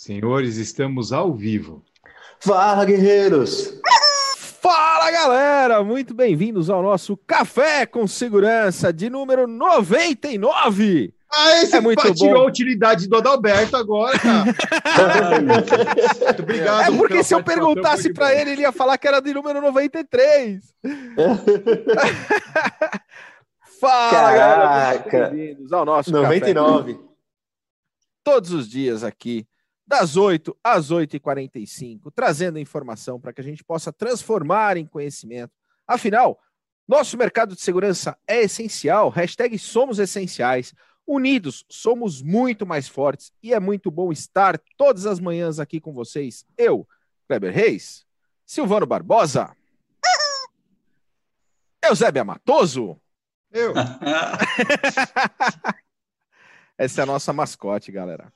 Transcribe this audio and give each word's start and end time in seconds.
Senhores, 0.00 0.56
estamos 0.56 1.12
ao 1.12 1.34
vivo. 1.34 1.84
Fala, 2.38 2.86
guerreiros! 2.86 3.78
Fala, 4.38 5.10
galera! 5.10 5.84
Muito 5.84 6.14
bem-vindos 6.14 6.70
ao 6.70 6.82
nosso 6.82 7.18
Café 7.18 7.84
com 7.84 8.06
Segurança 8.06 8.94
de 8.94 9.10
número 9.10 9.46
99! 9.46 11.12
Ah, 11.30 11.60
esse 11.60 11.76
é 11.76 11.82
muito 11.82 12.02
bom. 12.02 12.14
tirou 12.14 12.44
a 12.44 12.46
utilidade 12.46 13.10
do 13.10 13.16
Adalberto 13.18 13.76
agora, 13.76 14.18
cara. 14.18 14.44
muito 15.44 16.42
obrigado. 16.44 16.94
É 16.94 16.96
porque 16.96 17.22
se 17.22 17.34
eu 17.34 17.44
perguntasse 17.44 18.10
para 18.10 18.34
ele, 18.34 18.52
ele 18.52 18.62
ia 18.62 18.72
falar 18.72 18.96
que 18.96 19.06
era 19.06 19.20
de 19.20 19.34
número 19.34 19.60
93. 19.60 20.62
Fala, 23.78 24.10
Caraca. 24.10 25.10
galera! 25.10 25.28
Bem-vindos 25.28 25.70
ao 25.74 25.84
nosso 25.84 26.10
99. 26.10 26.94
Café. 26.94 27.04
Todos 28.24 28.54
os 28.54 28.66
dias 28.66 29.04
aqui 29.04 29.46
das 29.90 30.16
8 30.16 30.56
às 30.62 30.92
8h45, 30.92 32.12
trazendo 32.14 32.60
informação 32.60 33.18
para 33.18 33.32
que 33.32 33.40
a 33.40 33.44
gente 33.44 33.64
possa 33.64 33.92
transformar 33.92 34.76
em 34.76 34.86
conhecimento. 34.86 35.50
Afinal, 35.84 36.40
nosso 36.86 37.18
mercado 37.18 37.56
de 37.56 37.60
segurança 37.60 38.16
é 38.24 38.42
essencial, 38.42 39.08
hashtag 39.08 39.58
somos 39.58 39.98
essenciais. 39.98 40.72
Unidos, 41.04 41.64
somos 41.68 42.22
muito 42.22 42.64
mais 42.64 42.86
fortes 42.86 43.32
e 43.42 43.52
é 43.52 43.58
muito 43.58 43.90
bom 43.90 44.12
estar 44.12 44.56
todas 44.76 45.06
as 45.06 45.18
manhãs 45.18 45.58
aqui 45.58 45.80
com 45.80 45.92
vocês. 45.92 46.46
Eu, 46.56 46.86
Kleber 47.26 47.52
Reis, 47.52 48.06
Silvano 48.46 48.86
Barbosa, 48.86 49.56
Eusébio 51.84 52.22
Amatoso. 52.22 52.96
Eu. 53.50 53.74
Essa 56.78 57.00
é 57.00 57.02
a 57.02 57.06
nossa 57.06 57.32
mascote, 57.32 57.90
galera. 57.90 58.32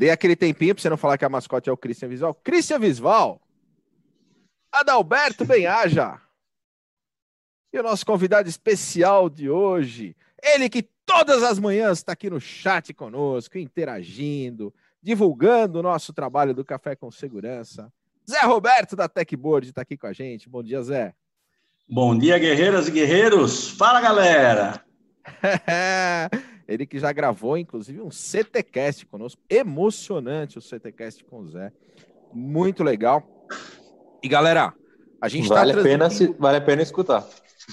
Dei 0.00 0.08
aquele 0.08 0.34
tempinho 0.34 0.74
para 0.74 0.80
você 0.80 0.88
não 0.88 0.96
falar 0.96 1.18
que 1.18 1.26
a 1.26 1.28
mascote 1.28 1.68
é 1.68 1.72
o 1.72 1.76
Christian 1.76 2.08
Visval. 2.08 2.32
Christian 2.32 2.78
Visval. 2.78 3.38
Adalberto 4.72 5.44
Benhaja. 5.44 6.18
E 7.70 7.78
o 7.78 7.82
nosso 7.82 8.06
convidado 8.06 8.48
especial 8.48 9.28
de 9.28 9.50
hoje, 9.50 10.16
ele 10.42 10.70
que 10.70 10.88
todas 11.04 11.42
as 11.42 11.58
manhãs 11.58 11.98
está 11.98 12.12
aqui 12.12 12.30
no 12.30 12.40
chat 12.40 12.94
conosco, 12.94 13.58
interagindo, 13.58 14.72
divulgando 15.02 15.80
o 15.80 15.82
nosso 15.82 16.14
trabalho 16.14 16.54
do 16.54 16.64
Café 16.64 16.96
com 16.96 17.10
Segurança. 17.10 17.92
Zé 18.26 18.40
Roberto 18.40 18.96
da 18.96 19.06
Techboard 19.06 19.68
está 19.68 19.82
aqui 19.82 19.98
com 19.98 20.06
a 20.06 20.14
gente. 20.14 20.48
Bom 20.48 20.62
dia, 20.62 20.82
Zé. 20.82 21.14
Bom 21.86 22.16
dia, 22.16 22.38
guerreiras 22.38 22.88
e 22.88 22.90
guerreiros. 22.90 23.68
Fala, 23.68 24.00
galera. 24.00 24.82
Ele 26.70 26.86
que 26.86 27.00
já 27.00 27.12
gravou, 27.12 27.58
inclusive, 27.58 28.00
um 28.00 28.10
CTcast 28.10 29.04
conosco. 29.06 29.42
Emocionante 29.50 30.56
o 30.56 30.62
CTcast 30.62 31.24
com 31.24 31.40
o 31.40 31.48
Zé. 31.48 31.72
Muito 32.32 32.84
legal. 32.84 33.28
E 34.22 34.28
galera, 34.28 34.72
a 35.20 35.28
gente 35.28 35.48
tá 35.48 35.56
vale 35.56 35.74
tá 35.74 35.80
a 35.80 35.82
pena 35.82 36.10
se, 36.10 36.28
Vale 36.38 36.58
a 36.58 36.60
pena 36.60 36.80
escutar. 36.80 37.26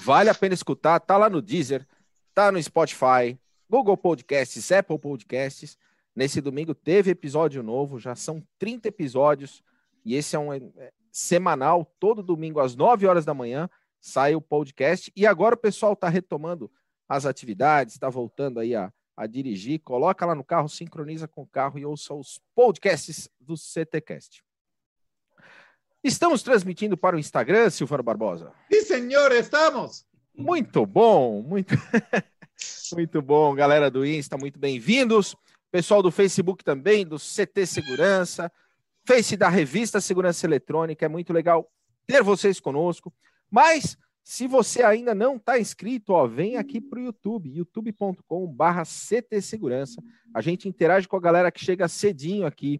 Vale 0.04 0.30
a 0.30 0.34
pena 0.34 0.52
escutar. 0.52 0.98
Tá 0.98 1.16
lá 1.16 1.30
no 1.30 1.40
Deezer, 1.40 1.86
tá 2.34 2.50
no 2.50 2.60
Spotify, 2.60 3.38
Google 3.70 3.96
Podcasts, 3.96 4.72
Apple 4.72 4.98
Podcasts. 4.98 5.78
Nesse 6.14 6.40
domingo 6.40 6.74
teve 6.74 7.12
episódio 7.12 7.62
novo, 7.62 8.00
já 8.00 8.16
são 8.16 8.42
30 8.58 8.88
episódios. 8.88 9.62
E 10.04 10.16
esse 10.16 10.34
é 10.34 10.38
um 10.40 10.52
é, 10.52 10.60
semanal, 11.12 11.88
todo 12.00 12.20
domingo 12.20 12.58
às 12.58 12.74
9 12.74 13.06
horas 13.06 13.24
da 13.24 13.32
manhã 13.32 13.70
sai 14.00 14.34
o 14.34 14.40
podcast. 14.40 15.12
E 15.14 15.24
agora 15.24 15.54
o 15.54 15.58
pessoal 15.58 15.92
está 15.92 16.08
retomando 16.08 16.68
as 17.08 17.24
atividades, 17.24 17.94
está 17.94 18.10
voltando 18.10 18.60
aí 18.60 18.74
a, 18.74 18.92
a 19.16 19.26
dirigir, 19.26 19.80
coloca 19.80 20.26
lá 20.26 20.34
no 20.34 20.44
carro, 20.44 20.68
sincroniza 20.68 21.26
com 21.26 21.42
o 21.42 21.46
carro 21.46 21.78
e 21.78 21.86
ouça 21.86 22.12
os 22.14 22.40
podcasts 22.54 23.30
do 23.40 23.56
CTcast. 23.56 24.44
Estamos 26.04 26.42
transmitindo 26.42 26.96
para 26.96 27.16
o 27.16 27.18
Instagram, 27.18 27.70
Silvano 27.70 28.02
Barbosa. 28.02 28.52
Sim, 28.70 28.82
senhor, 28.82 29.32
estamos. 29.32 30.06
Muito 30.36 30.86
bom, 30.86 31.42
muito, 31.42 31.74
muito 32.92 33.20
bom, 33.20 33.54
galera 33.54 33.90
do 33.90 34.06
Insta, 34.06 34.36
muito 34.36 34.58
bem-vindos. 34.58 35.34
Pessoal 35.70 36.02
do 36.02 36.10
Facebook 36.10 36.62
também, 36.62 37.04
do 37.04 37.16
CT 37.16 37.66
Segurança, 37.66 38.52
Face 39.04 39.36
da 39.36 39.48
revista 39.48 40.00
Segurança 40.00 40.46
Eletrônica, 40.46 41.04
é 41.04 41.08
muito 41.08 41.32
legal 41.32 41.68
ter 42.06 42.22
vocês 42.22 42.60
conosco. 42.60 43.12
Mas 43.50 43.96
se 44.28 44.46
você 44.46 44.82
ainda 44.82 45.14
não 45.14 45.36
está 45.36 45.58
inscrito, 45.58 46.12
ó, 46.12 46.26
vem 46.26 46.58
aqui 46.58 46.82
para 46.82 46.98
o 46.98 47.02
YouTube, 47.02 47.48
youtube.com.br 47.48 48.82
CT 48.84 49.40
Segurança. 49.40 50.02
A 50.34 50.42
gente 50.42 50.68
interage 50.68 51.08
com 51.08 51.16
a 51.16 51.20
galera 51.20 51.50
que 51.50 51.64
chega 51.64 51.88
cedinho 51.88 52.46
aqui 52.46 52.78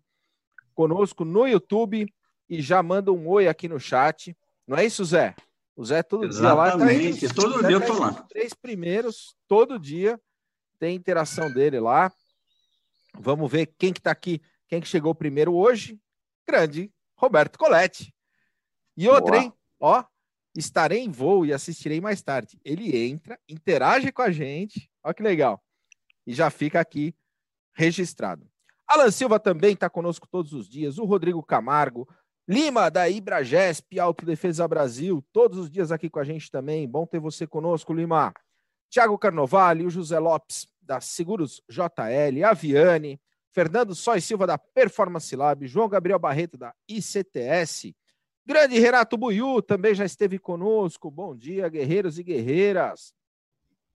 conosco 0.75 1.25
no 1.25 1.47
YouTube 1.47 2.07
e 2.51 2.61
já 2.61 2.83
manda 2.83 3.11
um 3.11 3.27
oi 3.27 3.49
aqui 3.49 3.67
no 3.67 3.81
chat. 3.81 4.37
Não 4.67 4.77
é 4.77 4.85
isso, 4.85 5.03
Zé? 5.07 5.35
O 5.75 5.83
Zé 5.87 6.03
todo 6.03 6.27
Exatamente. 6.27 7.19
dia 7.19 7.29
lá. 7.29 7.35
Tá 7.35 7.41
todo 7.41 7.67
dia 7.67 7.77
eu 7.77 7.87
tô 7.87 7.99
lá. 7.99 8.13
Três 8.29 8.53
primeiros, 8.53 9.35
todo 9.49 9.79
dia 9.79 10.21
tem 10.79 10.95
interação 10.95 11.51
dele 11.51 11.81
lá. 11.81 12.13
Vamos 13.19 13.51
ver 13.51 13.73
quem 13.79 13.91
que 13.91 14.01
está 14.01 14.11
aqui, 14.11 14.43
quem 14.69 14.83
que 14.83 14.87
chegou 14.87 15.15
primeiro 15.15 15.55
hoje. 15.55 15.99
Grande 16.47 16.93
Roberto 17.17 17.59
Coletti. 17.59 18.15
E 18.95 19.09
outra, 19.09 19.31
Boa. 19.31 19.43
hein? 19.45 19.53
Ó, 19.81 20.05
estarei 20.59 21.01
em 21.01 21.11
voo 21.11 21.47
e 21.47 21.53
assistirei 21.53 22.01
mais 22.01 22.23
tarde. 22.23 22.59
Ele 22.65 22.97
entra, 22.97 23.39
interage 23.49 24.11
com 24.11 24.23
a 24.23 24.31
gente, 24.31 24.91
olha 25.03 25.15
que 25.15 25.23
legal, 25.23 25.63
e 26.27 26.35
já 26.35 26.51
fica 26.51 26.81
aqui 26.81 27.15
registrado. 27.75 28.47
Alan 28.87 29.11
Silva 29.11 29.39
também 29.39 29.75
está 29.75 29.89
conosco 29.89 30.27
todos 30.27 30.53
os 30.53 30.69
dias, 30.69 30.99
o 30.99 31.05
Rodrigo 31.05 31.43
Camargo, 31.43 32.09
Lima, 32.49 32.91
da 32.91 33.09
Ibragesp, 33.09 34.01
Autodefesa 34.01 34.67
Brasil, 34.67 35.23
todos 35.33 35.59
os 35.59 35.71
dias 35.71 35.93
aqui 35.93 36.09
com 36.09 36.19
a 36.19 36.25
gente 36.25 36.51
também. 36.51 36.89
Bom 36.89 37.07
ter 37.07 37.21
você 37.21 37.47
conosco, 37.47 37.93
Lima. 37.93 38.33
Tiago 38.89 39.19
Carnovale, 39.19 39.85
o 39.85 39.91
José 39.91 40.19
Lopes, 40.19 40.67
da 40.81 40.99
Seguros 40.99 41.63
JL, 41.69 42.43
a 42.47 42.55
Viane, 42.55 43.21
Fernando 43.53 43.95
Sois 43.95 44.25
Silva, 44.25 44.47
da 44.47 44.57
Performance 44.57 45.37
Lab, 45.37 45.67
João 45.67 45.91
Gabriel 45.91 46.19
Barreto, 46.19 46.57
da 46.57 46.75
ICTS, 46.89 47.95
Grande 48.49 48.79
Renato 48.79 49.19
Buiu 49.19 49.61
também 49.61 49.95
já 49.95 50.07
esteve 50.07 50.39
conosco. 50.39 51.11
Bom 51.11 51.37
dia, 51.37 51.69
guerreiros 51.69 52.19
e 52.19 52.23
guerreiras. 52.23 53.13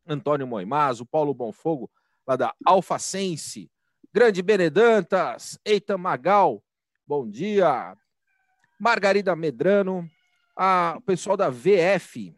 Antônio 0.05 0.45
Moimazo, 0.45 1.07
Paulo 1.07 1.33
Bonfogo, 1.33 1.89
lá 2.27 2.35
da 2.35 2.53
Alfacense. 2.63 3.71
Grande 4.13 4.43
Benedantas, 4.43 5.57
Eitan 5.65 5.97
Magal, 5.97 6.63
bom 7.07 7.27
dia. 7.27 7.97
Margarida 8.79 9.35
Medrano, 9.35 10.07
a, 10.55 10.93
o 10.99 11.01
pessoal 11.01 11.35
da 11.35 11.49
VF. 11.49 12.31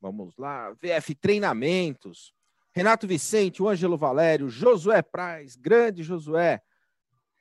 Vamos 0.00 0.34
lá, 0.38 0.70
VF 0.70 1.14
Treinamentos. 1.16 2.32
Renato 2.74 3.06
Vicente, 3.06 3.62
o 3.62 3.68
Ângelo 3.68 3.98
Valério, 3.98 4.48
Josué 4.48 5.02
Praz, 5.02 5.54
grande 5.54 6.02
Josué. 6.02 6.62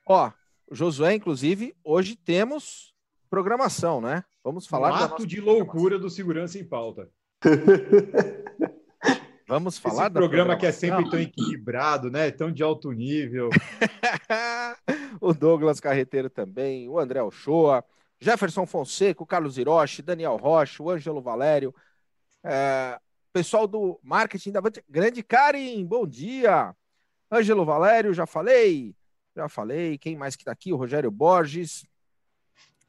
Ó, 0.06 0.30
Josué, 0.70 1.14
inclusive, 1.14 1.74
hoje 1.82 2.18
temos 2.18 2.91
programação, 3.32 4.02
né? 4.02 4.26
Vamos 4.44 4.68
falar. 4.68 4.92
Um 4.92 4.96
ato 4.96 5.26
de 5.26 5.40
loucura 5.40 5.98
do 5.98 6.10
Segurança 6.10 6.60
em 6.60 6.66
Pauta. 6.66 7.10
Vamos 9.48 9.78
falar 9.78 10.04
Esse 10.04 10.14
programa 10.14 10.58
que 10.58 10.66
é 10.66 10.72
sempre 10.72 11.10
tão 11.10 11.20
equilibrado, 11.20 12.12
né? 12.12 12.30
Tão 12.32 12.52
de 12.52 12.62
alto 12.62 12.92
nível. 12.92 13.50
o 15.20 15.34
Douglas 15.34 15.80
Carreteiro 15.80 16.30
também, 16.30 16.88
o 16.88 17.00
André 17.00 17.22
Ochoa, 17.22 17.84
Jefferson 18.20 18.66
Fonseca, 18.66 19.24
o 19.24 19.26
Carlos 19.26 19.58
Hiroshi, 19.58 20.02
Daniel 20.02 20.38
Rocha, 20.38 20.84
o 20.84 20.90
Ângelo 20.90 21.22
Valério, 21.22 21.74
é, 22.44 23.00
pessoal 23.34 23.68
do 23.68 24.00
marketing 24.04 24.52
da 24.52 24.62
Grande 24.90 25.24
Karen, 25.24 25.84
bom 25.86 26.06
dia. 26.06 26.76
Ângelo 27.32 27.66
Valério, 27.66 28.14
já 28.14 28.26
falei, 28.26 28.96
já 29.36 29.50
falei. 29.50 29.98
Quem 29.98 30.16
mais 30.16 30.36
que 30.36 30.46
tá 30.46 30.52
aqui? 30.52 30.72
O 30.72 30.78
Rogério 30.78 31.12
Borges, 31.12 31.86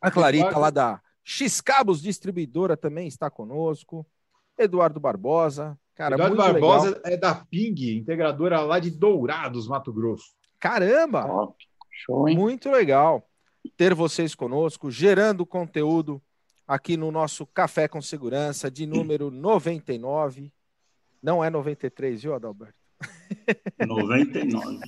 a 0.02 0.10
Clarita 0.10 0.58
lá 0.58 0.70
da 0.70 1.00
X 1.24 1.60
Cabos 1.60 2.02
Distribuidora 2.02 2.76
também 2.76 3.06
está 3.06 3.30
conosco. 3.30 4.06
Eduardo 4.58 5.00
Barbosa. 5.00 5.78
Cara, 5.94 6.16
Eduardo 6.16 6.36
Barbosa 6.36 6.86
legal. 6.88 7.02
é 7.04 7.16
da 7.16 7.34
Ping, 7.34 7.98
integradora 7.98 8.60
lá 8.60 8.78
de 8.78 8.90
Dourados, 8.90 9.68
Mato 9.68 9.92
Grosso. 9.92 10.34
Caramba! 10.58 11.26
Top. 11.26 11.64
Show, 11.90 12.28
hein? 12.28 12.36
Muito 12.36 12.70
legal 12.70 13.28
ter 13.76 13.94
vocês 13.94 14.34
conosco, 14.34 14.90
gerando 14.90 15.46
conteúdo 15.46 16.20
aqui 16.66 16.96
no 16.96 17.12
nosso 17.12 17.46
Café 17.46 17.86
com 17.86 18.02
Segurança 18.02 18.70
de 18.70 18.86
número 18.86 19.30
99. 19.30 20.52
Não 21.22 21.44
é 21.44 21.48
93, 21.48 22.22
viu, 22.22 22.34
Adalberto? 22.34 22.81
99. 23.86 24.78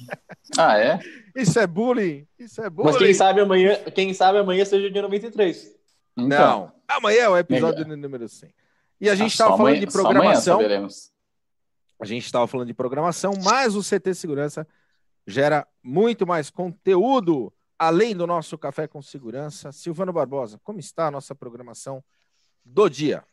Ah, 0.56 0.78
é? 0.78 1.00
Isso 1.36 1.58
é 1.58 1.66
bullying. 1.66 2.26
Isso 2.38 2.60
é 2.62 2.70
bullying. 2.70 2.92
Mas 2.92 2.98
quem 2.98 3.14
sabe 3.14 3.40
amanhã, 3.40 3.76
quem 3.94 4.14
sabe 4.14 4.38
amanhã 4.38 4.64
seja 4.64 4.86
o 4.86 4.90
dia 4.90 5.02
93. 5.02 5.74
Então, 6.16 6.28
Não. 6.28 6.72
Amanhã 6.86 7.22
é 7.22 7.28
o 7.28 7.36
episódio 7.36 7.82
é. 7.82 7.96
número 7.96 8.28
100. 8.28 8.52
E 9.00 9.10
a 9.10 9.14
gente 9.14 9.32
estava 9.32 9.54
ah, 9.54 9.56
falando 9.56 9.72
amanhã, 9.72 9.86
de 9.86 9.92
programação. 9.92 10.60
A 12.00 12.04
gente 12.04 12.24
estava 12.24 12.46
falando 12.46 12.66
de 12.66 12.74
programação, 12.74 13.32
mas 13.42 13.74
o 13.74 13.82
CT 13.82 14.14
Segurança 14.14 14.66
gera 15.26 15.66
muito 15.82 16.26
mais 16.26 16.50
conteúdo 16.50 17.52
além 17.78 18.14
do 18.14 18.26
nosso 18.26 18.56
Café 18.56 18.86
com 18.86 19.02
Segurança. 19.02 19.72
Silvano 19.72 20.12
Barbosa, 20.12 20.60
como 20.62 20.78
está 20.78 21.06
a 21.08 21.10
nossa 21.10 21.34
programação 21.34 22.02
do 22.64 22.88
dia? 22.88 23.24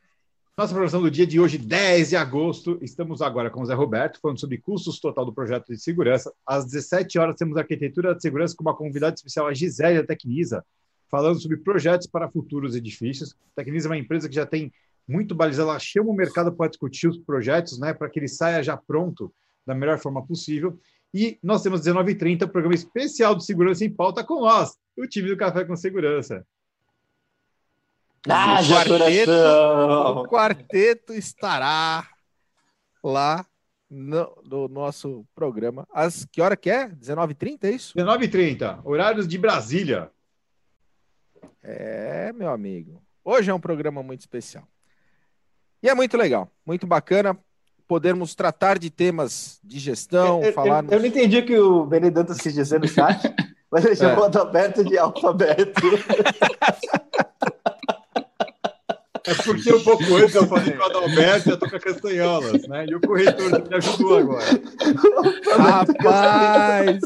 Nossa 0.62 0.74
programação 0.74 1.02
do 1.02 1.10
dia 1.10 1.26
de 1.26 1.40
hoje, 1.40 1.58
10 1.58 2.10
de 2.10 2.16
agosto, 2.16 2.78
estamos 2.84 3.20
agora 3.24 3.50
com 3.50 3.64
o 3.64 3.66
Zé 3.66 3.74
Roberto, 3.74 4.20
falando 4.22 4.40
sobre 4.40 4.60
custos 4.60 5.00
total 5.00 5.26
do 5.26 5.34
projeto 5.34 5.70
de 5.70 5.82
segurança. 5.82 6.32
Às 6.46 6.66
17 6.66 7.18
horas 7.18 7.36
temos 7.36 7.58
arquitetura 7.58 8.14
de 8.14 8.22
segurança 8.22 8.56
com 8.56 8.62
uma 8.62 8.76
convidada 8.76 9.16
especial, 9.16 9.48
a 9.48 9.56
Gisele 9.56 10.06
Tecnisa, 10.06 10.64
falando 11.10 11.42
sobre 11.42 11.58
projetos 11.58 12.06
para 12.06 12.30
futuros 12.30 12.76
edifícios. 12.76 13.32
A 13.32 13.56
Tecnisa 13.56 13.88
é 13.88 13.90
uma 13.90 13.98
empresa 13.98 14.30
que 14.30 14.36
já 14.36 14.46
tem 14.46 14.72
muito 15.08 15.34
balizada, 15.34 15.72
ela 15.72 15.80
chama 15.80 16.12
o 16.12 16.16
mercado 16.16 16.54
para 16.54 16.70
discutir 16.70 17.08
os 17.08 17.18
projetos, 17.18 17.80
né, 17.80 17.92
para 17.92 18.08
que 18.08 18.20
ele 18.20 18.28
saia 18.28 18.62
já 18.62 18.78
pronto 18.78 19.34
da 19.66 19.74
melhor 19.74 19.98
forma 19.98 20.24
possível. 20.24 20.80
E 21.12 21.40
nós 21.42 21.64
temos 21.64 21.82
19h30, 21.82 22.48
programa 22.48 22.76
especial 22.76 23.34
de 23.34 23.44
segurança 23.44 23.84
em 23.84 23.90
pauta 23.90 24.24
com 24.24 24.42
nós, 24.42 24.78
o 24.96 25.08
time 25.08 25.28
do 25.28 25.38
Café 25.38 25.66
com 25.66 25.76
Segurança. 25.76 26.46
Ah, 28.30 28.60
o, 28.62 28.68
quarteto, 28.68 29.32
o 29.32 30.28
quarteto 30.28 31.14
estará 31.14 32.08
lá 33.04 33.46
no, 33.90 34.32
no, 34.44 34.68
nosso 34.68 35.26
programa. 35.34 35.88
Às 35.92 36.26
que 36.26 36.40
hora 36.40 36.56
que 36.56 36.70
é? 36.70 36.90
19h30, 36.90 37.64
é 37.64 37.72
isso? 37.72 37.98
19h30, 37.98 38.82
horários 38.84 39.28
de 39.28 39.38
Brasília. 39.40 40.12
É, 41.64 42.32
meu 42.34 42.50
amigo. 42.50 43.02
Hoje 43.24 43.50
é 43.50 43.54
um 43.54 43.60
programa 43.60 44.04
muito 44.04 44.22
especial. 44.22 44.68
E 45.82 45.90
é 45.90 45.96
muito 45.96 46.16
legal, 46.16 46.52
muito 46.64 46.86
bacana 46.86 47.36
podermos 47.88 48.36
tratar 48.36 48.78
de 48.78 48.90
temas 48.90 49.60
de 49.64 49.80
gestão, 49.80 50.44
eu, 50.44 50.54
falar. 50.54 50.84
Eu, 50.86 50.92
eu, 50.92 51.00
não 51.00 51.06
entendi 51.08 51.40
o 51.40 51.46
que 51.46 51.58
o 51.58 51.86
Benedetto 51.86 52.36
quis 52.36 52.54
dizer 52.54 52.80
no 52.80 52.88
chat, 52.88 53.20
mas 53.70 53.84
ele 53.84 53.96
chamou 53.96 54.30
é. 54.30 54.38
aberto 54.38 54.84
de 54.84 54.98
alfabeto. 54.98 55.82
É 59.26 59.34
porque 59.36 59.74
um 59.74 59.84
pouco 59.84 60.16
antes 60.16 60.34
eu 60.34 60.48
falei 60.48 60.74
com 60.74 60.82
o 60.82 60.86
Adalberto 60.86 61.50
e 61.50 61.52
eu 61.52 61.58
tô 61.58 61.70
com 61.70 61.76
a 61.76 61.80
Castanholas, 61.80 62.68
né? 62.68 62.86
E 62.90 62.96
o 62.96 63.02
corretor 63.02 63.52
me 63.52 63.76
ajudou 63.76 64.18
agora. 64.18 64.46
Rapaz! 65.58 67.00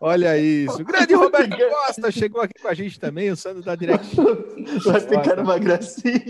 Olha 0.00 0.36
isso. 0.36 0.82
O 0.82 0.84
grande 0.84 1.14
Roberto 1.14 1.56
Costa 1.56 2.10
chegou 2.10 2.42
aqui 2.42 2.60
com 2.60 2.68
a 2.68 2.74
gente 2.74 2.98
também, 2.98 3.30
o 3.30 3.36
Sandro 3.36 3.62
da 3.62 3.74
Direct. 3.76 4.16
Vai 4.84 5.00
ficar 5.00 5.38
uma 5.38 5.58
gracinha. 5.58 6.20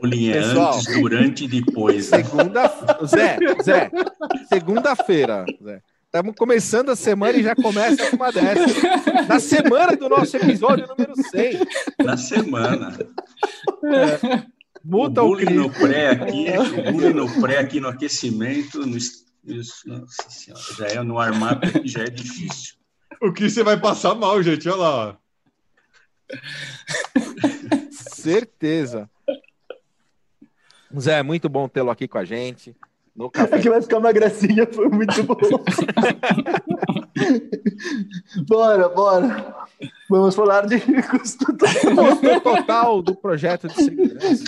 Bullying 0.00 0.30
é 0.30 0.38
antes, 0.38 0.86
durante 0.86 1.44
e 1.44 1.48
depois. 1.48 2.10
Né? 2.10 2.22
Segunda, 2.24 2.68
Zé, 3.06 3.38
Zé, 3.62 3.90
segunda-feira, 4.48 5.44
Zé. 5.62 5.80
Estamos 6.14 6.34
começando 6.36 6.90
a 6.90 6.94
semana 6.94 7.38
e 7.38 7.42
já 7.42 7.56
começa 7.56 8.10
com 8.10 8.16
uma 8.16 8.30
dessa. 8.30 8.66
Na 9.26 9.40
semana 9.40 9.96
do 9.96 10.10
nosso 10.10 10.36
episódio 10.36 10.86
número 10.86 11.14
100. 11.16 11.60
Na 12.04 12.18
semana. 12.18 12.98
É, 13.82 14.46
muda 14.84 15.24
o, 15.24 15.32
o 15.32 15.40
no 15.40 15.70
pré 15.70 16.10
aqui, 16.10 16.48
o 16.86 16.92
bullying 16.92 17.14
no 17.14 17.40
pré 17.40 17.60
aqui 17.60 17.80
no 17.80 17.88
aquecimento, 17.88 18.86
no, 18.86 18.98
isso, 18.98 19.88
nossa 19.88 20.28
senhora, 20.28 20.62
já 20.76 20.86
é 20.88 21.02
no 21.02 21.18
armário 21.18 21.80
já 21.88 22.02
é 22.02 22.10
difícil. 22.10 22.74
O 23.18 23.32
que 23.32 23.48
você 23.48 23.64
vai 23.64 23.80
passar 23.80 24.14
mal, 24.14 24.42
gente, 24.42 24.68
olha 24.68 24.76
lá. 24.76 25.18
Certeza. 27.90 29.08
Zé, 31.00 31.22
muito 31.22 31.48
bom 31.48 31.66
tê-lo 31.70 31.90
aqui 31.90 32.06
com 32.06 32.18
a 32.18 32.24
gente. 32.26 32.76
No 33.14 33.30
café. 33.30 33.60
que 33.60 33.68
vai 33.68 33.82
ficar 33.82 33.98
uma 33.98 34.10
gracinha, 34.10 34.66
foi 34.72 34.88
muito 34.88 35.22
bom. 35.24 35.36
bora, 38.48 38.88
bora. 38.88 39.66
Vamos 40.08 40.34
falar 40.34 40.66
de 40.66 40.80
custo 40.80 41.56
total. 41.56 41.68
custo 41.96 42.40
total 42.40 43.02
do 43.02 43.14
projeto 43.14 43.68
de 43.68 43.74
segurança. 43.74 44.44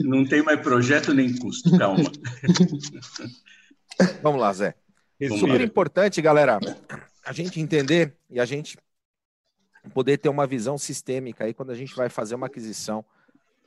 Não 0.00 0.24
tem 0.24 0.42
mais 0.42 0.60
projeto 0.60 1.12
nem 1.12 1.36
custo, 1.36 1.76
calma. 1.76 2.10
Vamos 4.22 4.40
lá, 4.40 4.52
Zé. 4.52 4.74
É 5.20 5.28
super 5.28 5.60
importante, 5.60 6.22
galera, 6.22 6.58
a 7.26 7.32
gente 7.32 7.60
entender 7.60 8.16
e 8.30 8.40
a 8.40 8.44
gente 8.44 8.78
poder 9.92 10.18
ter 10.18 10.28
uma 10.28 10.46
visão 10.46 10.78
sistêmica 10.78 11.44
aí 11.44 11.52
quando 11.52 11.70
a 11.70 11.74
gente 11.74 11.94
vai 11.94 12.08
fazer 12.08 12.34
uma 12.34 12.46
aquisição 12.46 13.04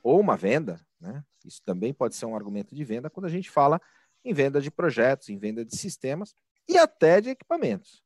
ou 0.02 0.18
uma 0.18 0.36
venda, 0.36 0.80
né? 1.04 1.22
Isso 1.44 1.60
também 1.62 1.92
pode 1.92 2.16
ser 2.16 2.24
um 2.24 2.34
argumento 2.34 2.74
de 2.74 2.82
venda 2.82 3.10
quando 3.10 3.26
a 3.26 3.30
gente 3.30 3.50
fala 3.50 3.80
em 4.24 4.32
venda 4.32 4.58
de 4.58 4.70
projetos, 4.70 5.28
em 5.28 5.36
venda 5.36 5.62
de 5.62 5.76
sistemas 5.76 6.34
e 6.66 6.78
até 6.78 7.20
de 7.20 7.28
equipamentos. 7.28 8.02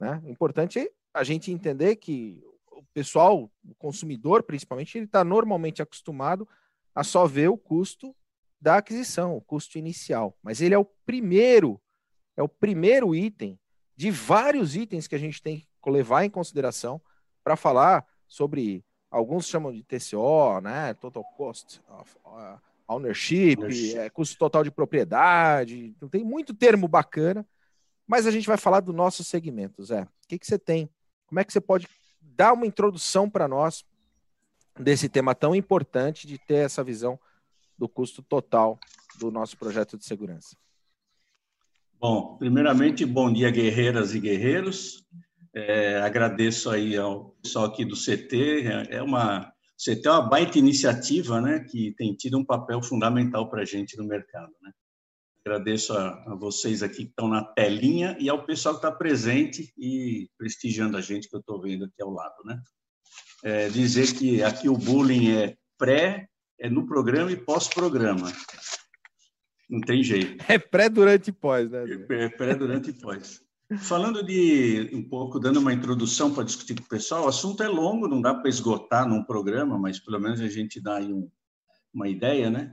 Né? 0.00 0.22
Importante 0.24 0.90
a 1.12 1.22
gente 1.22 1.52
entender 1.52 1.96
que 1.96 2.42
o 2.72 2.82
pessoal, 2.94 3.50
o 3.62 3.74
consumidor 3.74 4.42
principalmente, 4.42 4.96
ele 4.96 5.04
está 5.04 5.22
normalmente 5.22 5.82
acostumado 5.82 6.48
a 6.94 7.04
só 7.04 7.26
ver 7.26 7.48
o 7.48 7.58
custo 7.58 8.16
da 8.58 8.78
aquisição, 8.78 9.36
o 9.36 9.42
custo 9.42 9.76
inicial. 9.76 10.36
Mas 10.42 10.62
ele 10.62 10.74
é 10.74 10.78
o 10.78 10.86
primeiro, 11.04 11.80
é 12.34 12.42
o 12.42 12.48
primeiro 12.48 13.14
item 13.14 13.60
de 13.94 14.10
vários 14.10 14.74
itens 14.74 15.06
que 15.06 15.14
a 15.14 15.18
gente 15.18 15.42
tem 15.42 15.58
que 15.60 15.90
levar 15.90 16.24
em 16.24 16.30
consideração 16.30 17.00
para 17.44 17.56
falar 17.56 18.06
sobre 18.26 18.84
alguns 19.10 19.46
chamam 19.46 19.72
de 19.72 19.82
TCO, 19.82 20.60
né? 20.60 20.94
Total 20.94 21.24
Cost 21.36 21.80
of 21.88 22.16
uh, 22.24 22.60
Ownership, 22.86 23.58
é, 23.96 24.08
custo 24.08 24.38
total 24.38 24.64
de 24.64 24.70
propriedade. 24.70 25.94
Então, 25.96 26.08
tem 26.08 26.24
muito 26.24 26.54
termo 26.54 26.88
bacana, 26.88 27.46
mas 28.06 28.26
a 28.26 28.30
gente 28.30 28.46
vai 28.46 28.56
falar 28.56 28.80
do 28.80 28.92
nosso 28.92 29.22
segmento, 29.22 29.84
Zé. 29.84 30.02
O 30.02 30.28
que, 30.28 30.38
que 30.38 30.46
você 30.46 30.58
tem? 30.58 30.88
Como 31.26 31.38
é 31.38 31.44
que 31.44 31.52
você 31.52 31.60
pode 31.60 31.86
dar 32.20 32.54
uma 32.54 32.66
introdução 32.66 33.28
para 33.28 33.46
nós 33.46 33.84
desse 34.78 35.08
tema 35.08 35.34
tão 35.34 35.54
importante 35.54 36.26
de 36.26 36.38
ter 36.38 36.64
essa 36.64 36.82
visão 36.82 37.18
do 37.76 37.88
custo 37.88 38.22
total 38.22 38.78
do 39.18 39.30
nosso 39.30 39.56
projeto 39.58 39.98
de 39.98 40.04
segurança? 40.04 40.56
Bom, 42.00 42.36
primeiramente, 42.36 43.04
bom 43.04 43.32
dia, 43.32 43.50
guerreiras 43.50 44.14
e 44.14 44.20
guerreiros. 44.20 45.04
É, 45.58 45.96
agradeço 45.96 46.70
aí 46.70 46.96
ao 46.96 47.30
pessoal 47.42 47.64
aqui 47.64 47.84
do 47.84 47.96
CT. 47.96 48.62
É, 48.90 48.96
é 48.98 49.02
uma 49.02 49.52
CT 49.76 50.06
é 50.06 50.10
uma 50.10 50.22
baita 50.22 50.58
iniciativa, 50.58 51.40
né, 51.40 51.60
que 51.60 51.94
tem 51.96 52.14
tido 52.14 52.38
um 52.38 52.44
papel 52.44 52.80
fundamental 52.80 53.50
para 53.50 53.62
a 53.62 53.64
gente 53.64 53.96
no 53.96 54.04
mercado, 54.04 54.52
né. 54.62 54.72
Agradeço 55.44 55.94
a, 55.94 56.10
a 56.32 56.34
vocês 56.34 56.82
aqui 56.82 57.04
que 57.04 57.10
estão 57.10 57.26
na 57.26 57.42
telinha 57.42 58.16
e 58.20 58.28
ao 58.28 58.44
pessoal 58.44 58.74
que 58.74 58.86
está 58.86 58.92
presente 58.92 59.72
e 59.78 60.28
prestigiando 60.36 60.96
a 60.96 61.00
gente 61.00 61.28
que 61.28 61.34
eu 61.34 61.40
estou 61.40 61.60
vendo 61.60 61.86
aqui 61.86 62.02
ao 62.02 62.10
lado, 62.10 62.36
né. 62.44 62.60
É, 63.42 63.68
dizer 63.68 64.14
que 64.14 64.42
aqui 64.42 64.68
o 64.68 64.76
bullying 64.76 65.30
é 65.30 65.56
pré, 65.76 66.28
é 66.58 66.68
no 66.68 66.86
programa 66.86 67.32
e 67.32 67.36
pós-programa. 67.36 68.32
Não 69.70 69.80
tem 69.80 70.02
jeito. 70.02 70.44
É 70.48 70.58
pré, 70.58 70.88
durante 70.88 71.28
e 71.28 71.32
pós, 71.32 71.70
né? 71.70 71.84
É 72.10 72.28
pré, 72.28 72.54
durante 72.54 72.90
e 72.90 72.92
pós. 72.92 73.47
Falando 73.76 74.22
de 74.22 74.90
um 74.94 75.06
pouco, 75.06 75.38
dando 75.38 75.60
uma 75.60 75.74
introdução 75.74 76.32
para 76.32 76.44
discutir 76.44 76.74
com 76.74 76.84
o 76.84 76.88
pessoal, 76.88 77.26
o 77.26 77.28
assunto 77.28 77.62
é 77.62 77.68
longo, 77.68 78.08
não 78.08 78.22
dá 78.22 78.34
para 78.34 78.48
esgotar 78.48 79.06
num 79.06 79.22
programa, 79.22 79.78
mas 79.78 80.00
pelo 80.00 80.18
menos 80.18 80.40
a 80.40 80.48
gente 80.48 80.80
dá 80.80 80.96
aí 80.96 81.12
um, 81.12 81.30
uma 81.92 82.08
ideia, 82.08 82.48
né? 82.48 82.72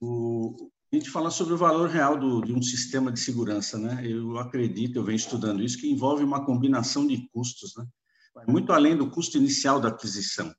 O, 0.00 0.54
a 0.92 0.96
gente 0.96 1.10
fala 1.10 1.32
sobre 1.32 1.54
o 1.54 1.58
valor 1.58 1.88
real 1.88 2.16
do, 2.16 2.42
de 2.42 2.52
um 2.52 2.62
sistema 2.62 3.10
de 3.10 3.18
segurança, 3.18 3.76
né? 3.76 4.00
Eu 4.04 4.38
acredito, 4.38 4.96
eu 4.96 5.04
venho 5.04 5.16
estudando 5.16 5.64
isso, 5.64 5.78
que 5.78 5.90
envolve 5.90 6.22
uma 6.22 6.44
combinação 6.44 7.04
de 7.08 7.28
custos, 7.32 7.74
né? 7.76 7.84
Vai 8.32 8.46
muito 8.46 8.72
além 8.72 8.96
do 8.96 9.10
custo 9.10 9.36
inicial 9.38 9.80
da 9.80 9.88
aquisição. 9.88 10.54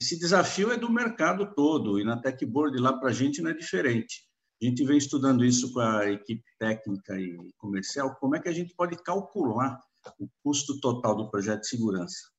Esse 0.00 0.18
desafio 0.18 0.72
é 0.72 0.76
do 0.78 0.90
mercado 0.90 1.52
todo, 1.54 2.00
e 2.00 2.04
na 2.04 2.16
Tech 2.16 2.46
Board 2.46 2.78
lá 2.78 2.94
para 2.94 3.10
a 3.10 3.12
gente 3.12 3.42
não 3.42 3.50
é 3.50 3.54
diferente. 3.54 4.27
A 4.60 4.64
gente 4.64 4.84
vem 4.84 4.98
estudando 4.98 5.44
isso 5.44 5.72
com 5.72 5.80
a 5.80 6.10
equipe 6.10 6.44
técnica 6.58 7.18
e 7.18 7.52
comercial, 7.58 8.16
como 8.16 8.34
é 8.34 8.40
que 8.40 8.48
a 8.48 8.52
gente 8.52 8.74
pode 8.74 9.00
calcular 9.02 9.80
o 10.18 10.28
custo 10.42 10.80
total 10.80 11.14
do 11.14 11.30
projeto 11.30 11.60
de 11.60 11.68
segurança. 11.68 12.30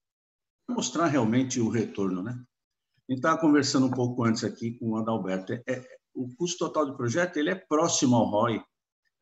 Mostrar 0.70 1.08
realmente 1.08 1.60
o 1.60 1.70
retorno, 1.70 2.22
né? 2.22 2.32
A 2.32 3.12
gente 3.12 3.20
estava 3.20 3.40
conversando 3.40 3.88
um 3.88 3.92
pouco 3.92 4.24
antes 4.24 4.44
aqui 4.44 4.78
com 4.78 4.92
o 4.92 4.98
Adalberto. 4.98 5.54
É, 5.68 5.82
o 6.14 6.30
custo 6.36 6.66
total 6.66 6.86
do 6.86 6.98
projeto 6.98 7.38
ele 7.38 7.50
é 7.50 7.56
próximo 7.56 8.16
ao 8.16 8.26
ROI 8.26 8.62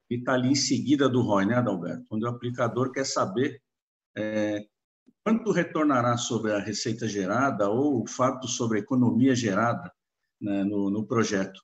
e 0.10 0.16
está 0.16 0.34
ali 0.34 0.50
em 0.50 0.56
seguida 0.56 1.08
do 1.08 1.22
ROI, 1.22 1.46
né, 1.46 1.56
Adalberto? 1.56 2.06
Quando 2.10 2.24
o 2.24 2.28
aplicador 2.28 2.92
quer 2.92 3.06
saber 3.06 3.62
é, 4.18 4.66
quanto 5.24 5.52
retornará 5.52 6.18
sobre 6.18 6.52
a 6.52 6.60
receita 6.60 7.08
gerada 7.08 7.70
ou 7.70 8.02
o 8.04 8.08
fato 8.08 8.48
sobre 8.48 8.80
a 8.80 8.82
economia 8.82 9.36
gerada 9.36 9.92
né, 10.42 10.64
no, 10.64 10.90
no 10.90 11.06
projeto. 11.06 11.62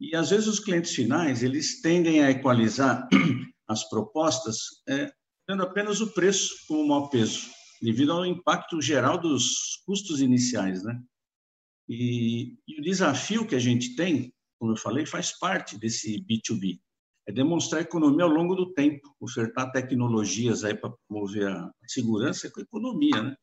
E 0.00 0.16
às 0.16 0.30
vezes 0.30 0.46
os 0.46 0.60
clientes 0.60 0.94
finais 0.94 1.42
eles 1.42 1.80
tendem 1.80 2.22
a 2.22 2.30
equalizar 2.30 3.08
as 3.68 3.88
propostas 3.88 4.56
é, 4.88 5.12
tendo 5.46 5.62
apenas 5.62 6.00
o 6.00 6.12
preço 6.12 6.54
como 6.66 6.88
maior 6.88 7.08
peso, 7.08 7.48
devido 7.82 8.12
ao 8.12 8.24
impacto 8.24 8.80
geral 8.80 9.18
dos 9.18 9.82
custos 9.84 10.20
iniciais, 10.20 10.82
né? 10.82 11.00
E, 11.88 12.56
e, 12.68 12.80
o 12.80 12.82
desafio 12.82 13.46
que 13.46 13.56
a 13.56 13.58
gente 13.58 13.96
tem 13.96 14.32
como 14.60 14.72
eu 14.72 14.76
falei, 14.76 15.06
faz 15.06 15.36
parte 15.36 15.78
desse 15.78 16.22
B2B. 16.22 16.78
É 17.26 17.32
demonstrar 17.32 17.80
economia 17.80 18.24
ao 18.24 18.30
longo 18.30 18.54
do 18.54 18.74
tempo, 18.74 19.16
ofertar 19.18 19.72
tecnologias 19.72 20.64
aí 20.64 20.74
para 20.74 20.92
promover 21.08 21.48
a 21.48 21.72
segurança 21.88 22.50
com 22.50 22.60
a 22.60 22.62
economia, 22.62 23.22
né? 23.22 23.36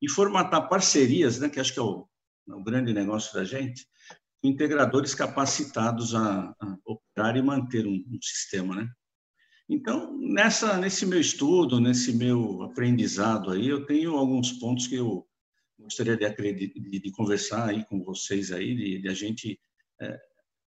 E 0.00 0.10
formatar 0.10 0.68
parcerias, 0.68 1.40
né? 1.40 1.48
Que 1.48 1.58
acho 1.58 1.72
que 1.72 1.78
é 1.78 1.82
o, 1.82 2.06
é 2.48 2.54
o 2.54 2.62
grande 2.62 2.92
negócio 2.92 3.32
da 3.32 3.44
gente, 3.44 3.86
integradores 4.42 5.14
capacitados 5.14 6.14
a, 6.14 6.54
a 6.60 6.78
operar 6.86 7.36
e 7.36 7.42
manter 7.42 7.86
um, 7.86 7.94
um, 7.94 8.18
sistema, 8.22 8.76
né? 8.76 8.88
Então, 9.68 10.16
nessa, 10.18 10.78
nesse 10.78 11.04
meu 11.04 11.20
estudo, 11.20 11.80
nesse 11.80 12.12
meu 12.12 12.62
aprendizado 12.62 13.50
aí, 13.50 13.68
eu 13.68 13.84
tenho 13.84 14.16
alguns 14.16 14.52
pontos 14.52 14.86
que 14.86 14.94
eu 14.94 15.26
gostaria 15.78 16.16
de, 16.16 16.52
de, 16.54 17.00
de 17.00 17.12
conversar 17.12 17.68
aí 17.68 17.84
com 17.84 18.02
vocês 18.02 18.50
aí, 18.50 18.74
de, 18.74 19.02
de 19.02 19.08
a 19.08 19.14
gente 19.14 19.60
é, 20.00 20.18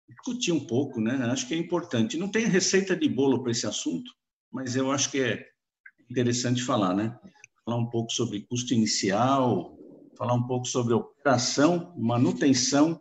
discutir 0.08 0.52
um 0.52 0.66
pouco, 0.66 1.00
né? 1.00 1.14
Acho 1.26 1.46
que 1.48 1.54
é 1.54 1.56
importante. 1.56 2.18
Não 2.18 2.28
tem 2.28 2.46
receita 2.46 2.96
de 2.96 3.08
bolo 3.08 3.42
para 3.42 3.52
esse 3.52 3.66
assunto, 3.66 4.10
mas 4.52 4.76
eu 4.76 4.90
acho 4.90 5.10
que 5.10 5.20
é 5.20 5.46
interessante 6.10 6.62
falar, 6.62 6.94
né? 6.94 7.18
Falar 7.64 7.78
um 7.78 7.88
pouco 7.88 8.12
sobre 8.12 8.40
custo 8.42 8.74
inicial, 8.74 9.78
falar 10.16 10.34
um 10.34 10.46
pouco 10.46 10.66
sobre 10.66 10.92
operação, 10.92 11.94
manutenção, 11.96 13.00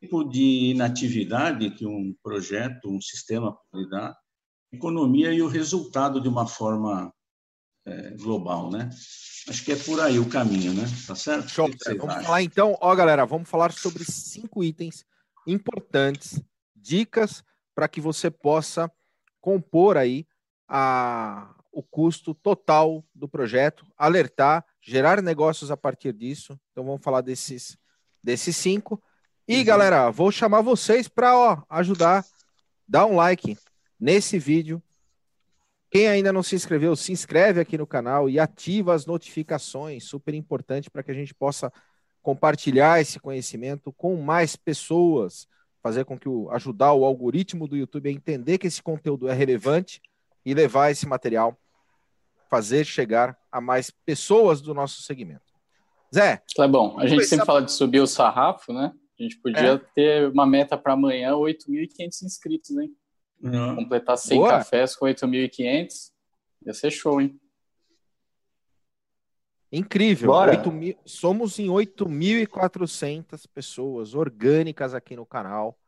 tipo 0.00 0.24
de 0.24 0.70
inatividade 0.70 1.70
que 1.70 1.86
um 1.86 2.14
projeto, 2.22 2.90
um 2.90 3.00
sistema 3.00 3.56
pode 3.70 3.88
dar, 3.90 4.16
economia 4.72 5.32
e 5.32 5.42
o 5.42 5.48
resultado 5.48 6.20
de 6.20 6.28
uma 6.28 6.46
forma 6.46 7.12
é, 7.84 8.10
global, 8.16 8.70
né? 8.70 8.88
Acho 9.48 9.64
que 9.64 9.72
é 9.72 9.76
por 9.76 10.00
aí 10.00 10.18
o 10.18 10.28
caminho, 10.28 10.72
né? 10.72 10.84
Tá 11.06 11.14
certo? 11.14 11.48
Show. 11.48 11.68
Vamos 11.68 12.08
acham? 12.08 12.24
falar 12.24 12.42
então, 12.42 12.76
ó, 12.80 12.94
galera, 12.94 13.26
vamos 13.26 13.48
falar 13.48 13.72
sobre 13.72 14.04
cinco 14.04 14.62
itens 14.62 15.04
importantes, 15.46 16.40
dicas 16.74 17.42
para 17.74 17.88
que 17.88 18.00
você 18.00 18.30
possa 18.30 18.90
compor 19.40 19.96
aí 19.96 20.26
a, 20.68 21.54
o 21.72 21.82
custo 21.82 22.34
total 22.34 23.04
do 23.14 23.28
projeto, 23.28 23.86
alertar, 23.96 24.64
gerar 24.80 25.22
negócios 25.22 25.70
a 25.70 25.76
partir 25.76 26.12
disso. 26.12 26.58
Então 26.70 26.84
vamos 26.84 27.02
falar 27.02 27.22
desses, 27.22 27.76
desses 28.22 28.56
cinco. 28.56 29.02
E 29.50 29.58
uhum. 29.58 29.64
galera, 29.64 30.10
vou 30.12 30.30
chamar 30.30 30.60
vocês 30.60 31.08
para 31.08 31.60
ajudar, 31.68 32.24
dar 32.86 33.04
um 33.06 33.16
like 33.16 33.58
nesse 33.98 34.38
vídeo. 34.38 34.80
Quem 35.90 36.06
ainda 36.06 36.32
não 36.32 36.40
se 36.40 36.54
inscreveu, 36.54 36.94
se 36.94 37.10
inscreve 37.10 37.60
aqui 37.60 37.76
no 37.76 37.84
canal 37.84 38.30
e 38.30 38.38
ativa 38.38 38.94
as 38.94 39.06
notificações, 39.06 40.04
super 40.04 40.34
importante 40.34 40.88
para 40.88 41.02
que 41.02 41.10
a 41.10 41.14
gente 41.14 41.34
possa 41.34 41.72
compartilhar 42.22 43.00
esse 43.00 43.18
conhecimento 43.18 43.92
com 43.92 44.22
mais 44.22 44.54
pessoas, 44.54 45.48
fazer 45.82 46.04
com 46.04 46.16
que 46.16 46.28
o 46.28 46.48
ajudar 46.52 46.92
o 46.92 47.04
algoritmo 47.04 47.66
do 47.66 47.76
YouTube 47.76 48.08
a 48.08 48.12
entender 48.12 48.56
que 48.56 48.68
esse 48.68 48.80
conteúdo 48.80 49.28
é 49.28 49.32
relevante 49.32 50.00
e 50.46 50.54
levar 50.54 50.92
esse 50.92 51.08
material, 51.08 51.58
fazer 52.48 52.84
chegar 52.84 53.36
a 53.50 53.60
mais 53.60 53.90
pessoas 53.90 54.60
do 54.60 54.72
nosso 54.72 55.02
segmento. 55.02 55.42
Zé. 56.14 56.40
Tá 56.54 56.68
bom. 56.68 57.00
A 57.00 57.06
gente 57.08 57.24
sempre 57.24 57.46
fala 57.46 57.62
de 57.62 57.72
subir 57.72 57.98
o 57.98 58.06
sarrafo, 58.06 58.72
né? 58.72 58.92
A 59.20 59.22
gente 59.22 59.36
podia 59.36 59.74
é. 59.74 59.78
ter 59.94 60.30
uma 60.30 60.46
meta 60.46 60.78
para 60.78 60.94
amanhã, 60.94 61.32
8.500 61.34 62.22
inscritos, 62.22 62.70
hein? 62.70 62.96
Uhum. 63.42 63.76
Completar 63.76 64.16
100 64.16 64.38
Boa. 64.38 64.48
cafés 64.48 64.96
com 64.96 65.04
8.500. 65.04 66.10
Ia 66.64 66.72
ser 66.72 66.90
show, 66.90 67.20
hein? 67.20 67.38
Incrível. 69.70 70.32
Mil, 70.72 70.96
somos 71.04 71.58
em 71.58 71.66
8.400 71.66 73.46
pessoas 73.52 74.14
orgânicas 74.14 74.94
aqui 74.94 75.14
no 75.14 75.26
canal. 75.26 75.78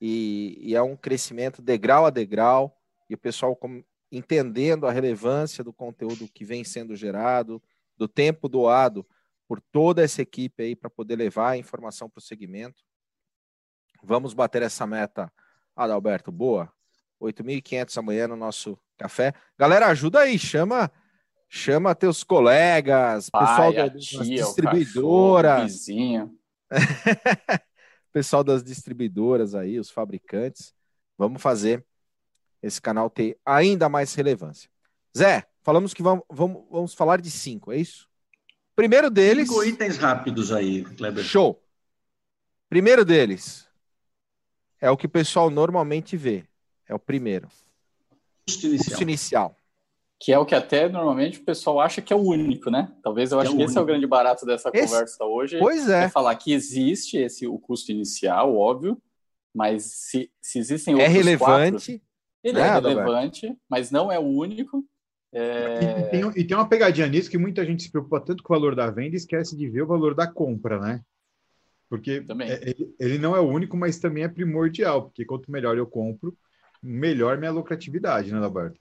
E, 0.00 0.58
e, 0.60 0.74
é 0.74 0.82
um 0.82 0.96
crescimento 0.96 1.62
degrau 1.62 2.04
a 2.04 2.10
degrau. 2.10 2.76
E 3.08 3.14
o 3.14 3.18
pessoal 3.18 3.54
com, 3.54 3.82
entendendo 4.10 4.88
a 4.88 4.92
relevância 4.92 5.62
do 5.62 5.72
conteúdo 5.72 6.28
que 6.34 6.44
vem 6.44 6.64
sendo 6.64 6.96
gerado, 6.96 7.62
do 7.96 8.08
tempo 8.08 8.48
doado 8.48 9.06
por 9.48 9.60
toda 9.72 10.02
essa 10.02 10.22
equipe 10.22 10.62
aí 10.62 10.76
para 10.76 10.90
poder 10.90 11.16
levar 11.16 11.50
a 11.50 11.56
informação 11.56 12.08
para 12.08 12.18
o 12.18 12.22
segmento. 12.22 12.82
Vamos 14.02 14.34
bater 14.34 14.62
essa 14.62 14.86
meta, 14.86 15.32
Adalberto. 15.74 16.30
Boa. 16.30 16.72
8.500 17.20 17.96
amanhã 17.98 18.28
no 18.28 18.36
nosso 18.36 18.78
café. 18.96 19.32
Galera, 19.58 19.86
ajuda 19.86 20.20
aí, 20.20 20.38
chama 20.38 20.90
Chama 21.48 21.94
teus 21.94 22.24
colegas, 22.24 23.30
Pai, 23.30 23.46
pessoal 23.46 23.72
da, 23.72 23.88
das 23.88 24.04
distribuidoras. 24.04 25.86
Cachorro, 25.86 26.34
pessoal 28.12 28.44
das 28.44 28.64
distribuidoras 28.64 29.54
aí, 29.54 29.78
os 29.78 29.90
fabricantes. 29.90 30.74
Vamos 31.16 31.40
fazer 31.40 31.84
esse 32.60 32.80
canal 32.82 33.08
ter 33.08 33.38
ainda 33.44 33.88
mais 33.88 34.12
relevância. 34.14 34.68
Zé, 35.16 35.46
falamos 35.62 35.94
que 35.94 36.02
vamos, 36.02 36.24
vamos, 36.28 36.64
vamos 36.70 36.94
falar 36.94 37.20
de 37.20 37.30
cinco, 37.30 37.72
é 37.72 37.78
isso? 37.78 38.08
Primeiro 38.76 39.10
deles. 39.10 39.48
Cinco 39.48 39.64
itens 39.64 39.96
rápidos 39.96 40.52
aí, 40.52 40.84
Kleber. 40.84 41.24
Show. 41.24 41.60
Primeiro 42.68 43.04
deles 43.04 43.66
é 44.80 44.90
o 44.90 44.96
que 44.96 45.06
o 45.06 45.10
pessoal 45.10 45.50
normalmente 45.50 46.16
vê. 46.16 46.44
É 46.86 46.94
o 46.94 46.98
primeiro. 46.98 47.48
Custo 48.46 48.66
inicial. 48.66 48.88
Custo 48.90 49.02
inicial 49.02 49.56
que 50.18 50.32
é 50.32 50.38
o 50.38 50.46
que 50.46 50.54
até 50.54 50.88
normalmente 50.88 51.38
o 51.38 51.44
pessoal 51.44 51.80
acha 51.80 52.00
que 52.00 52.12
é 52.12 52.16
o 52.16 52.20
único, 52.20 52.70
né? 52.70 52.90
Talvez 53.02 53.32
eu 53.32 53.38
que 53.38 53.46
acho 53.46 53.54
é 53.54 53.56
que 53.56 53.62
esse 53.64 53.78
é 53.78 53.80
o 53.80 53.84
grande 53.84 54.06
barato 54.06 54.46
dessa 54.46 54.70
esse... 54.72 54.86
conversa 54.86 55.24
hoje. 55.24 55.58
Pois 55.58 55.88
é. 55.88 56.04
é. 56.04 56.08
falar 56.08 56.34
que 56.36 56.52
existe 56.52 57.18
esse 57.18 57.46
o 57.46 57.58
custo 57.58 57.92
inicial, 57.92 58.56
óbvio, 58.56 59.00
mas 59.54 59.84
se, 59.84 60.30
se 60.40 60.58
existem 60.58 60.94
é 60.94 60.96
outros 60.96 61.14
É 61.14 61.18
relevante. 61.18 61.92
Quatro, 61.92 62.06
ele 62.42 62.58
é, 62.58 62.62
é 62.62 62.72
relevante, 62.72 63.58
mas 63.68 63.90
não 63.90 64.10
é 64.10 64.18
o 64.18 64.22
único. 64.22 64.84
É... 65.38 66.00
E, 66.00 66.10
tem, 66.10 66.32
e, 66.34 66.44
tem, 66.44 66.56
uma 66.56 66.66
pegadinha 66.66 67.06
nisso 67.06 67.28
que 67.28 67.36
muita 67.36 67.62
gente 67.62 67.82
se 67.82 67.90
preocupa 67.90 68.18
tanto 68.18 68.42
com 68.42 68.54
o 68.54 68.56
valor 68.56 68.74
da 68.74 68.90
venda 68.90 69.14
e 69.14 69.18
esquece 69.18 69.54
de 69.54 69.68
ver 69.68 69.82
o 69.82 69.86
valor 69.86 70.14
da 70.14 70.26
compra, 70.26 70.80
né? 70.80 71.02
Porque 71.90 72.24
é, 72.40 72.70
ele, 72.70 72.94
ele, 72.98 73.18
não 73.18 73.36
é 73.36 73.40
o 73.40 73.46
único, 73.46 73.76
mas 73.76 73.98
também 73.98 74.24
é 74.24 74.28
primordial, 74.28 75.02
porque 75.02 75.26
quanto 75.26 75.50
melhor 75.50 75.76
eu 75.76 75.86
compro, 75.86 76.34
melhor 76.82 77.36
minha 77.36 77.50
lucratividade, 77.50 78.32
né, 78.32 78.38
Roberto? 78.38 78.80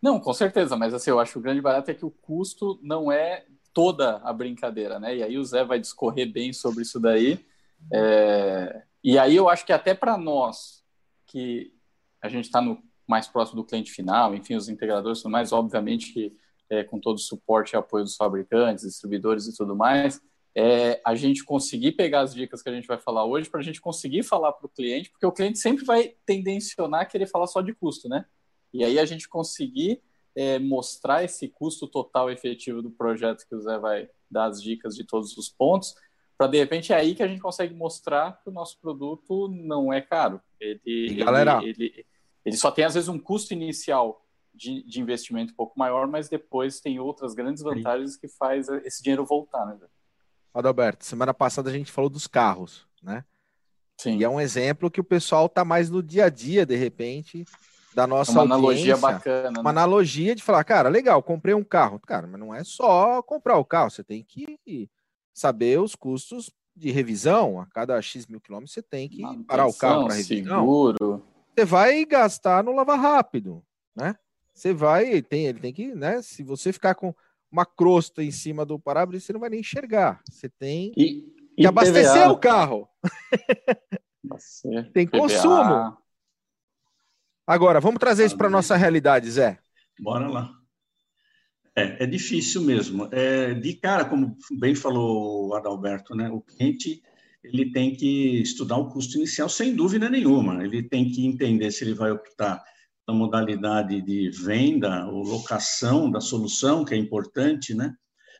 Não, 0.00 0.20
com 0.20 0.32
certeza, 0.32 0.76
mas 0.76 0.94
assim, 0.94 1.10
eu 1.10 1.18
acho 1.18 1.32
que 1.32 1.38
o 1.38 1.42
grande 1.42 1.60
barato 1.60 1.90
é 1.90 1.94
que 1.94 2.04
o 2.04 2.10
custo 2.10 2.78
não 2.80 3.10
é 3.10 3.44
toda 3.74 4.18
a 4.18 4.32
brincadeira, 4.32 5.00
né? 5.00 5.16
E 5.16 5.22
aí 5.24 5.36
o 5.36 5.44
Zé 5.44 5.64
vai 5.64 5.80
discorrer 5.80 6.32
bem 6.32 6.52
sobre 6.52 6.82
isso 6.82 7.00
daí. 7.00 7.44
É... 7.92 8.84
E 9.02 9.18
aí 9.18 9.34
eu 9.34 9.48
acho 9.48 9.66
que 9.66 9.72
até 9.72 9.92
para 9.92 10.16
nós, 10.16 10.84
que 11.26 11.74
a 12.22 12.28
gente 12.28 12.44
está 12.44 12.62
mais 13.08 13.26
próximo 13.26 13.62
do 13.62 13.66
cliente 13.66 13.90
final, 13.90 14.34
enfim, 14.34 14.54
os 14.54 14.68
integradores 14.68 15.22
tudo 15.22 15.32
mais, 15.32 15.52
obviamente 15.52 16.12
que 16.12 16.36
é, 16.70 16.84
com 16.84 17.00
todo 17.00 17.16
o 17.16 17.20
suporte 17.20 17.72
e 17.72 17.76
apoio 17.76 18.04
dos 18.04 18.16
fabricantes, 18.16 18.84
distribuidores 18.84 19.46
e 19.46 19.56
tudo 19.56 19.74
mais, 19.74 20.20
é, 20.54 21.00
a 21.04 21.14
gente 21.14 21.44
conseguir 21.44 21.92
pegar 21.92 22.20
as 22.20 22.34
dicas 22.34 22.62
que 22.62 22.68
a 22.68 22.72
gente 22.72 22.86
vai 22.86 22.98
falar 22.98 23.24
hoje 23.24 23.48
para 23.48 23.60
a 23.60 23.62
gente 23.62 23.80
conseguir 23.80 24.22
falar 24.22 24.52
para 24.52 24.66
o 24.66 24.68
cliente, 24.68 25.10
porque 25.10 25.24
o 25.24 25.32
cliente 25.32 25.58
sempre 25.58 25.84
vai 25.84 26.14
tendencionar 26.26 27.02
a 27.02 27.06
querer 27.06 27.26
falar 27.26 27.46
só 27.46 27.60
de 27.60 27.72
custo, 27.72 28.08
né? 28.08 28.24
E 28.72 28.84
aí 28.84 28.98
a 28.98 29.04
gente 29.04 29.28
conseguir 29.28 30.02
é, 30.34 30.58
mostrar 30.58 31.24
esse 31.24 31.48
custo 31.48 31.86
total 31.86 32.30
efetivo 32.30 32.82
do 32.82 32.90
projeto 32.90 33.46
que 33.48 33.54
o 33.54 33.60
Zé 33.60 33.78
vai 33.78 34.08
dar 34.30 34.46
as 34.46 34.62
dicas 34.62 34.94
de 34.94 35.04
todos 35.04 35.36
os 35.36 35.48
pontos, 35.48 35.94
para 36.36 36.46
de 36.46 36.58
repente 36.58 36.92
é 36.92 36.96
aí 36.96 37.14
que 37.14 37.22
a 37.22 37.26
gente 37.26 37.40
consegue 37.40 37.74
mostrar 37.74 38.40
que 38.42 38.48
o 38.48 38.52
nosso 38.52 38.78
produto 38.80 39.48
não 39.48 39.92
é 39.92 40.00
caro. 40.00 40.40
Ele, 40.60 40.80
e 40.84 41.14
galera, 41.14 41.60
ele, 41.62 41.70
ele, 41.70 42.06
ele, 42.48 42.56
só 42.56 42.70
tem 42.70 42.84
às 42.84 42.94
vezes 42.94 43.08
um 43.08 43.18
custo 43.18 43.52
inicial 43.52 44.24
de, 44.54 44.82
de, 44.84 45.00
investimento 45.00 45.52
um 45.52 45.56
pouco 45.56 45.78
maior, 45.78 46.06
mas 46.08 46.28
depois 46.28 46.80
tem 46.80 46.98
outras 46.98 47.34
grandes 47.34 47.62
vantagens 47.62 48.16
que 48.16 48.28
faz 48.28 48.68
esse 48.84 49.02
dinheiro 49.02 49.24
voltar, 49.24 49.64
né? 49.66 49.78
Adalberto, 50.52 51.04
semana 51.04 51.32
passada 51.32 51.70
a 51.70 51.72
gente 51.72 51.92
falou 51.92 52.10
dos 52.10 52.26
carros, 52.26 52.86
né? 53.02 53.24
Sim. 54.00 54.18
E 54.18 54.24
é 54.24 54.28
um 54.28 54.40
exemplo 54.40 54.90
que 54.90 55.00
o 55.00 55.04
pessoal 55.04 55.48
tá 55.48 55.64
mais 55.64 55.90
no 55.90 56.02
dia 56.02 56.26
a 56.26 56.28
dia, 56.28 56.64
de 56.64 56.76
repente, 56.76 57.44
da 57.94 58.06
nossa 58.06 58.32
uma 58.32 58.42
analogia 58.42 58.96
bacana. 58.96 59.60
Uma 59.60 59.72
né? 59.72 59.80
analogia 59.80 60.34
de 60.34 60.42
falar, 60.42 60.62
cara, 60.64 60.88
legal, 60.88 61.22
comprei 61.22 61.54
um 61.54 61.64
carro. 61.64 62.00
Cara, 62.00 62.26
mas 62.26 62.40
não 62.40 62.54
é 62.54 62.62
só 62.62 63.20
comprar 63.22 63.58
o 63.58 63.64
carro, 63.64 63.90
você 63.90 64.04
tem 64.04 64.24
que 64.24 64.88
saber 65.34 65.80
os 65.80 65.94
custos 65.94 66.50
de 66.76 66.90
revisão. 66.92 67.60
A 67.60 67.66
cada 67.66 68.00
X 68.00 68.26
mil 68.26 68.40
quilômetros 68.40 68.72
você 68.72 68.82
tem 68.82 69.08
que 69.08 69.20
Manutenção, 69.20 69.46
parar 69.46 69.66
o 69.66 69.74
carro 69.74 70.06
para 70.06 70.14
revisão. 70.14 70.60
Seguro. 70.60 71.22
Você 71.58 71.64
vai 71.64 72.04
gastar 72.04 72.62
no 72.62 72.70
lavar 72.70 73.00
rápido, 73.00 73.64
né? 73.96 74.14
Você 74.54 74.72
vai, 74.72 75.20
tem, 75.20 75.46
ele 75.46 75.58
tem 75.58 75.74
que, 75.74 75.92
né? 75.92 76.22
Se 76.22 76.44
você 76.44 76.72
ficar 76.72 76.94
com 76.94 77.12
uma 77.50 77.66
crosta 77.66 78.22
em 78.22 78.30
cima 78.30 78.64
do 78.64 78.78
para-brisa, 78.78 79.26
você 79.26 79.32
não 79.32 79.40
vai 79.40 79.50
nem 79.50 79.58
enxergar. 79.58 80.22
Você 80.30 80.48
tem 80.48 80.92
e, 80.96 81.24
que 81.56 81.66
abastecer 81.66 82.30
o 82.30 82.38
carro. 82.38 82.88
tem 84.94 85.08
PVA. 85.08 85.18
consumo. 85.18 85.98
Agora, 87.44 87.80
vamos 87.80 87.98
trazer 87.98 88.24
isso 88.24 88.36
para 88.36 88.46
a 88.46 88.50
nossa 88.50 88.76
realidade, 88.76 89.28
Zé. 89.28 89.58
Bora 89.98 90.28
lá. 90.28 90.52
É, 91.74 92.04
é 92.04 92.06
difícil 92.06 92.62
mesmo. 92.62 93.08
É, 93.10 93.52
de 93.54 93.74
cara, 93.74 94.04
como 94.04 94.38
bem 94.52 94.76
falou 94.76 95.48
o 95.48 95.54
Adalberto, 95.56 96.14
né, 96.14 96.30
o 96.30 96.40
cliente 96.40 97.02
ele 97.42 97.70
tem 97.72 97.94
que 97.94 98.40
estudar 98.40 98.76
o 98.76 98.88
custo 98.88 99.16
inicial, 99.16 99.48
sem 99.48 99.74
dúvida 99.74 100.08
nenhuma. 100.08 100.64
Ele 100.64 100.82
tem 100.82 101.10
que 101.10 101.26
entender 101.26 101.70
se 101.70 101.84
ele 101.84 101.94
vai 101.94 102.10
optar 102.10 102.62
na 103.06 103.14
modalidade 103.14 104.02
de 104.02 104.30
venda 104.30 105.06
ou 105.06 105.22
locação 105.22 106.10
da 106.10 106.20
solução, 106.20 106.84
que 106.84 106.94
é 106.94 106.96
importante, 106.96 107.74
né? 107.74 107.94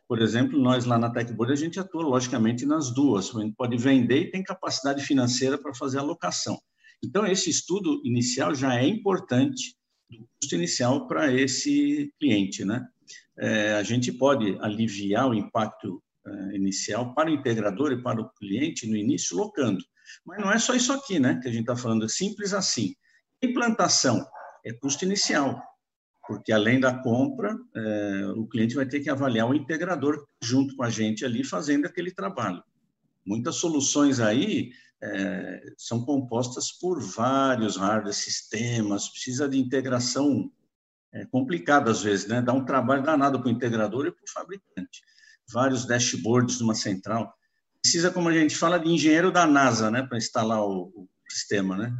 Por 0.07 0.21
exemplo, 0.21 0.59
nós 0.59 0.85
lá 0.85 0.97
na 0.97 1.11
TechBoard, 1.11 1.53
a 1.53 1.55
gente 1.55 1.79
atua, 1.79 2.03
logicamente, 2.03 2.65
nas 2.65 2.91
duas. 2.91 3.35
A 3.35 3.41
gente 3.41 3.55
pode 3.55 3.77
vender 3.77 4.21
e 4.21 4.31
tem 4.31 4.43
capacidade 4.43 5.03
financeira 5.03 5.57
para 5.57 5.73
fazer 5.73 5.99
a 5.99 6.03
locação. 6.03 6.59
Então, 7.03 7.25
esse 7.25 7.49
estudo 7.49 8.01
inicial 8.03 8.53
já 8.53 8.75
é 8.75 8.87
importante 8.87 9.75
do 10.09 10.27
custo 10.41 10.55
inicial 10.55 11.07
para 11.07 11.31
esse 11.31 12.11
cliente, 12.19 12.65
né? 12.65 12.85
É, 13.37 13.73
a 13.73 13.83
gente 13.83 14.11
pode 14.11 14.57
aliviar 14.59 15.29
o 15.29 15.33
impacto 15.33 16.01
inicial 16.53 17.13
para 17.13 17.29
o 17.29 17.33
integrador 17.33 17.91
e 17.91 18.01
para 18.01 18.21
o 18.21 18.29
cliente 18.29 18.87
no 18.87 18.95
início, 18.95 19.37
locando. 19.37 19.83
Mas 20.25 20.39
não 20.39 20.51
é 20.51 20.57
só 20.57 20.73
isso 20.73 20.91
aqui, 20.91 21.19
né? 21.19 21.39
Que 21.41 21.47
a 21.47 21.51
gente 21.51 21.61
está 21.61 21.75
falando, 21.75 22.05
é 22.05 22.07
simples 22.07 22.53
assim. 22.53 22.95
Implantação 23.41 24.25
é 24.65 24.73
custo 24.73 25.05
inicial, 25.05 25.61
porque 26.27 26.51
além 26.51 26.79
da 26.79 26.93
compra, 27.01 27.57
é, 27.75 28.25
o 28.35 28.45
cliente 28.47 28.75
vai 28.75 28.85
ter 28.85 28.99
que 28.99 29.09
avaliar 29.09 29.49
o 29.49 29.55
integrador 29.55 30.25
junto 30.43 30.75
com 30.75 30.83
a 30.83 30.89
gente 30.89 31.23
ali 31.23 31.43
fazendo 31.43 31.85
aquele 31.85 32.11
trabalho. 32.11 32.63
Muitas 33.25 33.55
soluções 33.55 34.19
aí 34.19 34.71
é, 35.01 35.61
são 35.77 36.03
compostas 36.03 36.71
por 36.71 37.01
vários 37.01 37.77
hardware 37.77 38.13
sistemas, 38.13 39.09
precisa 39.09 39.47
de 39.47 39.57
integração 39.57 40.51
é, 41.13 41.25
complicada 41.25 41.89
às 41.91 42.01
vezes, 42.01 42.27
né? 42.27 42.41
Dá 42.41 42.53
um 42.53 42.65
trabalho 42.65 43.03
danado 43.03 43.39
para 43.39 43.47
o 43.47 43.51
integrador 43.51 44.05
e 44.05 44.11
para 44.11 44.23
o 44.23 44.31
fabricante. 44.31 45.01
Vários 45.51 45.85
dashboards 45.85 46.59
numa 46.59 46.75
central. 46.75 47.33
Precisa, 47.81 48.11
como 48.11 48.29
a 48.29 48.33
gente 48.33 48.55
fala, 48.55 48.79
de 48.79 48.89
engenheiro 48.89 49.31
da 49.31 49.47
NASA, 49.47 49.89
né? 49.89 50.03
Para 50.03 50.17
instalar 50.17 50.61
o, 50.61 50.91
o 50.95 51.07
sistema, 51.29 51.77
né? 51.77 51.95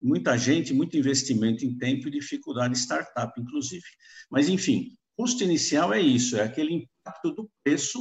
Muita 0.00 0.36
gente, 0.38 0.72
muito 0.72 0.96
investimento 0.96 1.64
em 1.64 1.76
tempo 1.76 2.08
e 2.08 2.12
dificuldade 2.12 2.74
de 2.74 2.80
startup, 2.80 3.32
inclusive. 3.40 3.84
Mas, 4.30 4.48
enfim, 4.48 4.96
custo 5.16 5.42
inicial 5.42 5.92
é 5.92 6.00
isso, 6.00 6.36
é 6.36 6.42
aquele 6.42 6.72
impacto 6.74 7.32
do 7.32 7.50
preço, 7.64 8.00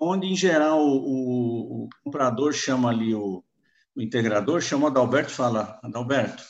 onde, 0.00 0.26
em 0.26 0.34
geral, 0.34 0.80
o, 0.80 1.84
o 1.84 1.88
comprador 2.02 2.52
chama 2.52 2.90
ali 2.90 3.14
o, 3.14 3.44
o 3.94 4.02
integrador, 4.02 4.60
chama 4.60 4.84
o 4.84 4.86
Adalberto 4.88 5.30
e 5.30 5.34
fala, 5.34 5.78
Adalberto, 5.82 6.42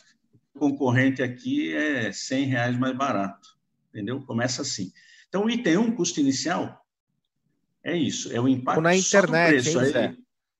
o 0.54 0.58
concorrente 0.58 1.22
aqui 1.22 1.74
é 1.74 2.10
100 2.10 2.46
reais 2.46 2.78
mais 2.78 2.96
barato, 2.96 3.48
entendeu? 3.90 4.22
Começa 4.22 4.62
assim. 4.62 4.90
Então, 5.28 5.44
o 5.44 5.50
item 5.50 5.76
1, 5.76 5.96
custo 5.96 6.20
inicial, 6.20 6.85
é 7.86 7.96
isso, 7.96 8.32
é 8.32 8.40
o 8.40 8.48
impacto 8.48 8.78
Ou 8.78 8.82
na 8.82 8.96
internet, 8.96 9.62
preço. 9.62 9.80
Hein, 9.80 9.86
Zé? 9.86 10.16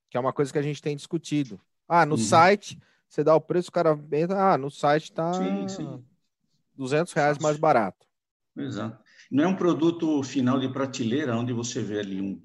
Que 0.09 0.17
é 0.17 0.21
uma 0.21 0.33
coisa 0.33 0.53
que 0.53 0.59
a 0.59 0.63
gente 0.63 0.81
tem 0.81 0.95
discutido. 0.95 1.61
Ah, 1.89 2.07
no 2.07 2.15
uhum. 2.15 2.21
site, 2.21 2.79
você 3.09 3.25
dá 3.25 3.35
o 3.35 3.41
preço, 3.41 3.69
o 3.69 3.73
cara 3.73 3.99
entra, 4.13 4.53
ah, 4.53 4.57
no 4.57 4.71
site 4.71 5.05
está 5.05 5.33
200 6.77 7.13
reais 7.13 7.39
mais 7.39 7.57
barato. 7.57 8.07
Exato. 8.57 9.03
Não 9.29 9.43
é 9.43 9.47
um 9.49 9.57
produto 9.57 10.23
final 10.23 10.61
de 10.61 10.69
prateleira, 10.69 11.37
onde 11.37 11.53
você 11.53 11.83
vê 11.83 11.99
ali 11.99 12.21
um 12.21 12.41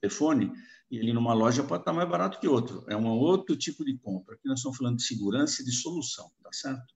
telefone, 0.00 0.52
e 0.88 0.98
ele 0.98 1.12
numa 1.12 1.34
loja 1.34 1.64
pode 1.64 1.82
estar 1.82 1.92
mais 1.92 2.08
barato 2.08 2.38
que 2.38 2.46
outro. 2.46 2.84
É 2.88 2.96
um 2.96 3.08
outro 3.08 3.56
tipo 3.56 3.84
de 3.84 3.98
compra. 3.98 4.36
Aqui 4.36 4.46
nós 4.46 4.60
estamos 4.60 4.78
falando 4.78 4.98
de 4.98 5.02
segurança 5.02 5.62
e 5.62 5.64
de 5.64 5.72
solução, 5.72 6.30
tá 6.40 6.50
certo? 6.52 6.94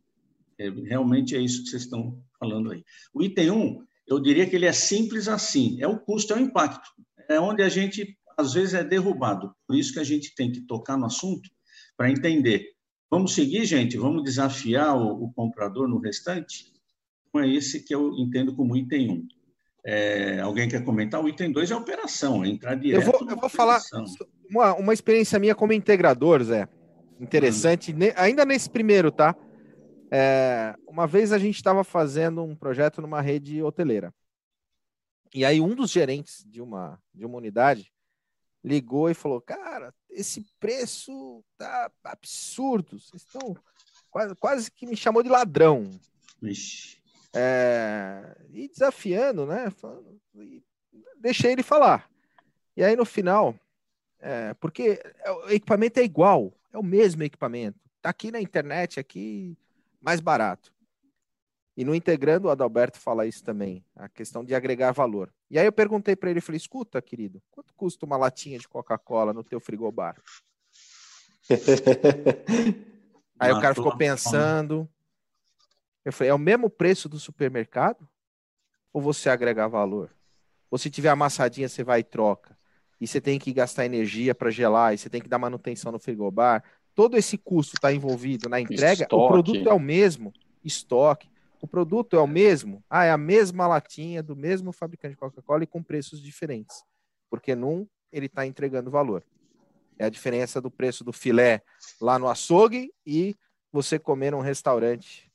É, 0.58 0.68
realmente 0.68 1.34
é 1.34 1.40
isso 1.40 1.64
que 1.64 1.70
vocês 1.70 1.82
estão 1.82 2.22
falando 2.38 2.70
aí. 2.70 2.84
O 3.12 3.20
item 3.20 3.50
1, 3.50 3.84
eu 4.06 4.20
diria 4.20 4.48
que 4.48 4.54
ele 4.54 4.66
é 4.66 4.72
simples 4.72 5.26
assim. 5.26 5.82
É 5.82 5.88
o 5.88 5.98
custo, 5.98 6.32
é 6.32 6.36
o 6.36 6.40
impacto. 6.40 6.88
É 7.28 7.40
onde 7.40 7.62
a 7.62 7.68
gente, 7.68 8.16
às 8.36 8.54
vezes, 8.54 8.74
é 8.74 8.84
derrubado. 8.84 9.52
Por 9.66 9.76
isso 9.76 9.92
que 9.92 10.00
a 10.00 10.04
gente 10.04 10.34
tem 10.34 10.50
que 10.50 10.60
tocar 10.60 10.96
no 10.96 11.06
assunto 11.06 11.48
para 11.96 12.10
entender. 12.10 12.66
Vamos 13.10 13.34
seguir, 13.34 13.64
gente? 13.64 13.96
Vamos 13.96 14.24
desafiar 14.24 14.96
o, 14.96 15.24
o 15.24 15.32
comprador 15.32 15.88
no 15.88 15.98
restante? 15.98 16.72
Então, 17.28 17.40
é 17.40 17.48
esse 17.48 17.84
que 17.84 17.94
eu 17.94 18.12
entendo 18.14 18.54
como 18.54 18.76
item 18.76 19.10
1. 19.10 19.28
É, 19.88 20.40
alguém 20.40 20.68
quer 20.68 20.82
comentar? 20.84 21.22
O 21.22 21.28
item 21.28 21.52
2 21.52 21.70
é 21.70 21.74
a 21.74 21.78
operação, 21.78 22.44
é 22.44 22.48
entrar 22.48 22.74
direto. 22.74 23.02
Eu 23.02 23.12
vou, 23.12 23.30
eu 23.30 23.36
vou 23.36 23.48
falar 23.48 23.80
uma, 24.50 24.74
uma 24.74 24.92
experiência 24.92 25.38
minha 25.38 25.54
como 25.54 25.72
integrador, 25.72 26.42
Zé. 26.42 26.68
Interessante, 27.20 27.92
hum. 27.92 27.98
ne, 27.98 28.12
ainda 28.16 28.44
nesse 28.44 28.68
primeiro, 28.68 29.12
tá? 29.12 29.34
É, 30.10 30.74
uma 30.88 31.06
vez 31.06 31.32
a 31.32 31.38
gente 31.38 31.56
estava 31.56 31.84
fazendo 31.84 32.42
um 32.42 32.54
projeto 32.54 33.00
numa 33.00 33.20
rede 33.20 33.62
hoteleira. 33.62 34.12
E 35.36 35.44
aí 35.44 35.60
um 35.60 35.74
dos 35.74 35.90
gerentes 35.90 36.42
de 36.46 36.62
uma, 36.62 36.98
de 37.12 37.26
uma 37.26 37.36
unidade 37.36 37.92
ligou 38.64 39.10
e 39.10 39.14
falou: 39.14 39.38
Cara, 39.38 39.92
esse 40.08 40.46
preço 40.58 41.44
tá 41.58 41.92
absurdo. 42.02 42.98
Vocês 42.98 43.20
estão 43.20 43.54
quase, 44.10 44.34
quase 44.36 44.70
que 44.70 44.86
me 44.86 44.96
chamou 44.96 45.22
de 45.22 45.28
ladrão. 45.28 45.90
Vixe. 46.40 46.96
É, 47.34 48.34
e 48.48 48.66
desafiando, 48.66 49.44
né? 49.44 49.70
E 50.36 50.64
deixei 51.20 51.52
ele 51.52 51.62
falar. 51.62 52.10
E 52.74 52.82
aí 52.82 52.96
no 52.96 53.04
final, 53.04 53.54
é, 54.18 54.54
porque 54.54 54.98
o 55.44 55.50
equipamento 55.50 56.00
é 56.00 56.02
igual, 56.02 56.50
é 56.72 56.78
o 56.78 56.82
mesmo 56.82 57.22
equipamento. 57.24 57.78
Tá 58.00 58.08
aqui 58.08 58.30
na 58.30 58.40
internet, 58.40 58.98
aqui 58.98 59.54
mais 60.00 60.18
barato. 60.18 60.72
E 61.76 61.84
no 61.84 61.94
integrando, 61.94 62.48
o 62.48 62.50
Adalberto 62.50 62.98
fala 62.98 63.26
isso 63.26 63.44
também, 63.44 63.84
a 63.94 64.08
questão 64.08 64.42
de 64.42 64.54
agregar 64.54 64.92
valor. 64.92 65.30
E 65.50 65.58
aí 65.58 65.66
eu 65.66 65.72
perguntei 65.72 66.16
para 66.16 66.30
ele, 66.30 66.40
falei, 66.40 66.56
escuta, 66.56 67.02
querido, 67.02 67.42
quanto 67.50 67.74
custa 67.74 68.06
uma 68.06 68.16
latinha 68.16 68.58
de 68.58 68.66
Coca-Cola 68.66 69.34
no 69.34 69.44
teu 69.44 69.60
frigobar? 69.60 70.16
aí 73.38 73.52
o 73.52 73.60
cara 73.60 73.74
ficou 73.74 73.94
pensando, 73.96 74.88
eu 76.02 76.12
falei, 76.12 76.30
é 76.30 76.34
o 76.34 76.38
mesmo 76.38 76.70
preço 76.70 77.10
do 77.10 77.18
supermercado? 77.18 78.08
Ou 78.90 79.02
você 79.02 79.28
agregar 79.28 79.68
valor? 79.68 80.10
Ou 80.70 80.78
se 80.78 80.88
tiver 80.88 81.10
amassadinha, 81.10 81.68
você 81.68 81.84
vai 81.84 82.00
e 82.00 82.04
troca. 82.04 82.56
E 82.98 83.06
você 83.06 83.20
tem 83.20 83.38
que 83.38 83.52
gastar 83.52 83.84
energia 83.84 84.34
para 84.34 84.50
gelar, 84.50 84.94
e 84.94 84.98
você 84.98 85.10
tem 85.10 85.20
que 85.20 85.28
dar 85.28 85.38
manutenção 85.38 85.92
no 85.92 85.98
frigobar. 85.98 86.64
Todo 86.94 87.18
esse 87.18 87.36
custo 87.36 87.74
está 87.76 87.92
envolvido 87.92 88.48
na 88.48 88.58
entrega, 88.58 89.02
estoque. 89.02 89.14
o 89.14 89.28
produto 89.28 89.68
é 89.68 89.74
o 89.74 89.78
mesmo, 89.78 90.32
estoque. 90.64 91.28
O 91.60 91.66
produto 91.66 92.16
é 92.16 92.20
o 92.20 92.26
mesmo? 92.26 92.84
Ah, 92.88 93.04
é 93.04 93.10
a 93.10 93.18
mesma 93.18 93.66
latinha 93.66 94.22
do 94.22 94.36
mesmo 94.36 94.72
fabricante 94.72 95.14
de 95.14 95.18
Coca-Cola 95.18 95.64
e 95.64 95.66
com 95.66 95.82
preços 95.82 96.20
diferentes. 96.20 96.84
Porque 97.30 97.54
num 97.54 97.86
ele 98.12 98.26
está 98.26 98.46
entregando 98.46 98.90
valor. 98.90 99.24
É 99.98 100.04
a 100.04 100.10
diferença 100.10 100.60
do 100.60 100.70
preço 100.70 101.02
do 101.02 101.12
filé 101.12 101.62
lá 102.00 102.18
no 102.18 102.28
açougue 102.28 102.92
e 103.04 103.34
você 103.72 103.98
comer 103.98 104.32
num 104.32 104.40
restaurante 104.40 105.30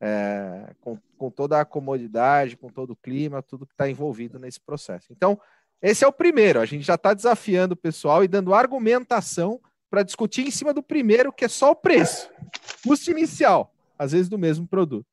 é, 0.00 0.74
com, 0.80 0.98
com 1.16 1.30
toda 1.30 1.60
a 1.60 1.64
comodidade, 1.64 2.56
com 2.56 2.68
todo 2.68 2.90
o 2.90 2.96
clima, 2.96 3.42
tudo 3.42 3.66
que 3.66 3.74
está 3.74 3.88
envolvido 3.88 4.38
nesse 4.38 4.60
processo. 4.60 5.12
Então, 5.12 5.40
esse 5.82 6.04
é 6.04 6.08
o 6.08 6.12
primeiro. 6.12 6.60
A 6.60 6.66
gente 6.66 6.84
já 6.84 6.94
está 6.94 7.12
desafiando 7.14 7.74
o 7.74 7.76
pessoal 7.76 8.22
e 8.22 8.28
dando 8.28 8.54
argumentação 8.54 9.60
para 9.90 10.02
discutir 10.02 10.46
em 10.46 10.50
cima 10.50 10.72
do 10.72 10.82
primeiro, 10.82 11.32
que 11.32 11.44
é 11.44 11.48
só 11.48 11.70
o 11.70 11.76
preço, 11.76 12.30
custo 12.84 13.10
inicial, 13.10 13.72
às 13.98 14.12
vezes 14.12 14.28
do 14.28 14.38
mesmo 14.38 14.66
produto. 14.66 15.06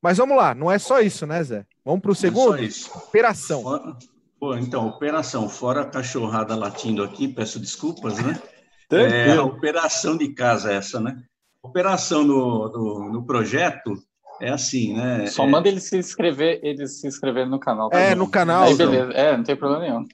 Mas 0.00 0.18
vamos 0.18 0.36
lá, 0.36 0.54
não 0.54 0.70
é 0.70 0.78
só 0.78 1.00
isso, 1.00 1.26
né, 1.26 1.42
Zé? 1.42 1.66
Vamos 1.84 2.00
para 2.00 2.12
o 2.12 2.14
segundo? 2.14 2.58
É 2.58 2.68
operação. 2.96 3.62
Fora, 3.62 3.96
pô, 4.38 4.56
então, 4.56 4.86
operação, 4.86 5.48
fora 5.48 5.82
a 5.82 5.86
cachorrada 5.86 6.54
latindo 6.54 7.02
aqui, 7.02 7.28
peço 7.28 7.58
desculpas, 7.58 8.18
né? 8.18 8.40
É 8.88 9.32
a 9.32 9.42
operação 9.42 10.16
de 10.16 10.28
casa 10.32 10.72
essa, 10.72 11.00
né? 11.00 11.20
Operação 11.60 12.22
no, 12.22 12.68
no, 12.68 13.12
no 13.14 13.26
projeto 13.26 14.00
é 14.40 14.50
assim, 14.50 14.94
né? 14.94 15.26
Só 15.26 15.44
é... 15.44 15.48
manda 15.48 15.68
ele 15.68 15.80
se 15.80 15.96
inscrever, 15.96 16.60
ele 16.62 16.86
se 16.86 17.06
inscrever 17.06 17.48
no 17.48 17.58
canal. 17.58 17.90
Tá 17.90 17.98
é, 17.98 18.14
no 18.14 18.28
canal. 18.28 18.64
Aí, 18.64 18.76
beleza. 18.76 19.12
É, 19.12 19.36
não 19.36 19.44
tem 19.44 19.56
problema 19.56 19.84
nenhum. 19.84 20.06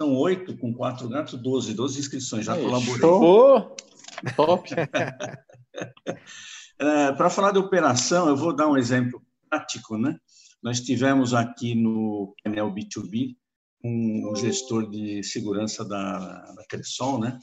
São 0.00 0.14
oito 0.16 0.56
com 0.58 0.74
quatro 0.74 1.08
gatos, 1.08 1.40
doze, 1.40 1.72
doze 1.72 1.98
inscrições, 1.98 2.44
já 2.44 2.52
Aí, 2.54 2.62
colaborei. 2.62 3.00
Show. 3.00 3.76
Top! 4.36 4.68
é, 6.78 7.12
Para 7.12 7.30
falar 7.30 7.52
de 7.52 7.58
operação, 7.58 8.28
eu 8.28 8.36
vou 8.36 8.54
dar 8.54 8.68
um 8.68 8.76
exemplo 8.76 9.22
prático, 9.48 9.96
né? 9.96 10.16
Nós 10.62 10.80
tivemos 10.80 11.34
aqui 11.34 11.74
no 11.74 12.34
painel 12.42 12.72
B2B 12.72 13.36
um 13.84 14.34
gestor 14.34 14.90
de 14.90 15.22
segurança 15.22 15.84
da, 15.84 16.18
da 16.18 16.64
Cressol, 16.68 17.20
né? 17.20 17.38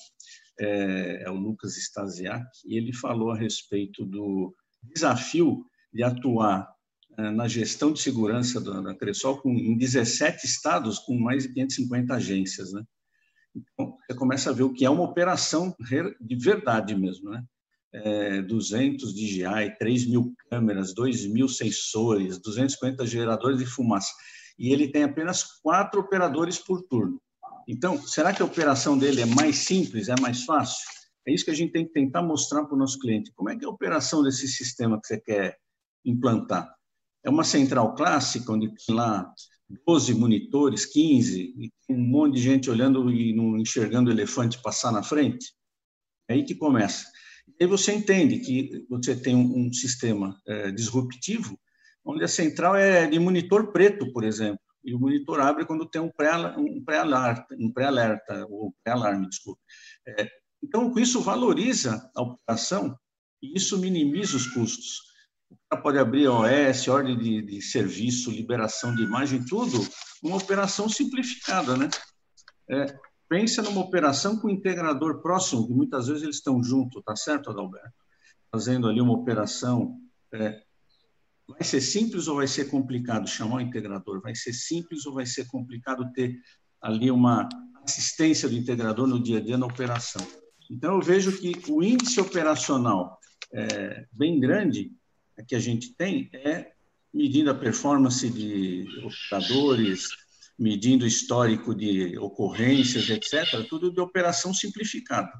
é, 0.59 1.23
é 1.23 1.29
o 1.29 1.35
Lucas 1.35 1.77
Stasiak, 1.77 2.45
e 2.65 2.77
ele 2.77 2.93
falou 2.93 3.31
a 3.31 3.37
respeito 3.37 4.05
do 4.05 4.55
desafio 4.93 5.65
de 5.93 6.03
atuar 6.03 6.71
é, 7.17 7.29
na 7.29 7.47
gestão 7.47 7.91
de 7.91 8.01
segurança 8.01 8.59
da, 8.59 8.81
da 8.81 8.95
Cressol 8.95 9.39
com, 9.41 9.51
em 9.51 9.77
17 9.77 10.45
estados 10.45 10.99
com 10.99 11.17
mais 11.17 11.43
de 11.43 11.53
550 11.53 12.13
agências, 12.13 12.73
né? 12.73 12.83
Então, 13.55 13.95
você 13.99 14.17
começa 14.17 14.49
a 14.49 14.53
ver 14.53 14.63
o 14.63 14.73
que 14.73 14.83
é 14.83 14.89
uma 14.89 15.03
operação 15.03 15.75
de 16.19 16.35
verdade 16.35 16.95
mesmo, 16.95 17.29
né? 17.29 17.43
É, 17.93 18.41
200 18.41 19.13
DJI, 19.13 19.77
3 19.77 20.07
mil 20.07 20.33
câmeras, 20.49 20.93
2 20.95 21.27
mil 21.27 21.47
sensores, 21.47 22.39
250 22.39 23.05
geradores 23.05 23.59
de 23.59 23.65
fumaça. 23.65 24.11
E 24.57 24.73
ele 24.73 24.87
tem 24.87 25.03
apenas 25.03 25.43
quatro 25.61 25.99
operadores 26.01 26.57
por 26.57 26.81
turno. 26.83 27.21
Então, 27.67 28.01
será 28.01 28.33
que 28.33 28.41
a 28.41 28.45
operação 28.45 28.97
dele 28.97 29.21
é 29.21 29.25
mais 29.25 29.57
simples, 29.57 30.09
é 30.09 30.15
mais 30.19 30.43
fácil? 30.43 30.83
É 31.25 31.33
isso 31.33 31.45
que 31.45 31.51
a 31.51 31.55
gente 31.55 31.71
tem 31.71 31.85
que 31.85 31.93
tentar 31.93 32.21
mostrar 32.21 32.65
para 32.65 32.75
o 32.75 32.77
nosso 32.77 32.99
cliente. 32.99 33.31
Como 33.33 33.49
é 33.49 33.55
que 33.55 33.63
é 33.63 33.67
a 33.67 33.71
operação 33.71 34.21
desse 34.21 34.47
sistema 34.47 34.99
que 34.99 35.07
você 35.07 35.19
quer 35.19 35.57
implantar? 36.03 36.73
É 37.23 37.29
uma 37.29 37.45
central 37.45 37.95
clássica, 37.95 38.51
onde 38.51 38.67
tem 38.67 38.93
lá 38.93 39.31
12 39.85 40.13
monitores, 40.13 40.85
15, 40.85 41.53
e 41.57 41.71
um 41.89 41.97
monte 41.97 42.35
de 42.35 42.41
gente 42.41 42.69
olhando 42.69 43.09
e 43.09 43.33
não 43.33 43.57
enxergando 43.57 44.09
o 44.09 44.13
elefante 44.13 44.61
passar 44.61 44.91
na 44.91 45.01
frente? 45.01 45.53
É 46.27 46.33
aí 46.33 46.43
que 46.43 46.55
começa. 46.55 47.05
E 47.47 47.63
aí 47.63 47.67
você 47.67 47.93
entende 47.93 48.39
que 48.39 48.85
você 48.89 49.15
tem 49.15 49.35
um, 49.35 49.67
um 49.67 49.73
sistema 49.73 50.39
é, 50.47 50.71
disruptivo, 50.71 51.57
onde 52.05 52.23
a 52.23 52.27
central 52.27 52.75
é 52.75 53.07
de 53.07 53.19
monitor 53.19 53.71
preto, 53.71 54.11
por 54.11 54.23
exemplo, 54.23 54.59
e 54.83 54.93
o 54.93 54.99
monitor 54.99 55.39
abre 55.39 55.65
quando 55.65 55.87
tem 55.87 56.01
um 56.01 56.09
pré-alerta, 56.09 56.59
um 56.59 56.83
pré-alerta, 56.83 57.55
um 57.57 57.71
pré-alerta 57.71 58.45
ou 58.49 58.75
pré-alarme, 58.83 59.29
desculpe. 59.29 59.61
É, 60.07 60.29
então, 60.61 60.93
isso 60.97 61.21
valoriza 61.21 62.09
a 62.15 62.21
operação 62.21 62.97
e 63.41 63.57
isso 63.57 63.77
minimiza 63.77 64.35
os 64.35 64.47
custos. 64.47 64.99
O 65.49 65.57
cara 65.69 65.81
pode 65.81 65.99
abrir 65.99 66.27
OS, 66.27 66.87
ordem 66.87 67.17
de, 67.17 67.41
de 67.41 67.61
serviço, 67.61 68.31
liberação 68.31 68.93
de 68.95 69.03
imagem, 69.03 69.45
tudo, 69.45 69.77
uma 70.21 70.37
operação 70.37 70.89
simplificada, 70.89 71.77
né? 71.77 71.89
É, 72.69 72.85
pensa 73.33 73.63
numa 73.63 73.81
operação 73.81 74.37
com 74.37 74.47
integrador 74.47 75.19
próximo, 75.19 75.65
que 75.65 75.73
muitas 75.73 76.05
vezes 76.05 76.21
eles 76.21 76.35
estão 76.35 76.63
juntos, 76.63 77.01
tá 77.03 77.15
certo, 77.15 77.49
Adalberto? 77.49 77.91
Fazendo 78.51 78.87
ali 78.87 79.01
uma 79.01 79.13
operação. 79.13 79.99
É, 80.31 80.61
vai 81.47 81.63
ser 81.63 81.81
simples 81.81 82.27
ou 82.27 82.35
vai 82.35 82.45
ser 82.45 82.65
complicado 82.65 83.27
chamar 83.27 83.55
o 83.55 83.61
integrador? 83.61 84.21
Vai 84.21 84.35
ser 84.35 84.53
simples 84.53 85.07
ou 85.07 85.15
vai 85.15 85.25
ser 85.25 85.47
complicado 85.47 86.13
ter 86.13 86.37
ali 86.79 87.09
uma 87.09 87.49
assistência 87.83 88.47
do 88.47 88.53
integrador 88.53 89.07
no 89.07 89.19
dia 89.19 89.39
a 89.39 89.41
dia 89.41 89.57
na 89.57 89.65
operação? 89.65 90.21
Então, 90.69 90.93
eu 90.93 91.01
vejo 91.01 91.35
que 91.35 91.53
o 91.71 91.81
índice 91.81 92.21
operacional 92.21 93.17
é, 93.51 94.05
bem 94.11 94.39
grande 94.39 94.91
que 95.47 95.55
a 95.55 95.59
gente 95.59 95.95
tem 95.95 96.29
é 96.33 96.71
medindo 97.11 97.49
a 97.49 97.55
performance 97.55 98.29
de 98.29 98.85
operadores, 99.03 100.09
medindo 100.57 101.05
histórico 101.05 101.73
de 101.73 102.17
ocorrências, 102.17 103.09
etc., 103.09 103.67
tudo 103.67 103.91
de 103.91 103.99
operação 103.99 104.53
simplificada. 104.53 105.31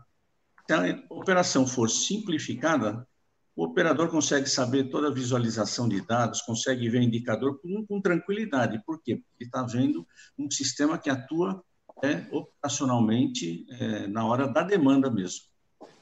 Se 0.65 0.73
a 0.73 1.03
operação 1.09 1.67
for 1.67 1.89
simplificada, 1.89 3.07
o 3.55 3.65
operador 3.65 4.09
consegue 4.09 4.49
saber 4.49 4.85
toda 4.85 5.09
a 5.09 5.13
visualização 5.13 5.87
de 5.87 6.01
dados, 6.01 6.41
consegue 6.41 6.89
ver 6.89 6.99
o 6.99 7.03
indicador 7.03 7.59
com, 7.61 7.85
com 7.85 8.01
tranquilidade. 8.01 8.81
Por 8.85 9.01
quê? 9.01 9.17
Porque 9.17 9.43
está 9.43 9.63
vendo 9.63 10.05
um 10.37 10.49
sistema 10.49 10.97
que 10.97 11.09
atua 11.09 11.63
é, 12.03 12.25
operacionalmente 12.31 13.65
é, 13.69 14.07
na 14.07 14.25
hora 14.25 14.47
da 14.47 14.63
demanda 14.63 15.11
mesmo. 15.11 15.41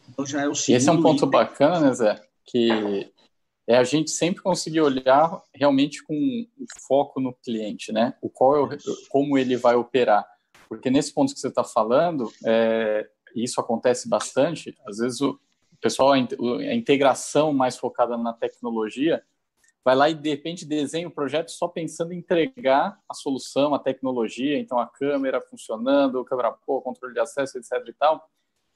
Então 0.10 0.26
já 0.26 0.42
é 0.42 0.48
o 0.48 0.56
segundo. 0.56 0.78
Esse 0.78 0.90
é 0.90 0.92
um 0.92 1.02
ponto 1.02 1.26
item. 1.26 1.30
bacana, 1.30 1.80
né, 1.82 1.94
Zé? 1.94 2.22
Que 2.46 3.12
é 3.68 3.78
a 3.78 3.84
gente 3.84 4.12
sempre 4.12 4.42
conseguir 4.42 4.82
olhar 4.82 5.42
realmente 5.54 6.04
com 6.04 6.46
foco 6.88 7.20
no 7.20 7.34
cliente, 7.34 7.92
né? 7.92 8.14
O 8.22 8.30
qual 8.30 8.56
é 8.56 8.62
o, 8.62 8.70
como 9.10 9.38
ele 9.38 9.56
vai 9.56 9.76
operar. 9.76 10.26
Porque 10.68 10.90
nesse 10.90 11.14
ponto 11.14 11.34
que 11.34 11.40
você 11.40 11.48
está 11.48 11.64
falando, 11.64 12.32
é, 12.46 13.08
isso 13.36 13.60
acontece 13.60 14.10
bastante. 14.10 14.78
Às 14.86 14.98
vezes 14.98 15.22
o 15.22 15.40
pessoal, 15.82 16.14
a 16.14 16.74
integração 16.76 17.52
mais 17.54 17.78
focada 17.78 18.18
na 18.18 18.34
tecnologia, 18.34 19.24
vai 19.84 19.96
lá 19.96 20.10
e 20.10 20.14
de 20.14 20.30
repente 20.30 20.66
desenha 20.66 21.08
o 21.08 21.12
projeto 21.12 21.50
só 21.50 21.68
pensando 21.68 22.14
em 22.14 22.18
entregar 22.18 23.00
a 23.10 23.14
solução, 23.14 23.74
a 23.74 23.80
tecnologia, 23.80 24.60
então 24.60 24.80
a 24.80 24.88
câmera 24.88 25.42
funcionando, 25.42 26.20
o 26.20 26.26
câmera 26.26 26.52
pô, 26.52 26.82
controle 26.82 27.14
de 27.14 27.20
acesso, 27.20 27.58
etc 27.58 27.72
e 27.88 27.94
tal. 27.94 28.30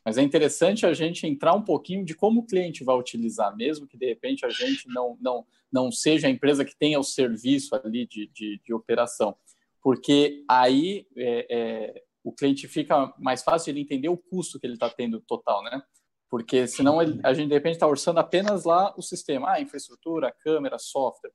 Mas 0.05 0.17
é 0.17 0.21
interessante 0.21 0.85
a 0.85 0.93
gente 0.93 1.25
entrar 1.25 1.53
um 1.53 1.63
pouquinho 1.63 2.05
de 2.05 2.13
como 2.13 2.41
o 2.41 2.45
cliente 2.45 2.83
vai 2.83 2.95
utilizar, 2.95 3.55
mesmo 3.55 3.87
que 3.87 3.97
de 3.97 4.05
repente 4.05 4.45
a 4.45 4.49
gente 4.49 4.87
não 4.87 5.17
não 5.19 5.45
não 5.71 5.91
seja 5.91 6.27
a 6.27 6.29
empresa 6.29 6.63
que 6.63 6.77
tenha 6.77 6.99
o 6.99 7.03
serviço 7.03 7.75
ali 7.75 8.07
de, 8.07 8.27
de, 8.27 8.61
de 8.63 8.73
operação, 8.73 9.35
porque 9.81 10.45
aí 10.47 11.05
é, 11.17 11.47
é, 11.49 12.03
o 12.23 12.31
cliente 12.31 12.67
fica 12.67 13.13
mais 13.17 13.43
fácil 13.43 13.71
ele 13.71 13.81
entender 13.81 14.07
o 14.07 14.15
custo 14.15 14.59
que 14.59 14.65
ele 14.65 14.75
está 14.75 14.89
tendo 14.89 15.19
total, 15.19 15.63
né? 15.63 15.81
porque 16.29 16.67
senão 16.67 17.01
ele, 17.01 17.19
a 17.23 17.33
gente 17.33 17.47
de 17.47 17.53
repente 17.53 17.75
está 17.75 17.87
orçando 17.87 18.19
apenas 18.19 18.65
lá 18.65 18.93
o 18.97 19.01
sistema, 19.01 19.51
a 19.51 19.61
infraestrutura, 19.61 20.35
câmera, 20.39 20.77
software. 20.77 21.31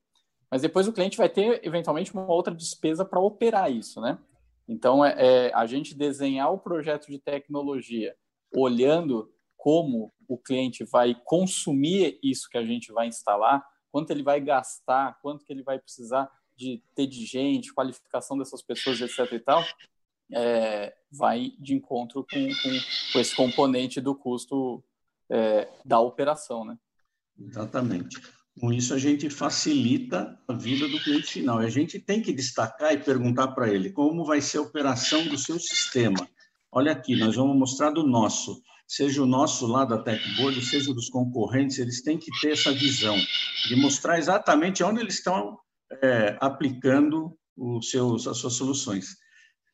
Mas 0.51 0.63
depois 0.63 0.89
o 0.89 0.93
cliente 0.93 1.17
vai 1.17 1.29
ter 1.29 1.65
eventualmente 1.65 2.13
uma 2.13 2.31
outra 2.31 2.55
despesa 2.55 3.05
para 3.05 3.21
operar 3.21 3.71
isso, 3.73 4.01
né? 4.01 4.19
Então 4.69 5.05
é, 5.05 5.15
é, 5.17 5.55
a 5.55 5.65
gente 5.65 5.95
desenhar 5.95 6.53
o 6.53 6.59
projeto 6.59 7.07
de 7.07 7.19
tecnologia 7.19 8.15
olhando 8.55 9.33
como 9.57 10.13
o 10.27 10.39
cliente 10.39 10.85
vai 10.85 11.15
consumir 11.25 12.19
isso 12.23 12.49
que 12.49 12.57
a 12.57 12.65
gente 12.65 12.93
vai 12.93 13.09
instalar, 13.09 13.65
quanto 13.91 14.11
ele 14.11 14.23
vai 14.23 14.41
gastar, 14.41 15.19
quanto 15.21 15.45
que 15.45 15.53
ele 15.53 15.63
vai 15.63 15.79
precisar 15.79 16.31
de 16.57 16.83
ter 16.95 17.07
de 17.07 17.25
gente, 17.25 17.75
qualificação 17.75 18.39
dessas 18.39 18.63
pessoas, 18.63 19.01
etc. 19.01 19.33
e 19.33 19.41
tal, 19.41 19.65
é, 20.33 20.95
vai 21.11 21.53
de 21.59 21.75
encontro 21.75 22.25
com, 22.31 22.49
com, 22.49 22.79
com, 23.13 23.19
esse 23.19 23.35
componente 23.35 24.01
do 24.01 24.15
custo 24.15 24.83
é, 25.29 25.69
da 25.85 26.01
operação, 26.01 26.65
né? 26.65 26.79
Exatamente. 27.39 28.21
Com 28.59 28.73
isso, 28.73 28.93
a 28.93 28.99
gente 28.99 29.31
facilita 29.31 30.39
a 30.47 30.53
vida 30.53 30.87
do 30.87 31.01
cliente 31.01 31.33
final. 31.33 31.59
A 31.59 31.71
gente 31.71 31.99
tem 31.99 32.21
que 32.21 32.33
destacar 32.33 32.93
e 32.93 32.99
perguntar 32.99 33.49
para 33.49 33.73
ele 33.73 33.91
como 33.91 34.25
vai 34.25 34.41
ser 34.41 34.59
a 34.59 34.63
operação 34.63 35.27
do 35.27 35.39
seu 35.39 35.59
sistema. 35.59 36.29
Olha 36.73 36.93
aqui, 36.93 37.17
nós 37.17 37.35
vamos 37.35 37.57
mostrar 37.57 37.91
do 37.91 38.07
nosso. 38.07 38.63
Seja 38.87 39.23
o 39.23 39.27
nosso 39.27 39.67
lá 39.67 39.85
da 39.85 39.99
TechBoard, 39.99 40.65
seja 40.65 40.95
dos 40.95 41.09
concorrentes, 41.09 41.79
eles 41.79 42.03
têm 42.03 42.19
que 42.19 42.31
ter 42.41 42.53
essa 42.53 42.73
visão 42.73 43.17
de 43.69 43.77
mostrar 43.77 44.19
exatamente 44.19 44.83
onde 44.83 45.01
eles 45.01 45.15
estão 45.15 45.59
é, 46.03 46.37
aplicando 46.41 47.37
os 47.57 47.91
seus, 47.91 48.27
as 48.27 48.39
suas 48.39 48.55
soluções. 48.55 49.17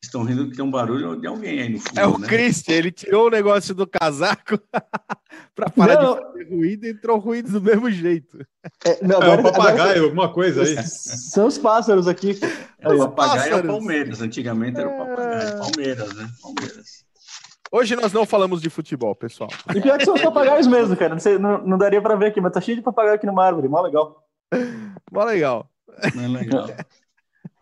Estão 0.03 0.23
rindo 0.23 0.49
que 0.49 0.55
tem 0.55 0.63
um 0.63 0.71
barulho 0.71 1.19
de 1.19 1.27
alguém 1.27 1.59
aí 1.59 1.69
no 1.69 1.79
fundo. 1.79 1.99
É 1.99 2.05
o 2.07 2.17
né? 2.17 2.27
Christian, 2.27 2.75
ele 2.75 2.91
tirou 2.91 3.27
o 3.27 3.29
negócio 3.29 3.73
do 3.73 3.87
casaco 3.87 4.59
para 5.55 5.69
parar 5.69 6.01
não. 6.01 6.15
de 6.15 6.21
fazer 6.21 6.49
ruído 6.49 6.85
e 6.85 6.89
entrou 6.91 7.17
ruído 7.17 7.51
do 7.51 7.61
mesmo 7.61 7.89
jeito. 7.89 8.45
É, 8.85 9.03
não, 9.03 9.17
agora, 9.17 9.35
é 9.35 9.39
o 9.39 9.43
papagaio, 9.43 9.81
agora... 9.81 10.01
alguma 10.01 10.33
coisa 10.33 10.61
aí. 10.61 10.77
São 10.83 11.47
os 11.47 11.57
pássaros 11.57 12.07
aqui. 12.07 12.39
É, 12.79 12.89
o 12.89 12.97
papagaio 13.09 13.53
é 13.53 13.55
o 13.57 13.65
Palmeiras. 13.65 14.21
Antigamente 14.21 14.79
era 14.79 14.87
o 14.87 14.97
papagaio. 14.97 15.47
É. 15.47 15.57
Palmeiras, 15.57 16.13
né? 16.13 16.29
Palmeiras. 16.41 17.07
Hoje 17.71 17.95
nós 17.95 18.13
não 18.13 18.25
falamos 18.25 18.61
de 18.61 18.69
futebol, 18.69 19.13
pessoal. 19.15 19.49
E 19.75 19.81
pior 19.81 19.97
que 19.97 20.05
são 20.05 20.13
os 20.13 20.21
papagaios 20.21 20.67
mesmo, 20.67 20.95
cara. 20.95 21.15
Não, 21.15 21.19
sei, 21.19 21.37
não, 21.37 21.57
não 21.65 21.77
daria 21.77 22.01
para 22.01 22.15
ver 22.15 22.27
aqui, 22.27 22.39
mas 22.39 22.53
tá 22.53 22.61
cheio 22.61 22.77
de 22.77 22.83
papagaio 22.83 23.15
aqui 23.15 23.25
numa 23.25 23.43
árvore. 23.43 23.67
Mó 23.67 23.81
legal. 23.81 24.23
Mó 25.11 25.23
legal. 25.25 25.69
Mó 26.15 26.27
legal. 26.27 26.67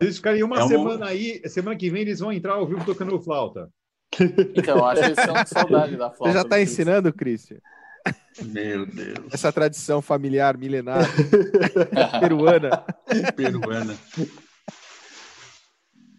Eles 0.00 0.16
ficarem 0.16 0.42
uma 0.42 0.62
é 0.62 0.68
semana 0.68 1.06
aí, 1.06 1.40
semana 1.48 1.76
que 1.76 1.90
vem 1.90 2.02
eles 2.02 2.20
vão 2.20 2.32
entrar 2.32 2.54
ao 2.54 2.66
vivo 2.66 2.84
tocando 2.84 3.20
flauta. 3.22 3.70
Então, 4.54 4.84
acho 4.86 5.00
que 5.00 5.06
eles 5.08 5.18
estão 5.18 5.34
com 5.34 5.46
saudade 5.46 5.96
da 5.96 6.10
flauta. 6.10 6.24
Você 6.24 6.32
já 6.32 6.42
está 6.42 6.60
ensinando, 6.60 7.12
Cristian? 7.12 7.58
Meu 8.42 8.86
Deus. 8.86 9.32
Essa 9.32 9.52
tradição 9.52 10.00
familiar 10.00 10.56
milenar 10.56 11.04
peruana. 12.20 12.84
Peruana. 13.34 13.96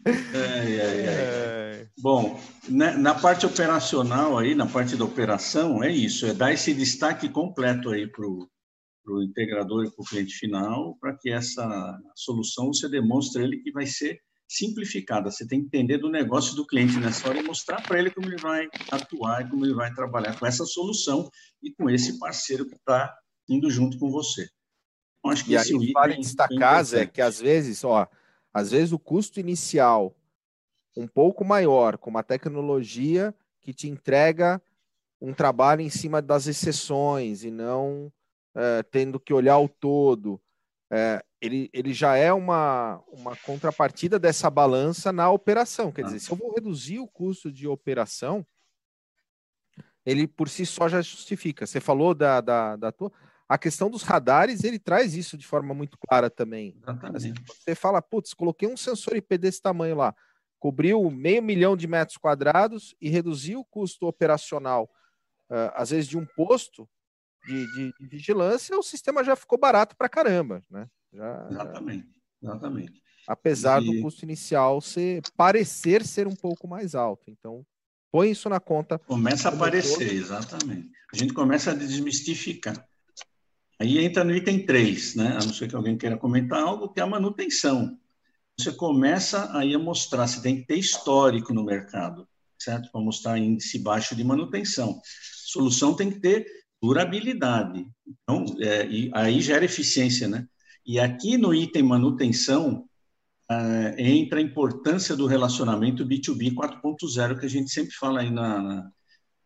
Ai, 0.05 0.81
ai, 0.81 1.07
ai. 1.07 1.87
Bom, 1.99 2.39
na, 2.69 2.91
né, 2.91 2.97
na, 2.97 3.13
parte 3.15 3.45
operacional 3.45 4.37
aí, 4.37 4.55
na 4.55 4.65
parte 4.65 4.95
da 4.95 5.05
operação, 5.05 5.83
é 5.83 5.91
isso, 5.91 6.25
é 6.25 6.33
dar 6.33 6.53
esse 6.53 6.73
destaque 6.73 7.29
completo 7.29 7.89
aí 7.89 8.07
para 8.07 8.25
o 8.25 8.47
para 9.07 9.15
o 9.15 9.23
integrador 9.23 9.85
e 9.85 9.89
para 9.89 10.01
o 10.01 10.05
cliente 10.05 10.35
final, 10.35 10.97
para 10.99 11.17
que 11.17 11.29
essa 11.29 11.97
solução 12.13 12.67
você 12.67 12.89
demonstre 12.89 13.41
ele 13.41 13.59
que 13.59 13.71
vai 13.71 13.85
ser 13.85 14.19
simplificada. 14.49 15.31
Você 15.31 15.47
tem 15.47 15.61
que 15.61 15.67
entender 15.67 15.97
do 15.97 16.09
negócio 16.09 16.55
do 16.55 16.67
cliente 16.67 16.99
nessa 16.99 17.29
hora 17.29 17.39
e 17.39 17.43
mostrar 17.43 17.81
para 17.81 17.97
ele 17.97 18.11
como 18.11 18.27
ele 18.27 18.37
vai 18.37 18.67
atuar 18.91 19.45
e 19.45 19.49
como 19.49 19.65
ele 19.65 19.73
vai 19.73 19.93
trabalhar 19.93 20.37
com 20.37 20.45
essa 20.45 20.65
solução 20.65 21.29
e 21.63 21.73
com 21.73 21.89
esse 21.89 22.19
parceiro 22.19 22.65
que 22.67 22.75
está 22.75 23.15
indo 23.47 23.71
junto 23.71 23.97
com 23.97 24.11
você. 24.11 24.49
Então, 25.19 25.31
acho 25.31 25.45
que 25.45 25.51
e 25.51 25.57
aí 25.57 25.91
vale 25.93 26.17
destacar, 26.17 26.83
Zé, 26.83 27.05
que 27.05 27.21
às 27.21 27.39
vezes, 27.39 27.83
ó, 27.85 28.07
às 28.53 28.71
vezes 28.71 28.91
o 28.91 28.99
custo 28.99 29.39
inicial 29.39 30.13
um 30.95 31.07
pouco 31.07 31.45
maior 31.45 31.97
com 31.97 32.09
uma 32.09 32.23
tecnologia 32.23 33.33
que 33.61 33.73
te 33.73 33.87
entrega 33.87 34.61
um 35.21 35.33
trabalho 35.33 35.81
em 35.81 35.89
cima 35.89 36.21
das 36.21 36.47
exceções 36.47 37.43
e 37.43 37.51
não 37.51 38.11
é, 38.57 38.81
tendo 38.81 39.19
que 39.19 39.31
olhar 39.31 39.59
o 39.59 39.69
todo, 39.69 40.41
é, 40.91 41.23
ele, 41.39 41.69
ele 41.71 41.93
já 41.93 42.15
é 42.15 42.33
uma, 42.33 43.03
uma 43.07 43.35
contrapartida 43.35 44.17
dessa 44.17 44.49
balança 44.49 45.11
na 45.11 45.29
operação. 45.29 45.91
Quer 45.91 46.05
dizer, 46.05 46.19
se 46.19 46.31
eu 46.31 46.35
vou 46.35 46.53
reduzir 46.55 46.97
o 46.97 47.07
custo 47.07 47.51
de 47.51 47.67
operação, 47.67 48.45
ele 50.03 50.27
por 50.27 50.49
si 50.49 50.65
só 50.65 50.89
já 50.89 51.01
justifica. 51.01 51.67
Você 51.67 51.79
falou 51.79 52.15
da, 52.15 52.41
da, 52.41 52.75
da 52.75 52.91
tua. 52.91 53.11
A 53.47 53.57
questão 53.57 53.89
dos 53.89 54.01
radares, 54.01 54.63
ele 54.63 54.79
traz 54.79 55.13
isso 55.13 55.37
de 55.37 55.45
forma 55.45 55.73
muito 55.73 55.97
clara 55.97 56.29
também. 56.29 56.75
Assim, 57.13 57.33
você 57.45 57.75
fala, 57.75 58.01
putz, 58.01 58.33
coloquei 58.33 58.67
um 58.67 58.75
sensor 58.75 59.15
IP 59.15 59.37
desse 59.37 59.61
tamanho 59.61 59.95
lá. 59.95 60.15
cobriu 60.59 61.09
meio 61.11 61.43
milhão 61.43 61.77
de 61.77 61.87
metros 61.87 62.17
quadrados 62.17 62.95
e 62.99 63.07
reduziu 63.07 63.59
o 63.59 63.65
custo 63.65 64.07
operacional, 64.07 64.89
uh, 65.49 65.71
às 65.75 65.91
vezes 65.91 66.07
de 66.07 66.17
um 66.17 66.25
posto 66.25 66.89
de, 67.47 67.73
de, 67.73 67.93
de, 67.99 68.07
vigilância, 68.07 68.77
o 68.77 68.83
sistema 68.83 69.23
já 69.23 69.35
ficou 69.35 69.57
barato 69.57 69.95
para 69.95 70.09
caramba, 70.09 70.61
né? 70.69 70.87
Já, 71.13 71.47
exatamente, 71.49 72.07
exatamente. 72.41 73.01
Apesar 73.27 73.81
e... 73.81 73.85
do 73.85 74.01
custo 74.01 74.23
inicial 74.23 74.79
ser 74.81 75.21
parecer 75.35 76.05
ser 76.05 76.27
um 76.27 76.35
pouco 76.35 76.67
mais 76.67 76.95
alto. 76.95 77.29
Então, 77.29 77.65
põe 78.11 78.31
isso 78.31 78.49
na 78.49 78.59
conta. 78.59 78.99
Começa 78.99 79.49
a 79.49 79.53
aparecer, 79.53 80.13
exatamente. 80.13 80.89
A 81.13 81.17
gente 81.17 81.33
começa 81.33 81.71
a 81.71 81.73
desmistificar. 81.73 82.87
Aí 83.79 83.99
entra 83.99 84.23
no 84.23 84.35
item 84.35 84.65
3, 84.65 85.15
né? 85.15 85.37
A 85.39 85.45
não 85.45 85.53
ser 85.53 85.67
que 85.67 85.75
alguém 85.75 85.97
queira 85.97 86.17
comentar 86.17 86.61
algo, 86.61 86.89
que 86.89 86.99
é 86.99 87.03
a 87.03 87.07
manutenção 87.07 87.97
você 88.59 88.71
começa 88.71 89.55
aí 89.55 89.75
a 89.75 89.79
mostrar, 89.79 90.27
você 90.27 90.41
tem 90.41 90.57
que 90.57 90.65
ter 90.65 90.77
histórico 90.77 91.53
no 91.53 91.63
mercado, 91.63 92.27
certo? 92.57 92.91
Para 92.91 93.01
mostrar 93.01 93.37
índice 93.37 93.77
baixo 93.77 94.15
de 94.15 94.23
manutenção. 94.23 94.99
A 94.99 95.01
solução 95.45 95.95
tem 95.95 96.09
que 96.09 96.19
ter 96.19 96.47
durabilidade. 96.81 97.87
Então, 98.07 98.45
é, 98.59 98.87
aí 99.13 99.41
gera 99.41 99.65
eficiência, 99.65 100.27
né? 100.27 100.47
E 100.85 100.99
aqui 100.99 101.37
no 101.37 101.53
item 101.53 101.83
manutenção, 101.83 102.87
é, 103.49 103.95
entra 103.97 104.39
a 104.39 104.41
importância 104.41 105.15
do 105.15 105.25
relacionamento 105.25 106.05
B2B 106.05 106.53
4.0, 106.53 107.39
que 107.39 107.45
a 107.45 107.49
gente 107.49 107.69
sempre 107.69 107.93
fala 107.93 108.21
aí 108.21 108.29
na, 108.29 108.61
na, 108.61 108.91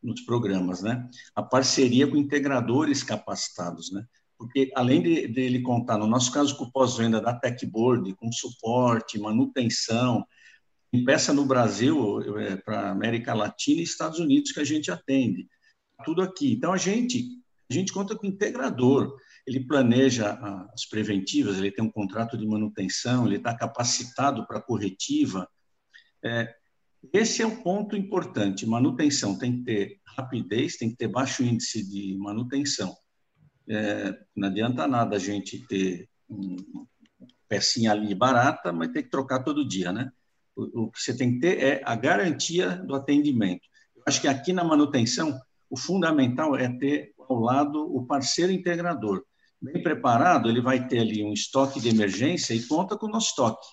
nos 0.01 0.21
programas, 0.21 0.81
né? 0.81 1.07
A 1.35 1.41
parceria 1.41 2.07
com 2.07 2.17
integradores 2.17 3.03
capacitados, 3.03 3.91
né? 3.91 4.05
porque 4.41 4.71
além 4.75 5.03
de, 5.03 5.27
de 5.27 5.61
contar, 5.61 5.99
no 5.99 6.07
nosso 6.07 6.31
caso, 6.31 6.57
com 6.57 6.67
pós-venda 6.67 7.21
da 7.21 7.31
Techboard, 7.31 8.15
com 8.15 8.31
suporte, 8.31 9.19
manutenção, 9.19 10.25
peça 11.05 11.31
no 11.31 11.45
Brasil, 11.45 12.39
é, 12.39 12.55
para 12.55 12.89
América 12.89 13.35
Latina 13.35 13.81
e 13.81 13.83
Estados 13.83 14.17
Unidos 14.17 14.51
que 14.51 14.59
a 14.59 14.63
gente 14.63 14.89
atende, 14.89 15.47
tudo 16.01 16.21
aqui. 16.21 16.53
Então 16.53 16.73
a 16.73 16.77
gente 16.77 17.39
a 17.69 17.73
gente 17.73 17.93
conta 17.93 18.17
com 18.17 18.27
integrador, 18.27 19.15
ele 19.47 19.65
planeja 19.65 20.37
as 20.73 20.85
preventivas, 20.85 21.57
ele 21.57 21.71
tem 21.71 21.85
um 21.85 21.91
contrato 21.91 22.37
de 22.37 22.45
manutenção, 22.45 23.25
ele 23.25 23.37
está 23.37 23.55
capacitado 23.55 24.45
para 24.45 24.61
corretiva. 24.61 25.47
É, 26.21 26.53
esse 27.13 27.41
é 27.41 27.47
um 27.47 27.63
ponto 27.63 27.95
importante. 27.95 28.65
Manutenção 28.65 29.37
tem 29.37 29.59
que 29.59 29.63
ter 29.63 30.01
rapidez, 30.05 30.75
tem 30.75 30.89
que 30.89 30.97
ter 30.97 31.07
baixo 31.07 31.43
índice 31.43 31.89
de 31.89 32.17
manutenção 32.17 32.93
é, 33.71 34.17
não 34.35 34.49
adianta 34.49 34.87
nada 34.87 35.15
a 35.15 35.19
gente 35.19 35.65
ter 35.67 36.09
um, 36.29 36.57
pecinha 37.47 37.91
ali 37.91 38.13
barata, 38.13 38.71
mas 38.71 38.91
ter 38.91 39.03
que 39.03 39.09
trocar 39.09 39.43
todo 39.43 39.67
dia, 39.67 39.91
né? 39.91 40.11
O, 40.55 40.83
o, 40.83 40.91
que 40.91 40.99
você 40.99 41.15
tem 41.15 41.33
que 41.33 41.39
ter 41.39 41.63
é 41.63 41.81
a 41.85 41.95
garantia 41.95 42.75
do 42.75 42.95
atendimento. 42.95 43.61
Eu 43.95 44.03
acho 44.07 44.19
que 44.19 44.27
aqui 44.27 44.51
na 44.51 44.63
manutenção, 44.63 45.39
o 45.71 45.77
fundamental 45.77 46.53
é 46.55 46.67
ter 46.77 47.13
ao 47.17 47.39
lado 47.39 47.79
o 47.95 48.05
parceiro 48.05 48.51
integrador. 48.51 49.23
Bem 49.61 49.81
preparado, 49.81 50.49
ele 50.49 50.59
vai 50.59 50.85
ter 50.85 50.99
ali 50.99 51.23
um 51.23 51.31
estoque 51.31 51.79
de 51.79 51.87
emergência 51.87 52.53
e 52.53 52.61
conta 52.63 52.97
com 52.97 53.05
o 53.05 53.09
nosso 53.09 53.29
estoque. 53.29 53.65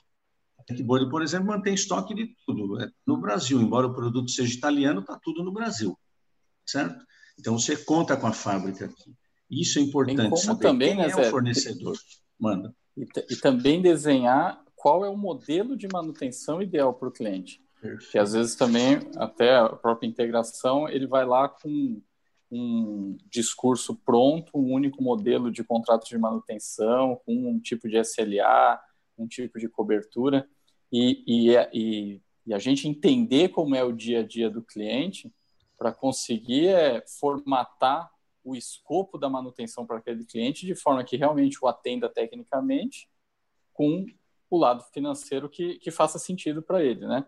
A 0.60 0.62
Techboard, 0.62 1.10
por 1.10 1.22
exemplo, 1.22 1.48
mantém 1.48 1.74
estoque 1.74 2.14
de 2.14 2.36
tudo. 2.46 2.80
É 2.80 2.88
no 3.04 3.16
Brasil, 3.16 3.60
embora 3.60 3.88
o 3.88 3.94
produto 3.94 4.30
seja 4.30 4.54
italiano, 4.54 5.00
está 5.00 5.18
tudo 5.20 5.42
no 5.42 5.52
Brasil, 5.52 5.98
certo? 6.64 7.04
Então, 7.36 7.58
você 7.58 7.76
conta 7.76 8.16
com 8.16 8.26
a 8.28 8.32
fábrica 8.32 8.84
aqui. 8.84 9.14
Isso 9.50 9.78
é 9.78 9.82
importante 9.82 10.22
como 10.22 10.36
saber 10.36 10.60
também, 10.60 10.88
quem 10.90 10.98
né, 10.98 11.06
é 11.06 11.14
Zé, 11.14 11.26
o 11.26 11.30
fornecedor. 11.30 11.96
Manda. 12.38 12.74
E, 12.96 13.06
e, 13.30 13.36
também 13.36 13.82
desenhar 13.82 14.62
qual 14.76 15.04
é 15.04 15.08
o 15.08 15.16
modelo 15.16 15.76
de 15.76 15.88
manutenção 15.92 16.62
ideal 16.62 16.94
para 16.94 17.08
o 17.08 17.12
cliente. 17.12 17.60
Que 18.10 18.18
às 18.18 18.32
vezes 18.32 18.56
também, 18.56 18.98
até 19.16 19.56
a 19.56 19.68
própria 19.68 20.06
integração, 20.06 20.88
ele 20.88 21.06
vai 21.06 21.24
lá 21.24 21.48
com 21.48 22.00
um 22.50 23.16
discurso 23.30 23.94
pronto, 23.94 24.50
um 24.54 24.72
único 24.72 25.02
modelo 25.02 25.50
de 25.50 25.62
contrato 25.62 26.08
de 26.08 26.18
manutenção, 26.18 27.20
com 27.24 27.50
um 27.50 27.60
tipo 27.60 27.88
de 27.88 27.98
SLA, 27.98 28.80
um 29.16 29.26
tipo 29.26 29.58
de 29.58 29.68
cobertura, 29.68 30.48
e, 30.90 31.22
e, 31.26 31.56
e, 31.72 32.22
e 32.46 32.54
a 32.54 32.58
gente 32.58 32.88
entender 32.88 33.50
como 33.50 33.74
é 33.74 33.84
o 33.84 33.92
dia 33.92 34.20
a 34.20 34.26
dia 34.26 34.48
do 34.50 34.62
cliente 34.62 35.32
para 35.76 35.92
conseguir 35.92 36.68
é, 36.68 37.04
formatar 37.06 38.10
o 38.42 38.56
escopo 38.56 39.18
da 39.18 39.28
manutenção 39.28 39.86
para 39.86 39.98
aquele 39.98 40.24
cliente 40.24 40.64
de 40.64 40.74
forma 40.74 41.04
que 41.04 41.16
realmente 41.16 41.58
o 41.62 41.68
atenda 41.68 42.08
tecnicamente 42.08 43.08
com 43.72 44.06
o 44.50 44.56
lado 44.58 44.82
financeiro 44.92 45.48
que, 45.48 45.78
que 45.78 45.90
faça 45.90 46.18
sentido 46.18 46.62
para 46.62 46.82
ele, 46.82 47.06
né? 47.06 47.26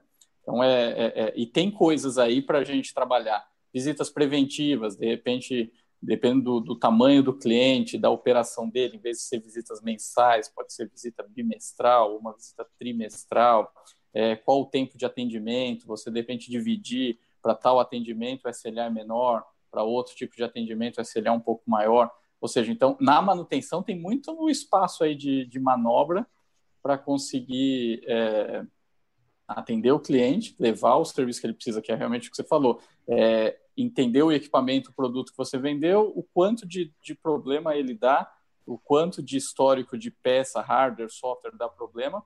Então, 0.50 0.64
é, 0.64 0.90
é, 0.90 1.12
é, 1.14 1.32
e 1.36 1.46
tem 1.46 1.70
coisas 1.70 2.18
aí 2.18 2.42
para 2.42 2.58
a 2.58 2.64
gente 2.64 2.92
trabalhar. 2.92 3.46
Visitas 3.72 4.10
preventivas, 4.10 4.96
de 4.96 5.06
repente, 5.06 5.72
dependendo 6.02 6.42
do, 6.42 6.60
do, 6.60 6.76
tamanho 6.76 7.22
do 7.22 7.32
cliente, 7.32 7.96
da 7.96 8.10
operação 8.10 8.68
dele, 8.68 8.96
em 8.96 9.00
vez 9.00 9.18
de 9.18 9.22
ser 9.22 9.38
visitas 9.38 9.80
mensais, 9.80 10.48
pode 10.48 10.72
ser 10.72 10.88
visita 10.88 11.24
bimestral, 11.28 12.16
uma 12.16 12.34
visita 12.34 12.66
trimestral. 12.76 13.72
É, 14.12 14.34
qual 14.34 14.62
o 14.62 14.66
tempo 14.66 14.98
de 14.98 15.06
atendimento? 15.06 15.86
Você, 15.86 16.10
de 16.10 16.18
repente, 16.18 16.50
dividir 16.50 17.20
para 17.40 17.54
tal 17.54 17.78
atendimento, 17.78 18.46
o 18.46 18.50
SLA 18.50 18.86
é 18.86 18.90
menor, 18.90 19.44
para 19.70 19.84
outro 19.84 20.16
tipo 20.16 20.34
de 20.34 20.42
atendimento, 20.42 21.00
SLA 21.00 21.28
é 21.28 21.32
um 21.32 21.40
pouco 21.40 21.62
maior. 21.70 22.10
Ou 22.40 22.48
seja, 22.48 22.72
então, 22.72 22.96
na 23.00 23.22
manutenção 23.22 23.84
tem 23.84 23.96
muito 23.96 24.50
espaço 24.50 25.04
aí 25.04 25.14
de, 25.14 25.46
de 25.46 25.60
manobra 25.60 26.26
para 26.82 26.98
conseguir 26.98 28.02
é, 28.04 28.64
atender 29.58 29.92
o 29.92 30.00
cliente, 30.00 30.54
levar 30.58 30.96
o 30.96 31.04
serviço 31.04 31.40
que 31.40 31.46
ele 31.46 31.54
precisa, 31.54 31.82
que 31.82 31.90
é 31.90 31.94
realmente 31.94 32.28
o 32.28 32.30
que 32.30 32.36
você 32.36 32.44
falou, 32.44 32.80
é, 33.08 33.58
entender 33.76 34.22
o 34.22 34.32
equipamento, 34.32 34.90
o 34.90 34.94
produto 34.94 35.32
que 35.32 35.38
você 35.38 35.58
vendeu, 35.58 36.12
o 36.14 36.22
quanto 36.22 36.66
de, 36.66 36.92
de 37.02 37.14
problema 37.14 37.74
ele 37.74 37.94
dá, 37.94 38.30
o 38.66 38.78
quanto 38.78 39.22
de 39.22 39.36
histórico 39.36 39.98
de 39.98 40.10
peça, 40.10 40.60
hardware, 40.60 41.10
software 41.10 41.56
dá 41.56 41.68
problema, 41.68 42.24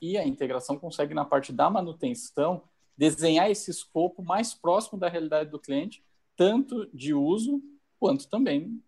e 0.00 0.16
a 0.16 0.26
integração 0.26 0.78
consegue, 0.78 1.14
na 1.14 1.24
parte 1.24 1.52
da 1.52 1.68
manutenção, 1.68 2.62
desenhar 2.96 3.50
esse 3.50 3.70
escopo 3.70 4.22
mais 4.22 4.54
próximo 4.54 4.98
da 4.98 5.08
realidade 5.08 5.50
do 5.50 5.58
cliente 5.58 6.02
tanto 6.36 6.88
de 6.92 7.14
uso 7.14 7.62
quanto 7.98 8.28
também 8.28 8.82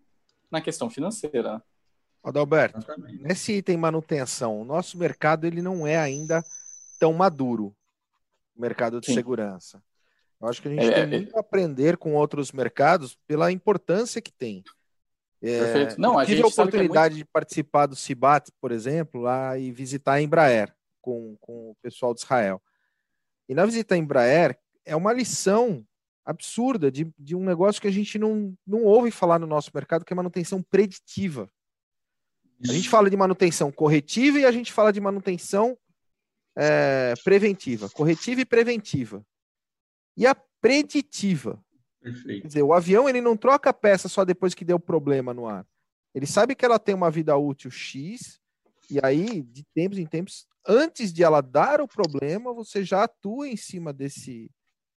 na 0.51 0.61
questão 0.61 0.89
financeira. 0.89 1.61
Adalberto, 2.23 2.85
nesse 3.19 3.53
item 3.53 3.77
manutenção, 3.77 4.61
o 4.61 4.65
nosso 4.65 4.97
mercado 4.97 5.45
ele 5.45 5.61
não 5.61 5.87
é 5.87 5.97
ainda 5.97 6.43
tão 6.99 7.13
maduro, 7.13 7.75
o 8.55 8.61
mercado 8.61 8.99
de 8.99 9.07
Sim. 9.07 9.15
segurança. 9.15 9.81
Eu 10.41 10.47
acho 10.47 10.61
que 10.61 10.67
a 10.67 10.71
gente 10.71 10.85
é, 10.85 10.91
tem 10.91 11.03
é, 11.03 11.07
muito 11.07 11.35
a 11.35 11.39
aprender 11.39 11.97
com 11.97 12.13
outros 12.13 12.51
mercados 12.51 13.17
pela 13.27 13.51
importância 13.51 14.21
que 14.21 14.31
tem. 14.31 14.63
É, 15.41 15.59
Perfeito. 15.59 16.01
Não, 16.01 16.17
a 16.17 16.25
tive 16.25 16.41
a 16.41 16.45
é 16.45 16.47
oportunidade 16.47 17.15
muito... 17.15 17.25
de 17.25 17.31
participar 17.31 17.87
do 17.87 17.95
Cibat, 17.95 18.51
por 18.59 18.71
exemplo, 18.71 19.21
lá 19.21 19.57
e 19.57 19.71
visitar 19.71 20.13
a 20.13 20.21
Embraer 20.21 20.73
com, 21.01 21.35
com 21.39 21.71
o 21.71 21.75
pessoal 21.81 22.13
de 22.13 22.21
Israel. 22.21 22.61
E 23.47 23.55
na 23.55 23.65
visita 23.65 23.95
à 23.95 23.97
Embraer, 23.97 24.57
é 24.85 24.95
uma 24.95 25.13
lição 25.13 25.85
absurda 26.25 26.91
de, 26.91 27.11
de 27.17 27.35
um 27.35 27.43
negócio 27.43 27.81
que 27.81 27.87
a 27.87 27.91
gente 27.91 28.19
não, 28.19 28.53
não 28.65 28.83
ouve 28.83 29.09
falar 29.11 29.39
no 29.39 29.47
nosso 29.47 29.71
mercado, 29.73 30.05
que 30.05 30.13
é 30.13 30.15
manutenção 30.15 30.61
preditiva. 30.61 31.49
A 32.67 32.73
gente 32.73 32.89
fala 32.89 33.09
de 33.09 33.15
manutenção 33.15 33.71
corretiva 33.71 34.39
e 34.39 34.45
a 34.45 34.51
gente 34.51 34.71
fala 34.71 34.91
de 34.91 34.99
manutenção 34.99 35.77
é, 36.61 37.13
preventiva, 37.23 37.89
corretiva 37.89 38.41
e 38.41 38.45
preventiva. 38.45 39.25
E 40.17 40.27
a 40.27 40.35
preditiva. 40.35 41.63
Perfeito. 42.01 42.41
Quer 42.41 42.47
dizer, 42.47 42.63
o 42.63 42.73
avião 42.73 43.07
ele 43.07 43.21
não 43.21 43.37
troca 43.37 43.69
a 43.69 43.73
peça 43.73 44.09
só 44.09 44.25
depois 44.25 44.53
que 44.53 44.65
deu 44.65 44.77
problema 44.77 45.33
no 45.33 45.47
ar. 45.47 45.65
Ele 46.13 46.25
sabe 46.25 46.55
que 46.55 46.65
ela 46.65 46.77
tem 46.77 46.93
uma 46.93 47.09
vida 47.09 47.37
útil 47.37 47.71
X, 47.71 48.41
e 48.91 48.99
aí, 49.01 49.41
de 49.41 49.63
tempos 49.73 49.97
em 49.99 50.05
tempos, 50.05 50.47
antes 50.67 51.13
de 51.13 51.23
ela 51.23 51.41
dar 51.41 51.79
o 51.79 51.87
problema, 51.87 52.51
você 52.51 52.83
já 52.83 53.03
atua 53.03 53.47
em 53.47 53.55
cima 53.55 53.93
desse, 53.93 54.51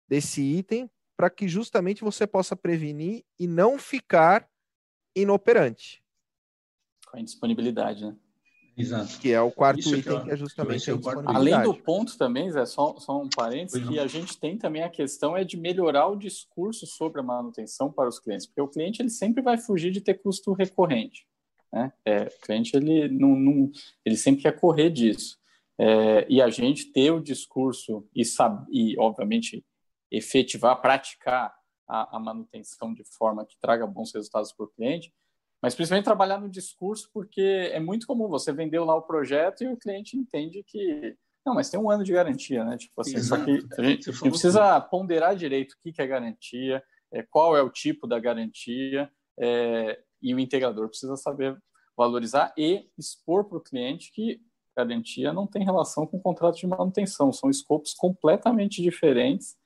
desse 0.08 0.40
item 0.40 0.88
para 1.16 1.28
que 1.28 1.46
justamente 1.46 2.02
você 2.02 2.26
possa 2.26 2.56
prevenir 2.56 3.24
e 3.38 3.46
não 3.46 3.78
ficar 3.78 4.48
inoperante. 5.14 6.02
Com 7.06 7.18
a 7.18 7.20
indisponibilidade, 7.20 8.06
né? 8.06 8.16
Exato. 8.80 9.18
Que 9.18 9.32
é 9.32 9.40
o 9.40 9.50
quarto 9.50 9.80
Isso 9.80 9.94
item, 9.94 10.24
que, 10.24 10.30
é 10.30 10.36
justamente 10.36 10.84
que 10.84 10.90
a 10.90 11.22
Além 11.26 11.62
do 11.62 11.74
ponto 11.74 12.16
também, 12.16 12.50
Zé, 12.50 12.64
só, 12.66 12.96
só 12.98 13.20
um 13.20 13.28
parênteses, 13.28 13.86
que 13.86 13.98
a 13.98 14.06
gente 14.06 14.38
tem 14.38 14.56
também 14.56 14.82
a 14.82 14.88
questão 14.88 15.36
é 15.36 15.44
de 15.44 15.56
melhorar 15.56 16.08
o 16.08 16.16
discurso 16.16 16.86
sobre 16.86 17.20
a 17.20 17.22
manutenção 17.22 17.92
para 17.92 18.08
os 18.08 18.18
clientes, 18.18 18.46
porque 18.46 18.60
o 18.60 18.68
cliente 18.68 19.02
ele 19.02 19.10
sempre 19.10 19.42
vai 19.42 19.58
fugir 19.58 19.90
de 19.90 20.00
ter 20.00 20.14
custo 20.14 20.52
recorrente. 20.52 21.26
Né? 21.72 21.92
É, 22.04 22.22
o 22.24 22.40
cliente 22.44 22.76
ele, 22.76 23.08
não, 23.08 23.36
não, 23.36 23.70
ele 24.04 24.16
sempre 24.16 24.42
quer 24.42 24.58
correr 24.58 24.90
disso. 24.90 25.38
É, 25.78 26.26
e 26.28 26.42
a 26.42 26.50
gente 26.50 26.92
ter 26.92 27.10
o 27.10 27.20
discurso 27.20 28.06
e, 28.14 28.22
e 28.70 28.98
obviamente, 28.98 29.64
efetivar, 30.10 30.80
praticar 30.80 31.54
a, 31.88 32.16
a 32.16 32.20
manutenção 32.20 32.92
de 32.92 33.04
forma 33.04 33.46
que 33.46 33.58
traga 33.58 33.86
bons 33.86 34.12
resultados 34.12 34.52
para 34.52 34.66
o 34.66 34.68
cliente, 34.68 35.12
mas 35.62 35.74
principalmente 35.74 36.04
trabalhar 36.04 36.40
no 36.40 36.48
discurso, 36.48 37.10
porque 37.12 37.70
é 37.72 37.78
muito 37.80 38.06
comum 38.06 38.28
você 38.28 38.52
vender 38.52 38.80
lá 38.80 38.94
o 38.94 39.02
projeto 39.02 39.62
e 39.62 39.68
o 39.68 39.76
cliente 39.76 40.16
entende 40.16 40.62
que 40.66 41.16
Não, 41.44 41.54
mas 41.54 41.70
tem 41.70 41.78
um 41.78 41.90
ano 41.90 42.04
de 42.04 42.12
garantia, 42.12 42.64
né? 42.64 42.76
Tipo 42.76 43.00
assim, 43.00 43.22
só 43.22 43.36
que 43.42 43.50
a 43.50 43.82
gente, 43.82 44.10
a 44.10 44.12
gente 44.12 44.30
precisa 44.30 44.80
ponderar 44.80 45.36
direito 45.36 45.72
o 45.72 45.78
que, 45.82 45.92
que 45.92 46.02
é 46.02 46.06
garantia, 46.06 46.82
é, 47.12 47.22
qual 47.22 47.56
é 47.56 47.62
o 47.62 47.70
tipo 47.70 48.06
da 48.06 48.18
garantia, 48.18 49.10
é, 49.38 50.00
e 50.22 50.34
o 50.34 50.38
integrador 50.38 50.88
precisa 50.88 51.16
saber 51.16 51.56
valorizar 51.96 52.52
e 52.56 52.86
expor 52.98 53.44
para 53.44 53.58
o 53.58 53.62
cliente 53.62 54.10
que 54.12 54.40
garantia 54.76 55.32
não 55.32 55.46
tem 55.46 55.64
relação 55.64 56.06
com 56.06 56.16
o 56.16 56.22
contrato 56.22 56.56
de 56.56 56.66
manutenção, 56.66 57.32
são 57.32 57.50
escopos 57.50 57.92
completamente 57.92 58.80
diferentes 58.82 59.56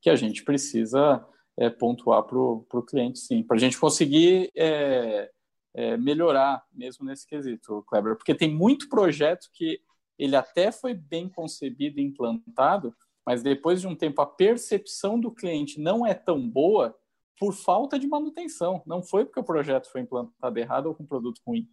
que 0.00 0.10
a 0.10 0.16
gente 0.16 0.44
precisa 0.44 1.24
é, 1.58 1.68
pontuar 1.68 2.22
para 2.22 2.38
o 2.38 2.86
cliente, 2.86 3.18
sim, 3.18 3.42
para 3.42 3.56
a 3.56 3.60
gente 3.60 3.78
conseguir 3.78 4.50
é, 4.56 5.30
é, 5.74 5.96
melhorar 5.96 6.64
mesmo 6.72 7.04
nesse 7.04 7.26
quesito, 7.26 7.84
Kleber, 7.86 8.16
porque 8.16 8.34
tem 8.34 8.52
muito 8.52 8.88
projeto 8.88 9.48
que 9.52 9.80
ele 10.18 10.36
até 10.36 10.70
foi 10.70 10.94
bem 10.94 11.28
concebido 11.28 11.98
e 11.98 12.04
implantado, 12.04 12.94
mas 13.24 13.42
depois 13.42 13.80
de 13.80 13.86
um 13.86 13.94
tempo 13.94 14.20
a 14.20 14.26
percepção 14.26 15.18
do 15.18 15.30
cliente 15.30 15.80
não 15.80 16.06
é 16.06 16.14
tão 16.14 16.46
boa 16.46 16.96
por 17.38 17.54
falta 17.54 17.98
de 17.98 18.06
manutenção, 18.06 18.82
não 18.86 19.02
foi 19.02 19.24
porque 19.24 19.40
o 19.40 19.44
projeto 19.44 19.90
foi 19.90 20.02
implantado 20.02 20.58
errado 20.58 20.86
ou 20.86 20.94
com 20.94 21.06
produto 21.06 21.40
ruim. 21.46 21.66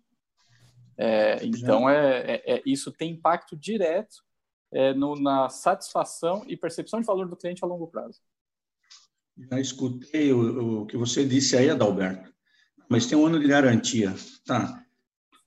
É, 0.97 1.45
então, 1.45 1.89
é, 1.89 2.19
é, 2.19 2.55
é, 2.55 2.63
isso 2.65 2.91
tem 2.91 3.11
impacto 3.11 3.55
direto 3.55 4.23
é, 4.71 4.93
no, 4.93 5.15
na 5.15 5.49
satisfação 5.49 6.43
e 6.47 6.57
percepção 6.57 6.99
de 6.99 7.05
valor 7.05 7.27
do 7.27 7.35
cliente 7.35 7.63
a 7.63 7.67
longo 7.67 7.87
prazo. 7.87 8.21
Já 9.37 9.59
escutei 9.59 10.31
o, 10.31 10.81
o 10.81 10.85
que 10.87 10.97
você 10.97 11.25
disse 11.25 11.55
aí, 11.55 11.69
Adalberto, 11.69 12.33
mas 12.89 13.05
tem 13.05 13.17
um 13.17 13.25
ano 13.25 13.39
de 13.39 13.47
garantia. 13.47 14.13
Tá. 14.45 14.83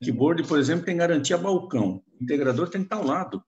Keyboard, 0.03 0.47
por 0.47 0.59
exemplo, 0.59 0.85
tem 0.85 0.97
garantia 0.97 1.37
balcão. 1.37 2.03
O 2.19 2.25
integrador 2.25 2.69
tem 2.69 2.81
que 2.81 2.87
estar 2.87 2.97
ao 2.97 3.05
lado. 3.05 3.45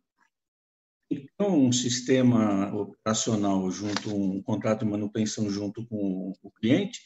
Então, 1.10 1.58
um 1.58 1.72
sistema 1.72 2.74
operacional 2.74 3.70
junto, 3.70 4.14
um 4.14 4.42
contrato 4.42 4.84
de 4.84 4.90
manutenção 4.90 5.50
junto 5.50 5.86
com 5.86 6.32
o 6.42 6.50
cliente, 6.50 7.00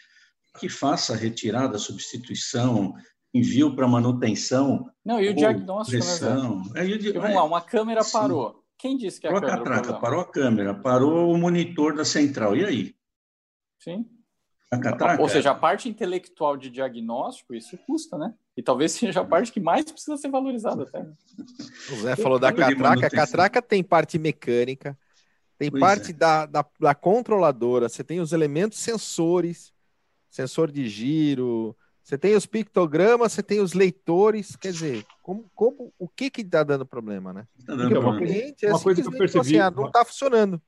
que 0.59 0.69
faça 0.69 1.13
a 1.13 1.17
retirada, 1.17 1.77
a 1.77 1.81
substituição, 1.81 2.95
envio 3.35 3.75
para 3.75 3.89
manutenção. 3.89 4.89
Não, 5.05 5.21
e 5.21 5.29
o 5.29 5.35
diagnóstico, 5.35 5.99
né, 5.99 6.05
pressão. 6.05 6.63
né? 6.73 6.87
É, 6.87 7.13
Vamos 7.13 7.35
lá, 7.35 7.45
uma 7.45 7.61
câmera 7.61 8.03
sim. 8.03 8.13
parou. 8.13 8.63
Quem 8.79 8.97
disse 8.97 9.21
que 9.21 9.27
a 9.27 9.33
parou 9.33 9.49
câmera 9.49 9.63
a 9.63 9.65
catraca, 9.65 10.01
parou 10.01 10.21
a 10.21 10.31
câmera, 10.31 10.75
parou 10.75 11.33
o 11.33 11.39
monitor 11.39 11.95
da 11.95 12.05
central. 12.05 12.57
E 12.57 12.65
aí? 12.65 12.95
Sim. 13.79 14.09
A 14.71 14.79
catraca, 14.79 15.23
Ou 15.23 15.29
seja, 15.29 15.53
a 15.53 15.55
parte 15.55 15.89
intelectual 15.89 16.57
de 16.57 16.69
diagnóstico, 16.69 17.55
isso 17.55 17.79
custa, 17.87 18.19
né? 18.19 18.35
E 18.57 18.63
talvez 18.63 18.93
seja 18.93 19.21
a 19.21 19.25
parte 19.25 19.53
que 19.53 19.61
mais 19.61 19.85
precisa 19.91 20.17
ser 20.17 20.29
valorizada 20.29 20.83
até. 20.83 21.07
O 21.93 21.97
Zé 22.01 22.17
falou 22.17 22.39
da 22.39 22.53
catraca. 22.53 23.07
A 23.07 23.11
catraca 23.11 23.63
tem 23.63 23.85
parte 23.85 24.19
mecânica, 24.19 24.99
tem 25.57 25.71
pois 25.71 25.81
parte 25.81 26.11
é. 26.11 26.15
da, 26.15 26.47
da, 26.47 26.65
da 26.81 26.95
controladora, 26.95 27.89
você 27.89 28.03
tem 28.03 28.19
os 28.19 28.33
elementos 28.33 28.79
sensores, 28.79 29.73
sensor 30.29 30.73
de 30.73 30.89
giro, 30.89 31.77
você 32.03 32.19
tem 32.19 32.35
os 32.35 32.47
pictogramas, 32.47 33.33
você 33.33 33.43
tem 33.43 33.61
os 33.61 33.73
leitores, 33.73 34.57
quer 34.57 34.73
dizer, 34.73 35.05
como, 35.23 35.51
como 35.55 35.93
o 35.99 36.09
que 36.09 36.29
que 36.29 36.41
está 36.41 36.65
dando 36.65 36.85
problema, 36.85 37.33
né? 37.33 37.47
Tá 37.65 37.75
dando 37.75 37.91
problema. 37.91 38.19
Cliente, 38.19 38.67
é 38.67 38.71
uma 38.71 38.81
coisa 38.81 39.01
que 39.01 39.09
eu 39.09 39.13
percebi, 39.13 39.41
assim, 39.41 39.59
ah, 39.59 39.71
não 39.71 39.87
está 39.87 40.05
funcionando. 40.05 40.61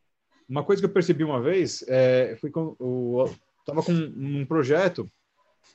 Uma 0.49 0.65
coisa 0.65 0.81
que 0.81 0.87
eu 0.87 0.93
percebi 0.93 1.25
uma 1.25 1.41
vez 1.43 1.85
é, 1.89 2.37
foi 2.41 2.51
quando 2.51 2.77
o 2.79 3.29
estava 3.69 3.83
com 3.83 3.93
um 3.93 4.47
projeto 4.47 5.11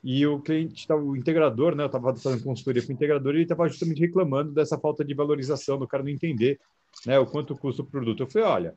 e 0.04 0.26
o 0.26 0.40
cliente, 0.40 0.92
o 0.92 1.16
integrador, 1.16 1.76
né? 1.76 1.84
Eu 1.84 1.88
estava 1.88 2.14
fazendo 2.16 2.44
consultoria 2.44 2.82
com 2.82 2.90
o 2.90 2.96
integrador 2.96 3.34
e 3.34 3.38
ele 3.38 3.44
estava 3.44 3.70
justamente 3.70 4.02
reclamando 4.02 4.52
dessa 4.52 4.78
falta 4.78 5.06
de 5.06 5.14
valorização, 5.14 5.78
do 5.78 5.88
cara 5.88 6.04
não 6.04 6.10
entender, 6.10 6.60
né? 7.06 7.18
O 7.20 7.26
quanto 7.26 7.56
custa 7.56 7.84
o 7.84 7.86
produto. 7.86 8.24
Eu 8.24 8.28
falei, 8.28 8.48
olha, 8.48 8.76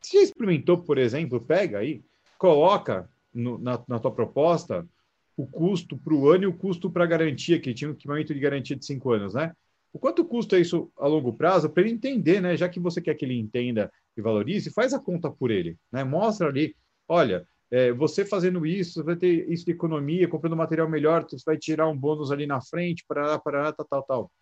você 0.00 0.18
experimentou, 0.18 0.78
por 0.78 0.98
exemplo, 0.98 1.40
pega 1.40 1.78
aí, 1.78 2.02
coloca 2.36 3.08
no, 3.32 3.58
na, 3.58 3.82
na 3.88 3.98
tua 3.98 4.10
proposta 4.10 4.86
o 5.36 5.46
custo 5.46 5.96
para 5.96 6.14
o 6.14 6.28
ano 6.28 6.44
e 6.44 6.46
o 6.48 6.52
custo 6.52 6.90
para 6.90 7.04
a 7.04 7.06
garantia, 7.06 7.60
que 7.60 7.72
tinha 7.72 7.88
um 7.88 7.94
equipamento 7.94 8.34
de 8.34 8.40
garantia 8.40 8.76
de 8.76 8.84
cinco 8.84 9.12
anos, 9.12 9.34
né? 9.34 9.52
O 9.92 9.98
quanto 9.98 10.24
custa 10.24 10.58
isso 10.58 10.90
a 10.98 11.06
longo 11.06 11.32
prazo 11.32 11.70
para 11.70 11.82
ele 11.82 11.92
entender, 11.92 12.42
né? 12.42 12.56
Já 12.56 12.68
que 12.68 12.80
você 12.80 13.00
quer 13.00 13.14
que 13.14 13.24
ele 13.24 13.38
entenda 13.38 13.90
e 14.16 14.20
valorize, 14.20 14.70
faz 14.70 14.92
a 14.92 14.98
conta 14.98 15.30
por 15.30 15.50
ele, 15.50 15.78
né? 15.90 16.04
Mostra 16.04 16.48
ali, 16.48 16.74
olha, 17.06 17.46
é, 17.70 17.92
você 17.92 18.24
fazendo 18.24 18.64
isso, 18.64 19.04
vai 19.04 19.16
ter 19.16 19.50
isso 19.50 19.64
de 19.64 19.72
economia, 19.72 20.28
comprando 20.28 20.56
material 20.56 20.88
melhor, 20.88 21.24
você 21.24 21.36
vai 21.44 21.58
tirar 21.58 21.88
um 21.88 21.96
bônus 21.96 22.30
ali 22.30 22.46
na 22.46 22.60
frente, 22.60 23.04
para 23.06 23.38
para 23.38 23.72
tal, 23.72 23.86
tal, 23.86 24.02
tal. 24.02 24.32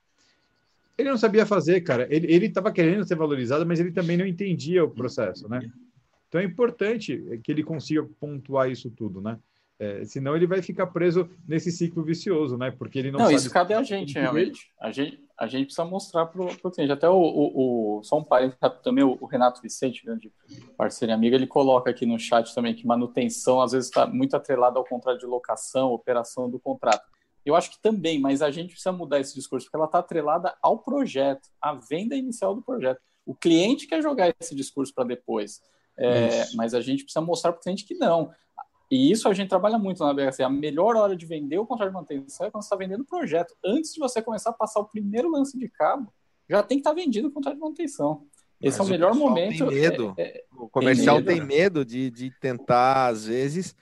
Ele 0.96 1.10
não 1.10 1.18
sabia 1.18 1.44
fazer, 1.44 1.82
cara. 1.82 2.06
Ele 2.10 2.46
estava 2.46 2.72
querendo 2.72 3.06
ser 3.06 3.16
valorizado, 3.16 3.66
mas 3.66 3.80
ele 3.80 3.92
também 3.92 4.16
não 4.16 4.26
entendia 4.26 4.82
o 4.82 4.90
processo, 4.90 5.48
né? 5.48 5.60
Então 6.28 6.40
é 6.40 6.44
importante 6.44 7.40
que 7.42 7.52
ele 7.52 7.62
consiga 7.62 8.08
pontuar 8.18 8.70
isso 8.70 8.90
tudo, 8.90 9.20
né? 9.20 9.38
É, 9.78 10.04
senão 10.06 10.34
ele 10.34 10.46
vai 10.46 10.62
ficar 10.62 10.86
preso 10.86 11.28
nesse 11.46 11.70
ciclo 11.70 12.02
vicioso, 12.02 12.56
né? 12.56 12.70
Porque 12.70 12.98
ele 12.98 13.10
não, 13.10 13.18
não 13.18 13.26
sabe. 13.26 13.36
isso 13.36 13.50
cabe 13.50 13.74
a 13.74 13.82
gente, 13.82 14.14
realmente. 14.14 14.72
A 14.80 14.90
gente, 14.90 15.20
a 15.38 15.46
gente 15.46 15.66
precisa 15.66 15.84
mostrar 15.84 16.24
para 16.26 16.42
o 16.42 16.70
cliente. 16.70 16.92
Até 16.92 17.08
o, 17.08 17.14
o, 17.14 17.98
o, 17.98 18.02
só 18.02 18.18
um 18.18 18.24
parênteses 18.24 18.58
também, 18.82 19.04
o, 19.04 19.18
o 19.20 19.26
Renato 19.26 19.60
Vicente, 19.60 20.02
grande 20.02 20.32
parceiro 20.78 21.12
e 21.12 21.14
amigo, 21.14 21.36
ele 21.36 21.46
coloca 21.46 21.90
aqui 21.90 22.06
no 22.06 22.18
chat 22.18 22.54
também 22.54 22.74
que 22.74 22.86
manutenção 22.86 23.60
às 23.60 23.72
vezes 23.72 23.88
está 23.88 24.06
muito 24.06 24.34
atrelada 24.34 24.78
ao 24.78 24.84
contrato 24.84 25.18
de 25.18 25.26
locação, 25.26 25.92
operação 25.92 26.48
do 26.48 26.58
contrato. 26.58 27.04
Eu 27.44 27.54
acho 27.54 27.70
que 27.70 27.80
também, 27.80 28.18
mas 28.18 28.40
a 28.40 28.50
gente 28.50 28.70
precisa 28.70 28.92
mudar 28.92 29.20
esse 29.20 29.34
discurso, 29.34 29.66
porque 29.66 29.76
ela 29.76 29.86
está 29.86 29.98
atrelada 29.98 30.56
ao 30.62 30.78
projeto, 30.78 31.48
à 31.60 31.74
venda 31.74 32.16
inicial 32.16 32.54
do 32.54 32.62
projeto. 32.62 33.00
O 33.26 33.34
cliente 33.34 33.86
quer 33.86 34.02
jogar 34.02 34.34
esse 34.40 34.54
discurso 34.54 34.92
para 34.94 35.04
depois. 35.04 35.60
É, 35.98 36.44
mas 36.54 36.74
a 36.74 36.80
gente 36.80 37.04
precisa 37.04 37.24
mostrar 37.24 37.52
para 37.52 37.60
o 37.60 37.62
cliente 37.62 37.84
que 37.84 37.94
não. 37.94 38.30
E 38.90 39.10
isso 39.10 39.28
a 39.28 39.34
gente 39.34 39.48
trabalha 39.48 39.78
muito 39.78 40.04
na 40.04 40.14
BHC. 40.14 40.42
A 40.42 40.48
melhor 40.48 40.96
hora 40.96 41.16
de 41.16 41.26
vender 41.26 41.58
o 41.58 41.66
contrato 41.66 41.88
de 41.88 41.94
manutenção 41.94 42.46
é 42.46 42.50
quando 42.50 42.62
você 42.62 42.66
está 42.66 42.76
vendendo 42.76 43.00
o 43.00 43.06
projeto. 43.06 43.54
Antes 43.64 43.92
de 43.92 43.98
você 43.98 44.22
começar 44.22 44.50
a 44.50 44.52
passar 44.52 44.80
o 44.80 44.84
primeiro 44.84 45.30
lance 45.30 45.58
de 45.58 45.68
cabo, 45.68 46.12
já 46.48 46.62
tem 46.62 46.78
que 46.78 46.82
estar 46.82 46.90
tá 46.90 46.96
vendido 46.96 47.28
o 47.28 47.32
contrato 47.32 47.54
de 47.54 47.60
manutenção. 47.60 48.22
Esse 48.60 48.78
Mas 48.78 48.86
é 48.86 48.88
o 48.88 48.92
melhor 48.92 49.14
momento. 49.14 49.66
Tem 49.66 49.80
medo. 49.80 50.14
É, 50.16 50.22
é, 50.22 50.44
o 50.52 50.68
comercial 50.68 51.16
tem 51.16 51.40
medo, 51.40 51.48
tem 51.48 51.58
medo 51.58 51.84
de, 51.84 52.10
de 52.10 52.30
tentar, 52.40 53.08
às 53.08 53.26
vezes, 53.26 53.74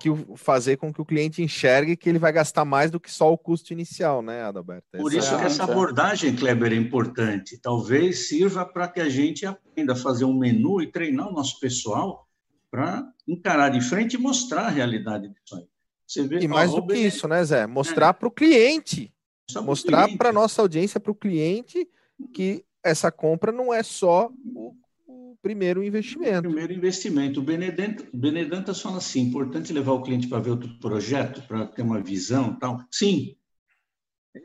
que 0.00 0.10
fazer 0.36 0.76
com 0.76 0.92
que 0.92 1.00
o 1.00 1.04
cliente 1.04 1.42
enxergue 1.42 1.96
que 1.96 2.08
ele 2.08 2.18
vai 2.18 2.32
gastar 2.32 2.64
mais 2.64 2.90
do 2.90 3.00
que 3.00 3.10
só 3.10 3.32
o 3.32 3.38
custo 3.38 3.72
inicial, 3.72 4.20
né, 4.20 4.42
Adalberto? 4.42 4.84
Por 4.92 5.12
isso 5.12 5.34
é 5.34 5.38
que 5.38 5.44
essa 5.44 5.64
abordagem, 5.64 6.34
Kleber, 6.34 6.72
é 6.72 6.76
importante. 6.76 7.58
Talvez 7.58 8.28
sirva 8.28 8.64
para 8.64 8.88
que 8.88 9.00
a 9.00 9.08
gente 9.08 9.46
aprenda 9.46 9.92
a 9.92 9.96
fazer 9.96 10.24
um 10.24 10.36
menu 10.36 10.82
e 10.82 10.86
treinar 10.86 11.28
o 11.28 11.32
nosso 11.32 11.58
pessoal 11.60 12.26
para 12.74 13.08
encarar 13.28 13.68
de 13.68 13.80
frente 13.80 14.14
e 14.14 14.18
mostrar 14.18 14.62
a 14.62 14.68
realidade 14.68 15.28
disso 15.28 15.54
aí. 15.54 15.64
Você 16.04 16.26
vê, 16.26 16.40
e 16.40 16.48
mais 16.48 16.72
do 16.72 16.84
que 16.84 16.96
isso, 16.96 17.28
né, 17.28 17.44
Zé? 17.44 17.68
Mostrar 17.68 18.08
é. 18.08 18.12
para 18.12 18.26
o 18.26 18.32
cliente. 18.32 19.14
Mostrar 19.62 20.08
para 20.16 20.30
a 20.30 20.32
nossa 20.32 20.60
audiência, 20.60 20.98
para 20.98 21.12
o 21.12 21.14
cliente, 21.14 21.88
que 22.32 22.64
essa 22.82 23.12
compra 23.12 23.52
não 23.52 23.72
é 23.72 23.84
só 23.84 24.28
o, 24.44 24.74
o 25.06 25.36
primeiro 25.40 25.84
investimento. 25.84 26.48
O 26.48 26.52
primeiro 26.52 26.72
investimento. 26.72 27.38
O 27.38 27.44
Benedantas, 27.44 28.08
Benedantas 28.12 28.80
fala 28.80 28.96
assim: 28.96 29.20
importante 29.20 29.72
levar 29.72 29.92
o 29.92 30.02
cliente 30.02 30.26
para 30.26 30.40
ver 30.40 30.50
outro 30.50 30.76
projeto, 30.80 31.46
para 31.46 31.66
ter 31.66 31.82
uma 31.82 32.02
visão 32.02 32.58
tal. 32.58 32.84
Sim. 32.90 33.36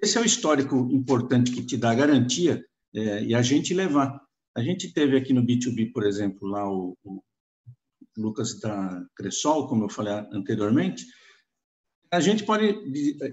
Esse 0.03 0.19
é 0.19 0.21
o 0.21 0.25
histórico 0.25 0.87
importante 0.91 1.51
que 1.51 1.65
te 1.65 1.75
dá 1.75 1.95
garantia 1.95 2.63
é, 2.93 3.23
e 3.23 3.33
a 3.33 3.41
gente 3.41 3.73
levar. 3.73 4.21
A 4.55 4.61
gente 4.61 4.93
teve 4.93 5.17
aqui 5.17 5.33
no 5.33 5.43
B2B, 5.43 5.91
por 5.91 6.05
exemplo, 6.05 6.47
lá 6.47 6.69
o, 6.69 6.95
o 7.03 7.23
Lucas 8.19 8.59
da 8.59 9.03
Cressol, 9.15 9.67
como 9.67 9.85
eu 9.85 9.89
falei 9.89 10.13
anteriormente, 10.31 11.05
a 12.11 12.19
gente 12.19 12.43
pode, 12.43 12.65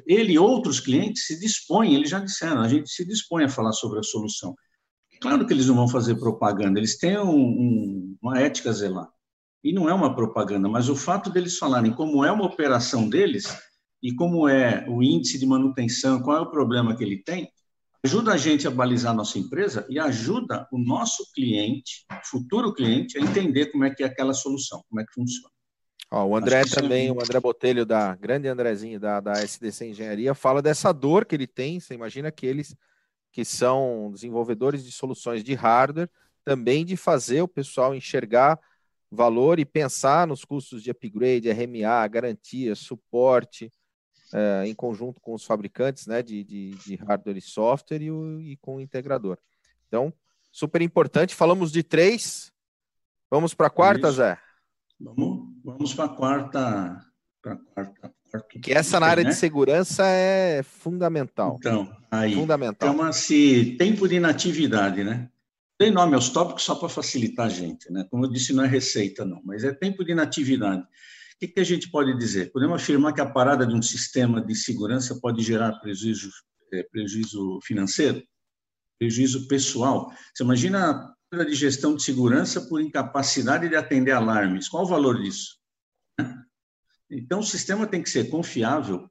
ele 0.06 0.34
e 0.34 0.38
outros 0.38 0.80
clientes 0.80 1.26
se 1.26 1.38
dispõem, 1.40 1.94
eles 1.94 2.10
já 2.10 2.18
disseram, 2.18 2.60
a 2.60 2.68
gente 2.68 2.90
se 2.90 3.06
dispõe 3.06 3.44
a 3.44 3.48
falar 3.48 3.72
sobre 3.72 3.98
a 3.98 4.02
solução. 4.02 4.54
Claro 5.20 5.46
que 5.46 5.52
eles 5.52 5.66
não 5.66 5.74
vão 5.74 5.88
fazer 5.88 6.16
propaganda, 6.16 6.78
eles 6.78 6.98
têm 6.98 7.18
um, 7.18 7.34
um, 7.34 8.16
uma 8.22 8.38
ética 8.38 8.70
a 8.70 8.72
zelar. 8.72 9.08
E 9.64 9.72
não 9.72 9.88
é 9.88 9.94
uma 9.94 10.14
propaganda, 10.14 10.68
mas 10.68 10.88
o 10.88 10.94
fato 10.94 11.30
deles 11.30 11.58
falarem 11.58 11.92
como 11.92 12.24
é 12.24 12.30
uma 12.30 12.44
operação 12.44 13.08
deles 13.08 13.44
e 14.02 14.14
como 14.14 14.46
é 14.46 14.86
o 14.88 15.02
índice 15.02 15.38
de 15.38 15.46
manutenção, 15.46 16.22
qual 16.22 16.36
é 16.36 16.40
o 16.40 16.50
problema 16.50 16.94
que 16.94 17.02
ele 17.02 17.22
tem, 17.22 17.50
ajuda 18.06 18.34
a 18.34 18.36
gente 18.36 18.68
a 18.68 18.70
balizar 18.70 19.10
a 19.10 19.16
nossa 19.16 19.36
empresa 19.36 19.84
e 19.88 19.98
ajuda 19.98 20.68
o 20.70 20.78
nosso 20.78 21.28
cliente, 21.34 22.06
futuro 22.30 22.72
cliente, 22.72 23.18
a 23.18 23.20
entender 23.20 23.66
como 23.66 23.82
é 23.82 23.92
que 23.92 24.04
é 24.04 24.06
aquela 24.06 24.32
solução, 24.32 24.80
como 24.88 25.00
é 25.00 25.04
que 25.04 25.12
funciona. 25.12 25.50
Ó, 26.12 26.24
o 26.24 26.36
André 26.36 26.62
também, 26.72 27.08
é... 27.08 27.12
o 27.12 27.20
André 27.20 27.40
Botelho, 27.40 27.84
da 27.84 28.14
grande 28.14 28.46
Andrezinho 28.46 29.00
da, 29.00 29.18
da 29.18 29.32
SDC 29.42 29.86
Engenharia, 29.86 30.34
fala 30.36 30.62
dessa 30.62 30.92
dor 30.92 31.24
que 31.24 31.34
ele 31.34 31.48
tem. 31.48 31.80
Você 31.80 31.94
imagina 31.94 32.28
aqueles 32.28 32.76
que 33.32 33.44
são 33.44 34.08
desenvolvedores 34.12 34.84
de 34.84 34.92
soluções 34.92 35.42
de 35.42 35.54
hardware, 35.54 36.08
também 36.44 36.84
de 36.84 36.96
fazer 36.96 37.42
o 37.42 37.48
pessoal 37.48 37.92
enxergar 37.92 38.56
valor 39.10 39.58
e 39.58 39.64
pensar 39.64 40.28
nos 40.28 40.44
custos 40.44 40.80
de 40.80 40.92
upgrade, 40.92 41.50
RMA, 41.50 42.06
garantia, 42.06 42.76
suporte, 42.76 43.68
é, 44.32 44.66
em 44.66 44.74
conjunto 44.74 45.20
com 45.20 45.34
os 45.34 45.44
fabricantes 45.44 46.06
né, 46.06 46.22
de, 46.22 46.42
de, 46.44 46.70
de 46.70 46.94
hardware 46.96 47.36
e 47.36 47.40
software 47.40 48.02
e, 48.02 48.10
o, 48.10 48.40
e, 48.40 48.56
com 48.56 48.76
o 48.76 48.80
integrador. 48.80 49.38
Então, 49.86 50.12
super 50.50 50.82
importante. 50.82 51.34
Falamos 51.34 51.70
de 51.70 51.82
três. 51.82 52.52
Vamos 53.30 53.54
para 53.54 53.66
a 53.68 53.70
quarta, 53.70 54.08
Isso. 54.08 54.16
Zé? 54.18 54.38
Vamos, 54.98 55.54
vamos 55.64 55.94
para 55.94 56.04
a 56.06 56.08
quarta. 56.08 57.00
Pra 57.42 57.56
quarta, 57.56 58.14
que 58.60 58.72
essa 58.72 58.98
na 58.98 59.06
área 59.06 59.24
né? 59.24 59.30
de 59.30 59.36
segurança 59.36 60.04
é 60.06 60.62
fundamental. 60.62 61.56
Então, 61.58 61.94
aí 62.10 62.34
fundamental. 62.34 62.90
chama-se 62.90 63.76
tempo 63.78 64.08
de 64.08 64.16
inatividade, 64.16 65.04
né? 65.04 65.28
Tem 65.78 65.90
nome 65.90 66.14
aos 66.14 66.30
tópicos 66.30 66.62
só 66.62 66.74
para 66.74 66.88
facilitar 66.88 67.46
a 67.46 67.50
gente, 67.50 67.92
né? 67.92 68.06
Como 68.10 68.24
eu 68.24 68.30
disse, 68.30 68.52
não 68.52 68.64
é 68.64 68.66
receita, 68.66 69.24
não, 69.24 69.40
mas 69.44 69.62
é 69.62 69.72
tempo 69.72 70.04
de 70.04 70.12
inatividade. 70.12 70.84
O 71.36 71.46
que, 71.46 71.60
a 71.60 71.64
gente 71.64 71.90
pode 71.90 72.16
dizer? 72.16 72.50
Podemos 72.50 72.80
afirmar 72.80 73.12
que 73.12 73.20
a 73.20 73.30
parada 73.30 73.66
de 73.66 73.74
um 73.74 73.82
sistema 73.82 74.40
de 74.44 74.54
segurança 74.54 75.18
pode 75.20 75.42
gerar 75.42 75.78
prejuízo, 75.80 76.30
é, 76.72 76.82
prejuízo 76.84 77.60
financeiro, 77.62 78.22
prejuízo 78.98 79.46
pessoal. 79.46 80.10
Você 80.34 80.42
imagina 80.42 81.14
a 81.32 81.44
de 81.44 81.54
gestão 81.54 81.94
de 81.94 82.02
segurança 82.02 82.62
por 82.62 82.80
incapacidade 82.80 83.68
de 83.68 83.76
atender 83.76 84.12
alarmes. 84.12 84.68
Qual 84.68 84.84
o 84.84 84.88
valor 84.88 85.20
disso? 85.20 85.58
Então, 87.08 87.38
o 87.38 87.44
sistema 87.44 87.86
tem 87.86 88.02
que 88.02 88.10
ser 88.10 88.28
confiável, 88.28 89.08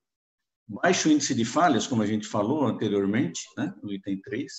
baixo 0.67 1.09
índice 1.09 1.33
de 1.33 1.45
falhas, 1.45 1.87
como 1.87 2.01
a 2.01 2.05
gente 2.05 2.27
falou 2.27 2.65
anteriormente, 2.65 3.41
né, 3.57 3.73
no 3.81 3.93
item 3.93 4.19
3, 4.19 4.51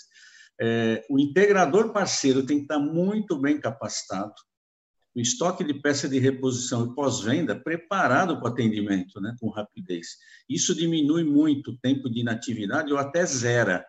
é, 0.59 1.07
o 1.11 1.19
integrador 1.19 1.93
parceiro 1.93 2.47
tem 2.47 2.57
que 2.57 2.62
estar 2.62 2.79
muito 2.79 3.39
bem 3.39 3.61
capacitado, 3.61 4.33
o 5.17 5.21
estoque 5.21 5.64
de 5.64 5.73
peça 5.73 6.07
de 6.07 6.19
reposição 6.19 6.85
e 6.85 6.95
pós-venda 6.95 7.59
preparado 7.59 8.39
para 8.39 8.51
o 8.51 8.53
atendimento, 8.53 9.19
né, 9.19 9.35
com 9.41 9.49
rapidez. 9.49 10.19
Isso 10.47 10.75
diminui 10.75 11.25
muito 11.25 11.71
o 11.71 11.79
tempo 11.79 12.11
de 12.11 12.21
inatividade 12.21 12.93
ou 12.93 12.99
até 12.99 13.25
zera, 13.25 13.83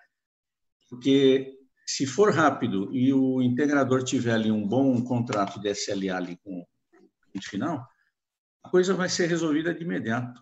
porque 0.89 1.53
se 1.85 2.05
for 2.05 2.33
rápido 2.33 2.95
e 2.95 3.13
o 3.13 3.41
integrador 3.41 4.03
tiver 4.03 4.31
ali 4.31 4.49
um 4.49 4.65
bom 4.65 5.03
contrato 5.03 5.59
de 5.59 5.69
SLA 5.69 6.15
ali 6.15 6.37
com 6.37 6.61
o 6.61 6.65
cliente 7.29 7.49
final, 7.49 7.85
a 8.63 8.69
coisa 8.69 8.93
vai 8.93 9.09
ser 9.09 9.27
resolvida 9.27 9.73
de 9.73 9.83
imediato. 9.83 10.41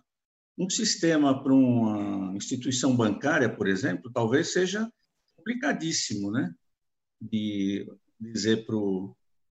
Um 0.56 0.70
sistema 0.70 1.42
para 1.42 1.52
uma 1.52 2.34
instituição 2.36 2.96
bancária, 2.96 3.48
por 3.48 3.66
exemplo, 3.66 4.10
talvez 4.12 4.52
seja 4.52 4.88
complicadíssimo, 5.36 6.30
né? 6.30 6.54
De 7.20 7.86
dizer 8.18 8.64
para 8.64 8.76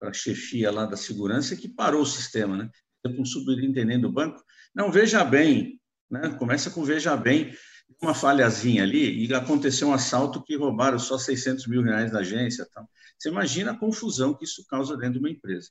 a 0.02 0.14
chefia 0.14 0.72
lá 0.72 0.86
da 0.86 0.98
segurança 0.98 1.56
que 1.56 1.70
parou 1.70 2.02
o 2.02 2.06
sistema, 2.06 2.58
né? 2.58 2.70
Um 3.06 3.26
superintendente 3.26 4.02
do 4.02 4.12
banco, 4.12 4.44
não, 4.74 4.92
veja 4.92 5.24
bem, 5.24 5.80
né? 6.10 6.36
Começa 6.40 6.70
com 6.70 6.84
veja 6.84 7.16
bem, 7.16 7.56
uma 8.02 8.14
falhazinha 8.14 8.84
ali 8.84 9.26
e 9.26 9.34
aconteceu 9.34 9.90
um 9.90 9.94
assalto 9.94 10.44
que 10.44 10.58
roubaram 10.58 11.00
só 11.00 11.18
600 11.18 11.68
mil 11.68 11.82
reais 11.82 12.12
da 12.12 12.20
agência. 12.20 12.68
Tal. 12.74 12.90
Você 13.18 13.30
imagina 13.30 13.72
a 13.72 13.78
confusão 13.78 14.34
que 14.34 14.44
isso 14.44 14.66
causa 14.68 14.98
dentro 14.98 15.14
de 15.14 15.20
uma 15.20 15.30
empresa. 15.30 15.70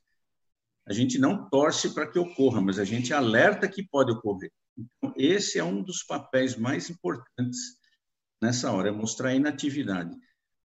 A 0.87 0.93
gente 0.93 1.17
não 1.17 1.49
torce 1.49 1.93
para 1.93 2.07
que 2.07 2.19
ocorra, 2.19 2.61
mas 2.61 2.79
a 2.79 2.85
gente 2.85 3.13
alerta 3.13 3.67
que 3.67 3.83
pode 3.83 4.11
ocorrer. 4.11 4.51
Então, 4.77 5.13
esse 5.17 5.57
é 5.57 5.63
um 5.63 5.81
dos 5.81 6.03
papéis 6.03 6.55
mais 6.55 6.89
importantes 6.89 7.59
nessa 8.41 8.71
hora, 8.71 8.89
é 8.89 8.91
mostrar 8.91 9.29
a 9.29 9.35
inatividade. 9.35 10.15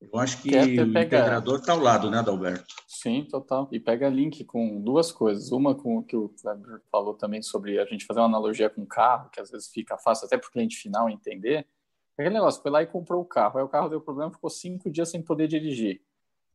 Eu 0.01 0.19
acho 0.19 0.41
que 0.41 0.57
o 0.57 0.89
integrador 0.89 1.59
está 1.59 1.73
ao 1.73 1.81
lado, 1.81 2.11
né, 2.11 2.19
Adalberto? 2.19 2.75
Sim, 2.87 3.25
total. 3.25 3.69
E 3.73 3.81
pega 3.81 4.09
link 4.09 4.45
com 4.45 4.81
duas 4.81 5.11
coisas. 5.11 5.51
Uma 5.51 5.75
com 5.75 5.99
o 5.99 6.03
que 6.05 6.17
o 6.17 6.29
Kleber 6.29 6.81
falou 6.91 7.15
também 7.15 7.43
sobre 7.43 7.81
a 7.81 7.85
gente 7.85 8.07
fazer 8.07 8.21
uma 8.21 8.27
analogia 8.27 8.71
com 8.71 8.83
o 8.83 8.87
carro, 8.87 9.29
que 9.31 9.41
às 9.41 9.51
vezes 9.51 9.69
fica 9.69 9.99
fácil 9.99 10.27
até 10.27 10.39
para 10.39 10.49
o 10.49 10.53
cliente 10.53 10.77
final 10.77 11.11
entender. 11.11 11.67
Aquele 12.17 12.35
negócio, 12.35 12.63
foi 12.63 12.71
lá 12.71 12.83
e 12.83 12.87
comprou 12.87 13.23
o 13.23 13.25
carro. 13.25 13.59
Aí 13.59 13.65
o 13.65 13.69
carro 13.69 13.89
deu 13.89 14.01
problema, 14.01 14.31
ficou 14.31 14.51
cinco 14.51 14.91
dias 14.91 15.11
sem 15.11 15.21
poder 15.21 15.49
dirigir. 15.49 16.01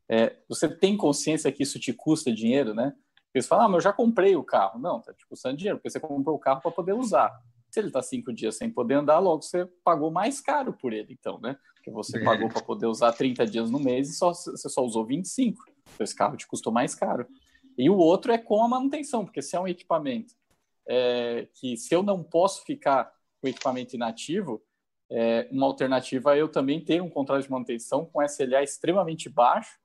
É, 0.10 0.38
você 0.48 0.68
tem 0.68 0.96
consciência 0.96 1.52
que 1.52 1.64
isso 1.64 1.80
te 1.80 1.94
custa 1.94 2.34
dinheiro, 2.34 2.74
né? 2.74 2.94
Eles 3.34 3.48
falam, 3.48 3.66
ah, 3.66 3.68
mas 3.68 3.76
eu 3.78 3.82
já 3.82 3.94
comprei 3.94 4.36
o 4.36 4.44
carro. 4.44 4.80
Não, 4.80 5.00
está 5.00 5.14
te 5.14 5.26
custando 5.28 5.58
dinheiro, 5.58 5.78
porque 5.78 5.90
você 5.90 6.00
comprou 6.00 6.36
o 6.36 6.40
carro 6.40 6.62
para 6.62 6.72
poder 6.72 6.94
usar. 6.94 7.32
Se 7.74 7.80
ele 7.80 7.88
está 7.88 8.04
cinco 8.04 8.32
dias 8.32 8.56
sem 8.56 8.70
poder 8.70 8.94
andar, 8.94 9.18
logo 9.18 9.42
você 9.42 9.66
pagou 9.84 10.12
mais 10.12 10.40
caro 10.40 10.74
por 10.74 10.94
ele, 10.94 11.18
então, 11.20 11.40
né? 11.40 11.58
Porque 11.74 11.90
você 11.90 12.20
é. 12.20 12.24
pagou 12.24 12.48
para 12.48 12.62
poder 12.62 12.86
usar 12.86 13.12
30 13.14 13.48
dias 13.48 13.72
no 13.72 13.80
mês 13.80 14.12
e 14.12 14.14
só, 14.14 14.32
você 14.32 14.70
só 14.70 14.86
usou 14.86 15.04
25. 15.04 15.60
Então 15.82 16.04
esse 16.04 16.16
carro 16.16 16.38
te 16.38 16.46
custou 16.46 16.72
mais 16.72 16.94
caro. 16.94 17.26
E 17.76 17.90
o 17.90 17.98
outro 17.98 18.32
é 18.32 18.38
com 18.38 18.64
a 18.64 18.68
manutenção, 18.68 19.26
porque 19.26 19.42
se 19.42 19.56
é 19.56 19.60
um 19.60 19.68
equipamento 19.68 20.36
é, 20.88 21.48
que 21.52 21.76
se 21.76 21.96
eu 21.96 22.04
não 22.04 22.24
posso 22.24 22.64
ficar 22.64 23.06
com 23.42 23.48
o 23.48 23.50
equipamento 23.50 23.96
inativo, 23.96 24.64
é, 25.10 25.50
uma 25.52 25.66
alternativa 25.66 26.38
é 26.38 26.42
eu 26.42 26.50
também 26.50 26.80
ter 26.80 27.02
um 27.02 27.10
contrato 27.10 27.42
de 27.42 27.50
manutenção 27.50 28.06
com 28.06 28.22
SLA 28.22 28.62
extremamente 28.62 29.30
baixo 29.30 29.80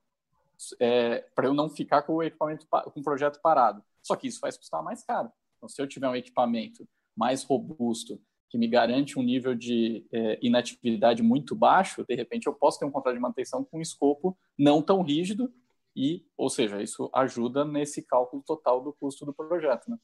é, 0.79 1.25
para 1.35 1.47
eu 1.47 1.55
não 1.55 1.71
ficar 1.71 2.03
com 2.03 2.17
o 2.17 2.23
equipamento 2.23 2.67
com 2.67 3.01
o 3.01 3.03
projeto 3.03 3.41
parado. 3.41 3.83
Só 4.03 4.15
que 4.15 4.29
isso 4.29 4.43
vai 4.43 4.53
custar 4.53 4.83
mais 4.83 5.03
caro. 5.03 5.33
Então, 5.57 5.71
se 5.71 5.81
eu 5.81 5.87
tiver 5.87 6.11
um 6.11 6.15
equipamento 6.15 6.87
mais 7.19 7.43
robusto, 7.43 8.21
que 8.49 8.57
me 8.57 8.69
garante 8.69 9.19
um 9.19 9.23
nível 9.23 9.55
de 9.55 10.07
é, 10.13 10.39
inatividade 10.41 11.23
muito 11.23 11.55
baixo, 11.55 12.05
de 12.09 12.15
repente 12.15 12.47
eu 12.47 12.55
posso 12.55 12.79
ter 12.79 12.87
um 12.87 12.91
contrato 12.91 13.17
de 13.17 13.21
manutenção 13.21 13.65
com 13.65 13.79
um 13.79 13.83
escopo 13.83 14.39
não 14.57 14.81
tão 14.81 15.03
rígido 15.03 15.53
e, 15.95 16.25
ou 16.37 16.49
seja, 16.49 16.81
isso 16.81 17.11
ajuda 17.13 17.65
nesse 17.65 18.03
cálculo 18.03 18.43
total 18.47 18.83
do 18.83 18.93
custo 18.93 19.27
do 19.27 19.35
projeto, 19.35 19.91
né? 19.91 19.99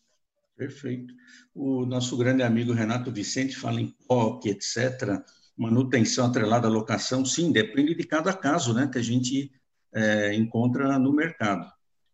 Perfeito. 0.56 1.14
O 1.54 1.86
nosso 1.86 2.16
grande 2.16 2.42
amigo 2.42 2.72
Renato 2.72 3.10
Vicente 3.10 3.56
fala 3.56 3.80
em 3.80 3.94
POC, 4.06 4.50
etc., 4.50 5.22
manutenção 5.56 6.26
atrelada 6.26 6.66
à 6.66 6.70
locação, 6.70 7.24
sim, 7.24 7.52
depende 7.52 7.94
de 7.94 8.04
cada 8.04 8.32
caso, 8.32 8.74
né, 8.74 8.88
que 8.92 8.98
a 8.98 9.02
gente 9.02 9.52
é, 9.94 10.34
encontra 10.34 10.98
no 10.98 11.12
mercado, 11.12 11.64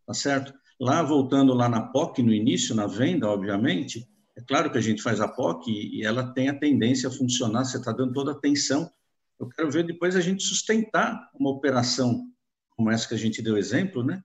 tá 0.07 0.13
certo? 0.13 0.53
Lá, 0.79 1.03
voltando 1.03 1.55
lá 1.55 1.69
na 1.69 1.81
POC, 1.81 2.23
no 2.23 2.33
início, 2.33 2.75
na 2.75 2.87
venda, 2.87 3.29
obviamente, 3.29 4.07
é 4.41 4.45
claro 4.47 4.71
que 4.71 4.79
a 4.79 4.81
gente 4.81 5.03
faz 5.03 5.21
a 5.21 5.29
POC 5.29 5.71
e 5.71 6.05
ela 6.05 6.33
tem 6.33 6.49
a 6.49 6.59
tendência 6.59 7.09
a 7.09 7.13
funcionar, 7.13 7.65
você 7.65 7.77
está 7.77 7.93
dando 7.93 8.15
toda 8.15 8.33
a 8.33 8.35
atenção. 8.35 8.91
Eu 9.39 9.49
quero 9.49 9.71
ver 9.71 9.85
depois 9.85 10.17
a 10.17 10.21
gente 10.21 10.43
sustentar 10.43 11.31
uma 11.35 11.51
operação 11.51 12.27
como 12.71 12.91
essa 12.91 13.07
que 13.07 13.15
a 13.15 13.19
gente 13.19 13.43
deu 13.43 13.59
exemplo, 13.59 14.03
né? 14.03 14.23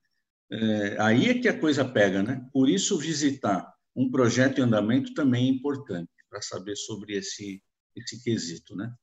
É, 0.50 0.98
aí 1.00 1.30
é 1.30 1.34
que 1.34 1.50
a 1.50 1.60
coisa 1.60 1.84
pega, 1.84 2.24
né? 2.24 2.48
Por 2.54 2.70
isso, 2.70 2.98
visitar 2.98 3.70
um 3.94 4.10
projeto 4.10 4.60
em 4.60 4.62
andamento 4.62 5.14
também 5.14 5.48
é 5.48 5.52
importante 5.52 6.10
para 6.30 6.42
saber 6.42 6.76
sobre 6.78 7.18
esse, 7.18 7.62
esse 7.96 8.24
quesito, 8.24 8.76
né? 8.76 8.94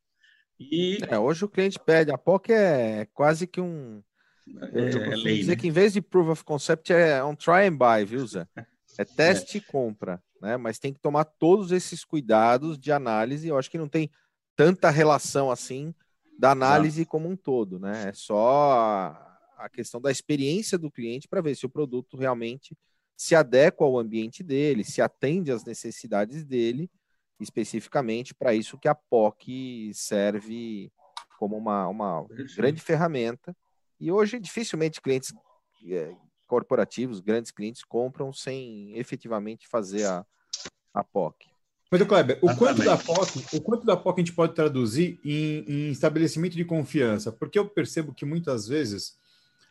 E... 0.59 0.99
É, 1.09 1.19
hoje 1.19 1.45
o 1.45 1.49
cliente 1.49 1.79
pede, 1.79 2.11
a 2.11 2.17
POC 2.17 2.53
é 2.53 3.07
quase 3.13 3.47
que 3.47 3.61
um... 3.61 4.03
É, 4.73 4.91
é 4.91 5.17
lei, 5.17 5.39
dizer 5.39 5.53
né? 5.53 5.57
que 5.57 5.69
em 5.69 5.71
vez 5.71 5.93
de 5.93 6.01
proof 6.01 6.31
of 6.31 6.45
concept 6.45 6.93
é 6.93 7.23
um 7.23 7.35
try 7.35 7.67
and 7.67 7.77
buy, 7.77 8.05
viu, 8.05 8.27
Zé? 8.27 8.47
É 8.99 9.05
teste 9.05 9.59
é. 9.59 9.61
e 9.61 9.65
compra 9.65 10.23
né? 10.43 10.57
Mas 10.57 10.81
tem 10.81 10.93
que 10.93 10.99
tomar 10.99 11.25
todos 11.25 11.71
esses 11.71 12.05
cuidados 12.05 12.77
de 12.77 12.91
análise. 12.91 13.47
Eu 13.47 13.57
acho 13.57 13.71
que 13.71 13.79
não 13.79 13.89
tem 13.89 14.11
tanta 14.57 14.91
relação 14.91 15.51
assim 15.51 15.95
da 16.37 16.51
análise 16.51 17.07
como 17.07 17.29
um 17.29 17.37
todo, 17.37 17.79
né? 17.79 18.09
É 18.09 18.13
só 18.13 18.73
a, 18.73 19.39
a 19.57 19.69
questão 19.69 20.01
da 20.01 20.11
experiência 20.11 20.77
do 20.77 20.91
cliente 20.91 21.29
para 21.29 21.41
ver 21.41 21.55
se 21.55 21.65
o 21.65 21.71
produto 21.71 22.17
realmente 22.17 22.77
se 23.17 23.37
adequa 23.37 23.85
ao 23.85 23.97
ambiente 23.97 24.43
dele, 24.43 24.83
se 24.83 25.01
atende 25.01 25.53
às 25.53 25.65
necessidades 25.65 26.45
dele, 26.45 26.91
especificamente 27.39 28.35
para 28.35 28.53
isso 28.53 28.79
que 28.79 28.89
a 28.89 28.95
POC 28.97 29.93
serve 29.95 30.91
como 31.39 31.57
uma, 31.57 31.87
uma 31.87 32.27
grande 32.57 32.81
ferramenta. 32.81 33.57
E 34.01 34.11
hoje, 34.11 34.41
dificilmente 34.41 35.01
clientes 35.01 35.33
é, 35.87 36.13
corporativos, 36.53 37.19
grandes 37.19 37.51
clientes, 37.51 37.83
compram 37.83 38.31
sem 38.31 38.93
efetivamente 38.95 39.67
fazer 39.67 40.05
a, 40.05 40.23
a 40.93 41.03
POC. 41.03 41.47
Mas, 41.91 42.03
Kleber, 42.03 42.39
o 42.43 42.55
quanto, 42.55 42.85
da 42.85 42.99
POC, 42.99 43.57
o 43.57 43.61
quanto 43.63 43.87
da 43.87 43.97
POC 43.97 44.21
a 44.21 44.21
gente 44.23 44.35
pode 44.35 44.55
traduzir 44.55 45.19
em, 45.25 45.65
em 45.67 45.91
estabelecimento 45.91 46.55
de 46.55 46.63
confiança? 46.67 47.33
Porque 47.33 47.59
eu 47.59 47.67
percebo 47.67 48.13
que 48.13 48.27
muitas 48.27 48.69
vezes 48.69 49.17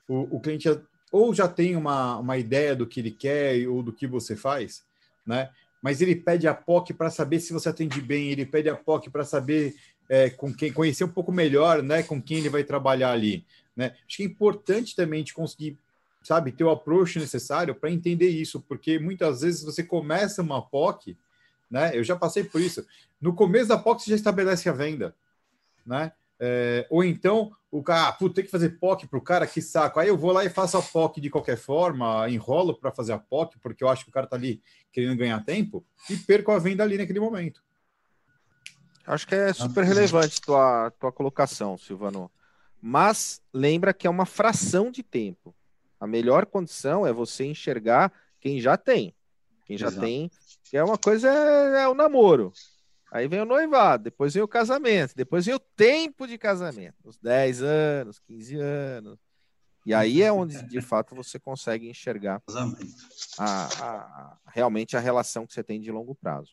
o, 0.07 0.37
o 0.37 0.39
cliente 0.39 0.63
já, 0.63 0.81
ou 1.11 1.35
já 1.35 1.47
tem 1.47 1.75
uma, 1.75 2.17
uma 2.17 2.35
ideia 2.35 2.75
do 2.75 2.87
que 2.87 2.99
ele 2.99 3.11
quer 3.11 3.67
ou 3.67 3.83
do 3.83 3.93
que 3.93 4.07
você 4.07 4.35
faz, 4.35 4.83
né? 5.23 5.51
mas 5.83 6.01
ele 6.01 6.15
pede 6.15 6.47
a 6.47 6.53
POC 6.55 6.95
para 6.95 7.11
saber 7.11 7.39
se 7.41 7.53
você 7.53 7.69
atende 7.69 8.01
bem, 8.01 8.31
ele 8.31 8.45
pede 8.45 8.69
a 8.69 8.75
POC 8.75 9.11
para 9.11 9.23
saber 9.23 9.75
é, 10.09 10.31
com 10.31 10.51
quem 10.51 10.73
conhecer 10.73 11.03
um 11.03 11.09
pouco 11.09 11.31
melhor, 11.31 11.83
né, 11.83 12.01
com 12.01 12.19
quem 12.19 12.39
ele 12.39 12.49
vai 12.49 12.63
trabalhar 12.63 13.11
ali, 13.11 13.45
né? 13.75 13.95
Acho 14.07 14.17
que 14.17 14.23
é 14.23 14.25
importante 14.25 14.95
também 14.95 15.23
de 15.23 15.33
conseguir 15.33 15.77
sabe, 16.21 16.51
ter 16.51 16.63
o 16.63 16.69
approach 16.69 17.19
necessário 17.19 17.75
para 17.75 17.91
entender 17.91 18.29
isso, 18.29 18.61
porque 18.61 18.99
muitas 18.99 19.41
vezes 19.41 19.63
você 19.63 19.83
começa 19.83 20.41
uma 20.41 20.61
POC, 20.61 21.17
né? 21.69 21.91
Eu 21.97 22.03
já 22.03 22.15
passei 22.15 22.43
por 22.43 22.61
isso. 22.61 22.85
No 23.19 23.33
começo 23.33 23.69
da 23.69 23.77
POC 23.77 24.03
você 24.03 24.09
já 24.11 24.15
estabelece 24.15 24.69
a 24.69 24.73
venda, 24.73 25.15
né? 25.85 26.11
É, 26.39 26.87
ou 26.89 27.03
então 27.03 27.51
o 27.71 27.81
cara, 27.81 28.09
ah, 28.09 28.29
tem 28.29 28.43
que 28.43 28.51
fazer 28.51 28.77
POC 28.79 29.07
para 29.07 29.17
o 29.17 29.21
cara, 29.21 29.47
que 29.47 29.61
saco. 29.61 29.99
Aí 29.99 30.09
eu 30.09 30.17
vou 30.17 30.33
lá 30.33 30.43
e 30.43 30.49
faço 30.49 30.77
a 30.77 30.81
POC 30.81 31.21
de 31.21 31.29
qualquer 31.29 31.55
forma, 31.55 32.29
enrolo 32.29 32.75
para 32.75 32.91
fazer 32.91 33.13
a 33.13 33.17
POC, 33.17 33.59
porque 33.59 33.83
eu 33.83 33.87
acho 33.87 34.03
que 34.03 34.09
o 34.09 34.13
cara 34.13 34.25
está 34.25 34.35
ali 34.35 34.61
querendo 34.91 35.15
ganhar 35.15 35.39
tempo, 35.45 35.85
e 36.09 36.17
perco 36.17 36.51
a 36.51 36.59
venda 36.59 36.83
ali 36.83 36.97
naquele 36.97 37.19
momento. 37.19 37.63
Acho 39.07 39.25
que 39.25 39.33
é 39.33 39.53
super 39.53 39.85
relevante 39.85 40.41
tua, 40.41 40.91
tua 40.99 41.11
colocação, 41.11 41.77
Silvano. 41.77 42.29
Mas 42.81 43.41
lembra 43.53 43.93
que 43.93 44.05
é 44.05 44.09
uma 44.09 44.25
fração 44.25 44.91
de 44.91 45.01
tempo. 45.01 45.55
A 46.01 46.07
melhor 46.07 46.47
condição 46.47 47.05
é 47.05 47.13
você 47.13 47.45
enxergar 47.45 48.11
quem 48.39 48.59
já 48.59 48.75
tem. 48.75 49.13
Quem 49.67 49.77
já 49.77 49.87
Exato. 49.87 50.01
tem, 50.01 50.31
que 50.63 50.75
é 50.75 50.83
uma 50.83 50.97
coisa 50.97 51.29
é, 51.29 51.83
é 51.83 51.87
o 51.87 51.93
namoro. 51.93 52.51
Aí 53.11 53.27
vem 53.27 53.41
o 53.41 53.45
noivado, 53.45 54.05
depois 54.05 54.33
vem 54.33 54.41
o 54.41 54.47
casamento, 54.47 55.13
depois 55.15 55.45
vem 55.45 55.53
o 55.53 55.59
tempo 55.59 56.25
de 56.25 56.39
casamento, 56.39 56.95
os 57.03 57.19
10 57.19 57.61
anos, 57.61 58.19
15 58.19 58.55
anos. 58.55 59.19
E 59.85 59.93
aí 59.93 60.23
é 60.23 60.31
onde, 60.31 60.59
de 60.63 60.81
fato, 60.81 61.13
você 61.13 61.39
consegue 61.39 61.87
enxergar 61.87 62.41
a, 63.37 63.43
a, 63.43 63.65
a, 63.83 64.37
realmente 64.47 64.97
a 64.97 64.99
relação 64.99 65.45
que 65.45 65.53
você 65.53 65.63
tem 65.63 65.79
de 65.79 65.91
longo 65.91 66.15
prazo. 66.15 66.51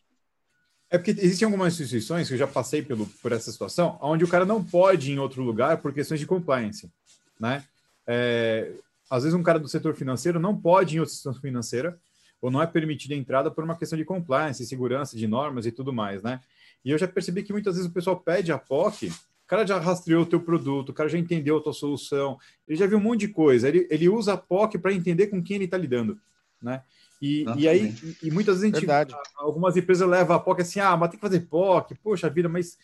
É 0.91 0.97
porque 0.97 1.11
existem 1.11 1.45
algumas 1.45 1.73
instituições 1.73 2.27
que 2.27 2.35
eu 2.35 2.37
já 2.37 2.47
passei 2.47 2.83
pelo, 2.83 3.07
por 3.21 3.31
essa 3.31 3.51
situação, 3.51 3.97
onde 4.01 4.23
o 4.23 4.27
cara 4.27 4.45
não 4.45 4.63
pode 4.63 5.11
ir 5.11 5.15
em 5.15 5.19
outro 5.19 5.41
lugar 5.41 5.77
por 5.77 5.93
questões 5.93 6.19
de 6.19 6.27
compliance, 6.27 6.91
né? 7.39 7.63
É, 8.05 8.73
às 9.09 9.23
vezes 9.23 9.37
um 9.37 9.43
cara 9.43 9.59
do 9.59 9.67
setor 9.67 9.95
financeiro 9.95 10.39
não 10.39 10.55
pode 10.55 10.95
ir 10.95 10.97
em 10.97 10.99
outra 10.99 11.13
instituição 11.13 11.41
financeira 11.41 11.99
ou 12.41 12.49
não 12.49 12.61
é 12.61 12.67
permitida 12.67 13.13
a 13.13 13.17
entrada 13.17 13.51
por 13.51 13.63
uma 13.63 13.75
questão 13.75 13.97
de 13.97 14.05
compliance, 14.05 14.65
segurança, 14.65 15.17
de 15.17 15.27
normas 15.27 15.65
e 15.65 15.71
tudo 15.71 15.91
mais, 15.91 16.23
né? 16.23 16.39
E 16.83 16.91
eu 16.91 16.97
já 16.97 17.07
percebi 17.07 17.43
que 17.43 17.51
muitas 17.51 17.75
vezes 17.75 17.89
o 17.89 17.93
pessoal 17.93 18.17
pede 18.17 18.51
a 18.51 18.57
POC, 18.57 19.07
o 19.07 19.13
cara 19.47 19.67
já 19.67 19.77
rastreou 19.77 20.23
o 20.23 20.25
teu 20.25 20.39
produto, 20.39 20.89
o 20.89 20.93
cara 20.93 21.09
já 21.09 21.17
entendeu 21.17 21.57
a 21.57 21.61
tua 21.61 21.73
solução, 21.73 22.37
ele 22.67 22.77
já 22.77 22.87
viu 22.87 22.97
um 22.97 23.01
monte 23.01 23.21
de 23.21 23.29
coisa, 23.29 23.67
ele, 23.67 23.87
ele 23.89 24.07
usa 24.07 24.33
a 24.33 24.37
POC 24.37 24.77
para 24.77 24.93
entender 24.93 25.27
com 25.27 25.43
quem 25.43 25.55
ele 25.55 25.65
está 25.65 25.77
lidando, 25.77 26.17
né? 26.61 26.83
E, 27.21 27.43
e 27.57 27.67
aí, 27.67 27.93
e, 28.23 28.31
muitas 28.31 28.61
vezes 28.61 28.73
a 28.73 29.03
gente, 29.03 29.13
algumas 29.35 29.75
empresas 29.75 30.07
levam 30.07 30.33
a 30.33 30.39
POC 30.39 30.61
assim, 30.61 30.79
ah, 30.79 30.95
mas 30.95 31.09
tem 31.09 31.19
que 31.19 31.25
fazer 31.25 31.41
POC, 31.41 31.95
poxa 31.95 32.29
vida, 32.29 32.47
mas 32.47 32.77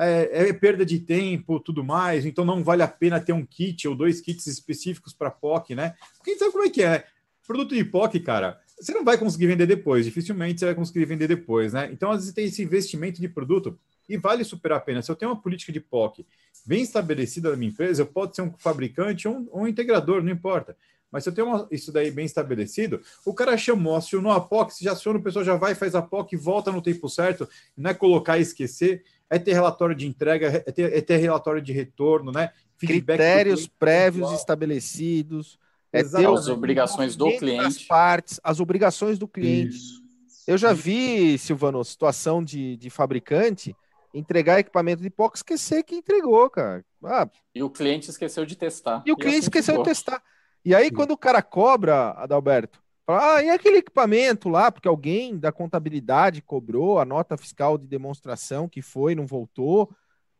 é, 0.00 0.48
é, 0.48 0.52
perda 0.52 0.84
de 0.84 0.98
tempo, 0.98 1.60
tudo 1.60 1.84
mais, 1.84 2.24
então 2.24 2.44
não 2.44 2.64
vale 2.64 2.82
a 2.82 2.88
pena 2.88 3.20
ter 3.20 3.32
um 3.32 3.44
kit 3.44 3.86
ou 3.86 3.94
dois 3.94 4.20
kits 4.20 4.46
específicos 4.46 5.12
para 5.12 5.30
POC, 5.30 5.74
né? 5.74 5.94
Porque 6.16 6.36
sabe 6.36 6.52
como 6.52 6.64
é 6.64 6.70
que 6.70 6.82
é? 6.82 7.04
Produto 7.46 7.74
de 7.74 7.84
POC, 7.84 8.20
cara, 8.20 8.60
você 8.80 8.92
não 8.92 9.04
vai 9.04 9.18
conseguir 9.18 9.46
vender 9.46 9.66
depois, 9.66 10.04
dificilmente 10.04 10.58
você 10.58 10.66
vai 10.66 10.74
conseguir 10.74 11.04
vender 11.04 11.28
depois, 11.28 11.72
né? 11.72 11.90
Então, 11.92 12.10
às 12.10 12.20
vezes 12.20 12.32
tem 12.32 12.46
esse 12.46 12.62
investimento 12.62 13.20
de 13.20 13.28
produto 13.28 13.78
e 14.08 14.16
vale 14.16 14.42
super 14.42 14.72
a 14.72 14.80
pena. 14.80 15.02
Se 15.02 15.10
eu 15.10 15.16
tenho 15.16 15.30
uma 15.30 15.40
política 15.40 15.70
de 15.72 15.80
POC 15.80 16.26
bem 16.64 16.82
estabelecida 16.82 17.50
na 17.50 17.56
minha 17.56 17.70
empresa, 17.70 18.02
eu 18.02 18.06
posso 18.06 18.34
ser 18.34 18.42
um 18.42 18.52
fabricante 18.58 19.28
ou 19.28 19.36
um, 19.36 19.48
um 19.62 19.68
integrador, 19.68 20.22
não 20.22 20.32
importa. 20.32 20.76
Mas 21.10 21.24
se 21.24 21.30
eu 21.30 21.34
tenho 21.34 21.48
uma, 21.48 21.66
isso 21.70 21.92
daí 21.92 22.10
bem 22.10 22.24
estabelecido, 22.24 23.00
o 23.24 23.34
cara 23.34 23.56
chamou, 23.56 23.96
acionou 23.96 24.32
a 24.32 24.40
POC, 24.40 24.74
se 24.74 24.84
já 24.84 24.92
aciona, 24.92 25.18
o 25.18 25.22
pessoal 25.22 25.44
já 25.44 25.56
vai, 25.56 25.74
faz 25.74 25.94
a 25.94 26.02
POC, 26.02 26.36
volta 26.36 26.70
no 26.70 26.80
tempo 26.80 27.08
certo, 27.08 27.48
não 27.76 27.90
é 27.90 27.94
colocar 27.94 28.38
e 28.38 28.42
esquecer, 28.42 29.04
é 29.30 29.38
ter 29.38 29.52
relatório 29.52 29.94
de 29.94 30.06
entrega, 30.06 30.48
é 30.66 30.72
ter, 30.72 30.92
é 30.92 31.00
ter 31.00 31.16
relatório 31.18 31.62
de 31.62 31.72
retorno, 31.72 32.32
né? 32.32 32.50
Feedback 32.76 33.18
Critérios 33.18 33.66
prévios 33.66 34.32
estabelecidos, 34.32 35.58
é 35.92 36.02
ter 36.02 36.26
as 36.26 36.48
obrigações 36.48 37.16
do 37.16 37.26
cliente. 37.38 37.64
As 37.64 37.82
partes, 37.84 38.40
as 38.42 38.60
obrigações 38.60 39.18
do 39.18 39.28
cliente. 39.28 39.76
Isso. 39.76 40.00
Eu 40.46 40.58
já 40.58 40.72
vi, 40.72 41.38
Silvano, 41.38 41.84
situação 41.84 42.42
de, 42.42 42.76
de 42.76 42.90
fabricante 42.90 43.74
entregar 44.12 44.58
equipamento 44.58 45.02
de 45.02 45.10
POC 45.10 45.36
esquecer 45.36 45.84
que 45.84 45.94
entregou, 45.94 46.50
cara. 46.50 46.84
Ah, 47.04 47.28
e 47.54 47.62
o 47.62 47.70
cliente 47.70 48.10
esqueceu 48.10 48.44
de 48.44 48.56
testar. 48.56 49.02
E 49.06 49.12
o 49.12 49.16
cliente 49.16 49.38
assim 49.38 49.44
esqueceu 49.44 49.74
ficou. 49.74 49.84
de 49.84 49.90
testar. 49.90 50.22
E 50.64 50.74
aí, 50.74 50.90
quando 50.90 51.12
o 51.12 51.16
cara 51.16 51.40
cobra, 51.40 52.10
Adalberto, 52.10 52.82
fala, 53.10 53.36
ah, 53.36 53.42
e 53.42 53.50
aquele 53.50 53.78
equipamento 53.78 54.48
lá, 54.48 54.70
porque 54.70 54.88
alguém 54.88 55.38
da 55.38 55.52
contabilidade 55.52 56.42
cobrou 56.42 56.98
a 56.98 57.04
nota 57.04 57.36
fiscal 57.36 57.76
de 57.78 57.86
demonstração 57.86 58.68
que 58.68 58.82
foi, 58.82 59.14
não 59.14 59.26
voltou. 59.26 59.90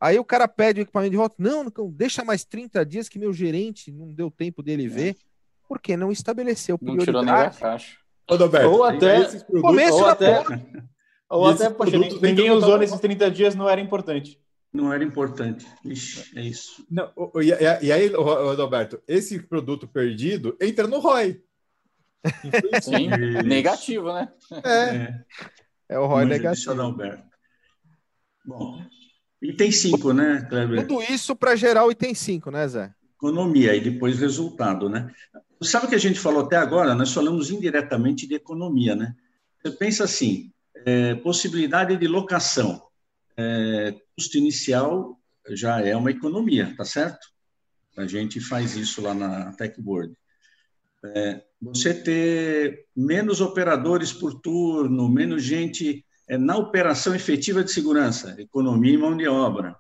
Aí 0.00 0.18
o 0.18 0.24
cara 0.24 0.48
pede 0.48 0.80
o 0.80 0.82
equipamento 0.82 1.10
de 1.10 1.16
volta. 1.16 1.36
Não, 1.38 1.64
não 1.64 1.90
deixa 1.90 2.24
mais 2.24 2.44
30 2.44 2.84
dias 2.86 3.08
que 3.08 3.18
meu 3.18 3.32
gerente 3.32 3.92
não 3.92 4.12
deu 4.12 4.30
tempo 4.30 4.62
dele 4.62 4.86
é. 4.86 4.88
ver 4.88 5.16
porque 5.68 5.96
não 5.96 6.10
estabeleceu 6.10 6.76
prioridade. 6.76 7.12
Não 7.12 7.22
tirou 7.22 7.34
nem 7.36 7.44
da 7.44 7.50
caixa. 7.50 7.98
ou 8.66 8.84
até, 8.84 9.24
começo 9.60 9.94
ou 9.98 10.06
até, 10.06 10.44
ou 11.28 11.46
até 11.46 11.70
poxa, 11.70 11.96
ninguém 11.96 12.50
usou 12.50 12.76
nesses 12.76 12.98
30 12.98 13.30
dias, 13.30 13.54
não 13.54 13.68
era 13.68 13.80
importante. 13.80 14.40
Não 14.72 14.92
era 14.92 15.02
importante. 15.02 15.66
Ixi, 15.84 16.38
é 16.38 16.42
isso. 16.42 16.84
Não, 16.90 17.12
e, 17.36 17.86
e 17.86 17.92
aí, 17.92 18.08
Roberto, 18.08 19.00
esse 19.06 19.38
produto 19.40 19.86
perdido 19.86 20.56
entra 20.60 20.86
no 20.86 20.98
ROI. 21.00 21.40
Sim, 22.82 23.08
negativo, 23.44 24.12
né? 24.12 24.28
É. 24.64 25.24
É, 25.88 25.98
o 25.98 26.06
ROI 26.06 26.24
negativo. 26.24 26.96
Bom, 28.44 28.84
item 29.42 29.72
5, 29.72 30.12
né, 30.12 30.46
Kleber? 30.48 30.86
Tudo 30.86 31.02
isso 31.02 31.34
para 31.34 31.56
gerar 31.56 31.84
o 31.84 31.90
item 31.90 32.14
5, 32.14 32.50
né, 32.50 32.68
Zé? 32.68 32.94
Economia 33.16 33.74
e 33.74 33.80
depois 33.80 34.18
resultado, 34.18 34.88
né? 34.88 35.12
Sabe 35.62 35.86
o 35.86 35.88
que 35.88 35.94
a 35.94 35.98
gente 35.98 36.18
falou 36.18 36.44
até 36.44 36.56
agora? 36.56 36.94
Nós 36.94 37.12
falamos 37.12 37.50
indiretamente 37.50 38.26
de 38.26 38.34
economia, 38.34 38.94
né? 38.94 39.14
Você 39.62 39.72
pensa 39.72 40.04
assim, 40.04 40.50
é, 40.86 41.14
possibilidade 41.16 41.96
de 41.96 42.06
locação, 42.06 42.82
é, 43.36 43.94
custo 44.16 44.38
inicial 44.38 45.18
já 45.50 45.80
é 45.80 45.94
uma 45.96 46.10
economia, 46.10 46.74
tá 46.76 46.84
certo? 46.84 47.26
A 47.96 48.06
gente 48.06 48.40
faz 48.40 48.76
isso 48.76 49.02
lá 49.02 49.12
na 49.12 49.52
Techboard. 49.52 50.14
É, 51.04 51.42
você 51.60 51.92
ter 51.94 52.86
menos 52.96 53.40
operadores 53.40 54.12
por 54.12 54.40
turno, 54.40 55.08
menos 55.08 55.42
gente 55.42 56.04
é, 56.28 56.38
na 56.38 56.56
operação 56.56 57.14
efetiva 57.14 57.62
de 57.62 57.70
segurança, 57.70 58.34
economia 58.40 58.94
e 58.94 58.98
mão 58.98 59.16
de 59.16 59.26
obra 59.28 59.76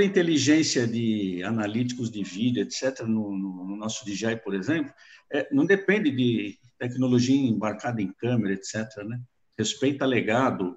a 0.00 0.04
inteligência 0.04 0.86
de 0.86 1.42
analíticos 1.44 2.10
de 2.10 2.22
vídeo, 2.22 2.62
etc., 2.62 3.02
no, 3.02 3.36
no, 3.36 3.64
no 3.64 3.76
nosso 3.76 4.04
DJI, 4.04 4.36
por 4.42 4.54
exemplo, 4.54 4.92
é, 5.32 5.48
não 5.52 5.64
depende 5.64 6.10
de 6.10 6.58
tecnologia 6.78 7.36
embarcada 7.36 8.00
em 8.00 8.12
câmera, 8.12 8.54
etc., 8.54 9.04
né? 9.06 9.20
Respeita 9.58 10.06
legado, 10.06 10.76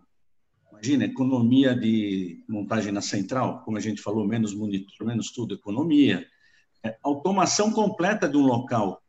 imagina, 0.71 1.05
economia 1.05 1.73
de 1.75 2.43
montagem 2.47 2.91
na 2.91 3.01
central, 3.01 3.63
como 3.63 3.77
a 3.77 3.79
gente 3.79 4.01
falou, 4.01 4.27
menos 4.27 4.53
monitor, 4.53 5.07
menos 5.07 5.31
tudo, 5.31 5.55
economia. 5.55 6.25
É, 6.83 6.97
automação 7.01 7.71
completa 7.71 8.27
de 8.27 8.35
um 8.35 8.45
local, 8.45 9.01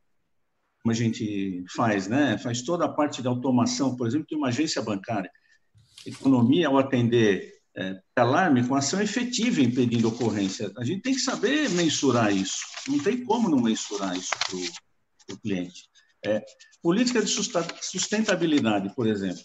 como 0.84 0.92
a 0.92 0.94
gente 0.94 1.64
faz, 1.74 2.06
né? 2.06 2.36
Faz 2.36 2.60
toda 2.60 2.84
a 2.84 2.92
parte 2.92 3.22
de 3.22 3.26
automação, 3.26 3.96
por 3.96 4.06
exemplo, 4.06 4.26
de 4.28 4.36
uma 4.36 4.48
agência 4.48 4.82
bancária. 4.82 5.30
Economia 6.04 6.68
ao 6.68 6.76
atender 6.76 7.54
é, 7.74 7.98
alarme 8.14 8.68
com 8.68 8.74
ação 8.74 9.00
efetiva 9.00 9.62
impedindo 9.62 10.08
ocorrência. 10.08 10.70
A 10.76 10.84
gente 10.84 11.00
tem 11.00 11.14
que 11.14 11.20
saber 11.20 11.70
mensurar 11.70 12.30
isso. 12.36 12.58
Não 12.86 12.98
tem 12.98 13.24
como 13.24 13.48
não 13.48 13.62
mensurar 13.62 14.14
isso 14.14 14.28
para 15.26 15.34
o 15.34 15.40
cliente. 15.40 15.88
É, 16.22 16.44
política 16.82 17.22
de 17.22 17.30
sustentabilidade, 17.80 18.94
por 18.94 19.06
exemplo. 19.06 19.42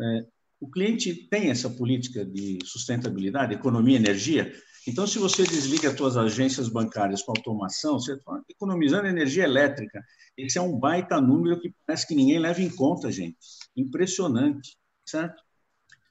É, 0.00 0.20
o 0.60 0.70
cliente 0.70 1.12
tem 1.28 1.50
essa 1.50 1.68
política 1.68 2.24
de 2.24 2.58
sustentabilidade, 2.64 3.54
economia, 3.54 3.96
energia. 3.96 4.54
Então, 4.86 5.06
se 5.06 5.18
você 5.18 5.42
desliga 5.42 5.90
as 5.90 5.96
suas 5.96 6.16
agências 6.16 6.68
bancárias 6.68 7.22
com 7.22 7.32
automação, 7.32 7.98
você 7.98 8.14
está 8.14 8.40
economizando 8.48 9.08
energia 9.08 9.42
elétrica. 9.42 10.04
Esse 10.36 10.58
é 10.58 10.62
um 10.62 10.78
baita 10.78 11.20
número 11.20 11.60
que 11.60 11.74
parece 11.84 12.06
que 12.06 12.14
ninguém 12.14 12.38
leva 12.38 12.62
em 12.62 12.70
conta, 12.70 13.10
gente. 13.10 13.36
Impressionante, 13.76 14.76
certo? 15.04 15.42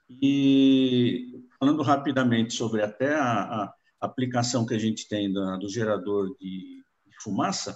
E 0.09 1.41
falando 1.57 1.81
rapidamente 1.83 2.53
sobre 2.53 2.81
até 2.81 3.15
a, 3.15 3.63
a 3.63 3.73
aplicação 4.01 4.65
que 4.65 4.73
a 4.73 4.79
gente 4.79 5.07
tem 5.07 5.31
da, 5.31 5.55
do 5.55 5.69
gerador 5.69 6.35
de, 6.39 6.83
fumaça, 7.21 7.75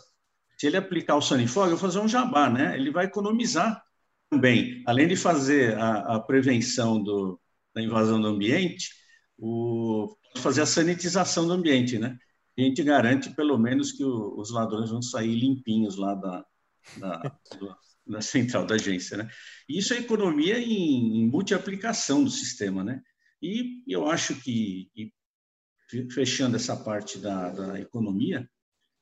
se 0.58 0.68
ele 0.68 0.78
aplicar 0.78 1.16
o 1.16 1.22
Sunnyfog, 1.22 1.72
eu 1.72 1.78
vou 1.78 1.89
fazer 1.89 2.00
um 2.00 2.08
jabá, 2.08 2.50
né? 2.50 2.76
Ele 2.76 2.91
vai 2.91 3.06
economizar 3.06 3.82
também, 4.30 4.84
além 4.86 5.08
de 5.08 5.16
fazer 5.16 5.76
a, 5.78 6.16
a 6.16 6.20
prevenção 6.20 7.02
do, 7.02 7.39
da 7.74 7.82
invasão 7.82 8.22
do 8.22 8.28
ambiente, 8.28 8.89
o, 9.38 10.16
fazer 10.38 10.61
a 10.61 10.65
sanitização 10.65 11.47
do 11.47 11.53
ambiente, 11.53 11.97
né? 11.97 12.17
A 12.57 12.61
gente 12.61 12.84
garante 12.84 13.30
pelo 13.32 13.57
menos 13.57 13.91
que 13.91 14.03
o, 14.03 14.38
os 14.38 14.51
ladrões 14.51 14.89
vão 14.89 15.01
sair 15.01 15.36
limpinhos 15.36 15.95
lá 15.95 16.13
da, 16.15 16.45
da, 16.97 17.38
do, 17.57 17.75
da 18.07 18.21
central 18.21 18.65
da 18.65 18.75
agência, 18.75 19.17
né? 19.17 19.30
Isso 19.67 19.93
é 19.93 19.97
economia 19.97 20.59
em, 20.59 21.23
em 21.23 21.27
multi-aplicação 21.27 22.23
do 22.23 22.30
sistema, 22.30 22.84
né? 22.84 23.01
E 23.41 23.82
eu 23.88 24.09
acho 24.09 24.36
que, 24.41 24.89
fechando 26.11 26.57
essa 26.57 26.75
parte 26.75 27.17
da, 27.17 27.49
da 27.49 27.80
economia, 27.80 28.47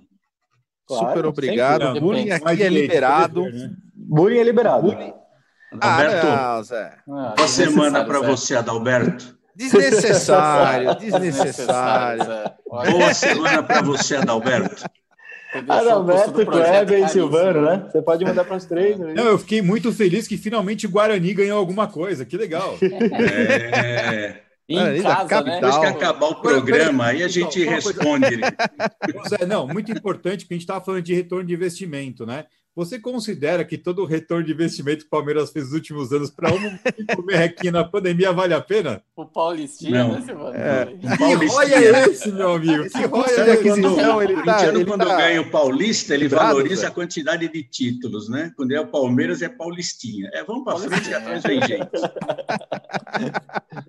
Claro, 0.87 1.09
Super 1.09 1.25
obrigado. 1.25 1.99
Bullying 1.99 2.31
aqui 2.31 2.63
é 2.63 2.69
liberado. 2.69 3.43
Né? 3.43 3.75
Bullying 4.07 4.39
é 4.39 4.43
liberado. 4.43 4.83
Bullying... 4.83 5.13
Adalberto, 5.79 6.27
ah, 6.27 6.55
não, 6.55 6.63
Zé. 6.63 6.93
Ah, 7.09 7.33
boa 7.35 7.47
semana 7.47 8.05
para 8.05 8.21
você, 8.21 8.55
Adalberto. 8.55 9.35
Desnecessário, 9.55 10.95
desnecessário. 10.99 12.25
Boa 12.67 13.13
semana 13.13 13.63
para 13.63 13.81
você, 13.81 14.17
Adalberto. 14.17 14.83
Adalberto, 15.67 16.45
Kleber 16.45 17.05
e 17.05 17.09
Silvano, 17.09 17.61
né? 17.61 17.87
Você 17.89 18.01
pode 18.01 18.25
mandar 18.25 18.43
para 18.43 18.57
os 18.57 18.65
três. 18.65 18.99
Né? 18.99 19.13
Não, 19.13 19.25
eu 19.25 19.39
fiquei 19.39 19.61
muito 19.61 19.91
feliz 19.93 20.27
que 20.27 20.37
finalmente 20.37 20.85
o 20.85 20.89
Guarani 20.89 21.33
ganhou 21.33 21.57
alguma 21.57 21.87
coisa. 21.87 22.25
Que 22.25 22.37
legal. 22.37 22.77
É. 23.17 24.41
Em 24.67 24.75
Guarani 24.75 25.03
casa, 25.03 25.41
né? 25.43 25.55
Depois 25.55 25.77
que 25.77 25.85
acabar 25.85 26.27
o 26.27 26.41
programa, 26.41 27.05
aí 27.05 27.23
a 27.23 27.27
gente 27.27 27.63
responde. 27.63 28.39
Coisa... 29.13 29.45
não, 29.47 29.67
muito 29.67 29.91
importante, 29.91 30.39
porque 30.39 30.55
a 30.55 30.57
gente 30.57 30.63
estava 30.63 30.83
falando 30.83 31.03
de 31.03 31.13
retorno 31.13 31.45
de 31.45 31.53
investimento, 31.53 32.25
né? 32.25 32.45
Você 32.75 32.99
considera 32.99 33.63
que 33.63 33.77
todo 33.77 34.01
o 34.01 34.05
retorno 34.05 34.43
de 34.43 34.51
investimento 34.51 34.99
que 34.99 35.07
o 35.07 35.09
Palmeiras 35.09 35.49
fez 35.49 35.65
nos 35.65 35.73
últimos 35.73 36.11
anos 36.11 36.29
para 36.29 36.51
um 36.53 36.57
aqui 37.41 37.71
na 37.71 37.85
pandemia 37.85 38.33
vale 38.33 38.53
a 38.53 38.59
pena? 38.59 39.01
O 39.15 39.25
Paulistinha, 39.25 40.03
né, 40.05 40.21
Silvano? 40.21 40.53
É. 40.53 40.85
Que 41.15 41.45
roia 41.45 41.75
é 41.75 42.09
esse, 42.09 42.31
meu 42.33 42.53
amigo? 42.53 42.89
Que 42.89 43.05
roia 43.05 43.29
é 43.29 43.53
esse? 43.53 43.81
Quando, 43.81 44.21
ele 44.21 44.43
tá, 44.43 44.67
ele 44.67 44.85
quando 44.85 45.05
tá... 45.05 45.15
ganha 45.15 45.41
o 45.41 45.49
Paulista, 45.49 46.13
ele 46.13 46.27
valoriza 46.27 46.89
a 46.89 46.91
quantidade 46.91 47.47
de 47.47 47.63
títulos, 47.63 48.27
né? 48.27 48.51
Quando 48.57 48.73
é 48.73 48.81
o 48.81 48.87
Palmeiras, 48.87 49.41
é 49.41 49.47
Paulistinha. 49.47 50.29
É, 50.33 50.43
vamos 50.43 50.65
para 50.65 50.77
frente, 50.77 51.07
que 51.07 51.13
atrás 51.13 51.43
vem 51.43 51.61
gente. 51.61 51.89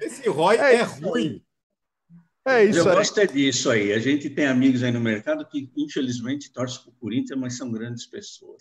Esse 0.01 0.28
roia 0.28 0.61
é, 0.61 0.76
é 0.76 0.82
ruim. 0.82 1.43
É 2.47 2.64
isso 2.64 2.78
Eu 2.78 2.88
aí. 2.88 2.97
gosto 2.97 3.18
é 3.18 3.26
disso 3.26 3.70
aí. 3.70 3.92
A 3.92 3.99
gente 3.99 4.30
tem 4.30 4.47
amigos 4.47 4.84
aí 4.84 4.92
no 4.92 5.01
mercado 5.01 5.44
que, 5.44 5.68
infelizmente, 5.76 6.53
torcem 6.53 6.80
para 6.82 6.90
o 6.90 6.94
Corinthians, 6.94 7.38
mas 7.38 7.57
são 7.57 7.72
grandes 7.72 8.07
pessoas. 8.07 8.59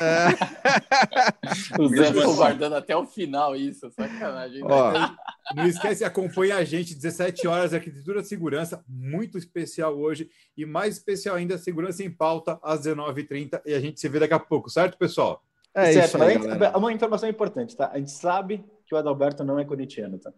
É. 0.00 1.80
o 1.80 1.88
Zé 1.88 2.06
ficou 2.06 2.24
assim. 2.24 2.36
guardando 2.36 2.74
até 2.74 2.94
o 2.96 3.06
final 3.06 3.56
isso, 3.56 3.90
sacanagem. 3.90 4.62
Ó, 4.64 4.92
não 5.56 5.66
esquece, 5.66 6.04
acompanha 6.04 6.56
a 6.56 6.64
gente, 6.64 6.94
17 6.94 7.46
horas, 7.46 7.72
Arquitetura 7.72 8.22
Segurança, 8.22 8.84
muito 8.86 9.38
especial 9.38 9.98
hoje, 9.98 10.30
e 10.56 10.66
mais 10.66 10.96
especial 10.96 11.36
ainda, 11.36 11.56
Segurança 11.58 12.02
em 12.02 12.10
Pauta, 12.10 12.58
às 12.62 12.82
19h30, 12.82 13.62
e 13.64 13.74
a 13.74 13.80
gente 13.80 13.98
se 13.98 14.08
vê 14.08 14.18
daqui 14.18 14.34
a 14.34 14.38
pouco, 14.38 14.68
certo, 14.70 14.98
pessoal? 14.98 15.42
É 15.74 15.92
certo, 15.92 16.16
isso 16.16 16.22
aí, 16.22 16.36
uma 16.76 16.92
informação 16.92 17.28
importante, 17.28 17.76
tá? 17.76 17.90
A 17.92 17.98
gente 17.98 18.10
sabe 18.10 18.64
que 18.86 18.94
o 18.94 18.98
Adalberto 18.98 19.44
não 19.44 19.58
é 19.58 19.64
corintiano, 19.64 20.18
tá? 20.18 20.32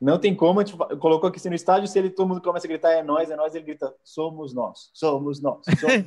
Não 0.00 0.16
tem 0.16 0.32
como, 0.32 0.60
a 0.60 0.64
gente 0.64 0.76
colocou 0.98 1.28
aqui 1.28 1.38
assim 1.38 1.48
no 1.48 1.56
estádio, 1.56 1.88
se 1.88 1.98
ele 1.98 2.10
todo 2.10 2.28
mundo 2.28 2.40
começa 2.40 2.66
a 2.66 2.68
gritar 2.68 2.92
é 2.92 3.02
nós, 3.02 3.30
é 3.30 3.36
nós, 3.36 3.54
ele 3.54 3.64
grita 3.64 3.92
somos 4.04 4.54
nós, 4.54 4.90
somos 4.94 5.42
nós. 5.42 5.58
Somos. 5.80 6.04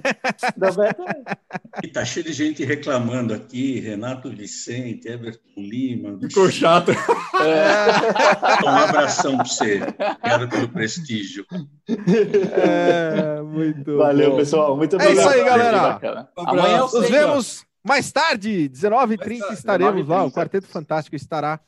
e 1.84 1.88
tá 1.90 2.06
cheio 2.06 2.26
de 2.26 2.32
gente 2.32 2.64
reclamando 2.64 3.34
aqui, 3.34 3.82
Renato 3.82 4.30
Vicente, 4.30 5.10
Everton 5.10 5.42
Lima. 5.58 6.18
Ficou 6.26 6.50
chato. 6.50 6.92
É. 6.92 8.66
Um 8.66 8.70
abração 8.70 9.36
para 9.36 9.46
você. 9.46 9.82
Obrigado 9.82 10.50
pelo 10.50 10.70
prestígio. 10.70 11.46
É, 11.90 13.42
muito 13.42 13.98
Valeu, 13.98 14.32
bom. 14.32 14.38
pessoal. 14.38 14.78
Muito 14.78 14.96
obrigado. 14.96 15.18
É 15.18 15.22
isso 15.22 15.30
aí, 15.30 15.44
galera. 15.44 16.30
Um 16.38 16.50
Amanhã 16.50 16.80
nos 16.80 17.10
vemos 17.10 17.66
mais 17.84 18.12
tarde, 18.12 18.70
19h30 18.70 19.52
estaremos 19.52 20.04
19h30. 20.04 20.08
lá. 20.08 20.24
O 20.24 20.32
Quarteto 20.32 20.68
Fantástico 20.68 21.16
estará 21.16 21.60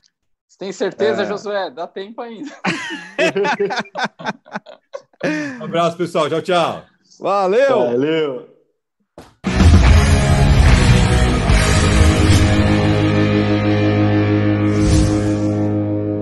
você 0.54 0.58
tem 0.58 0.72
certeza, 0.72 1.22
é... 1.24 1.26
Josué? 1.26 1.68
Dá 1.68 1.84
tempo 1.84 2.22
ainda. 2.22 2.48
um 5.58 5.64
abraço, 5.64 5.96
pessoal. 5.96 6.28
Tchau, 6.28 6.42
tchau. 6.42 6.84
Valeu! 7.18 7.78
Valeu! 7.78 8.54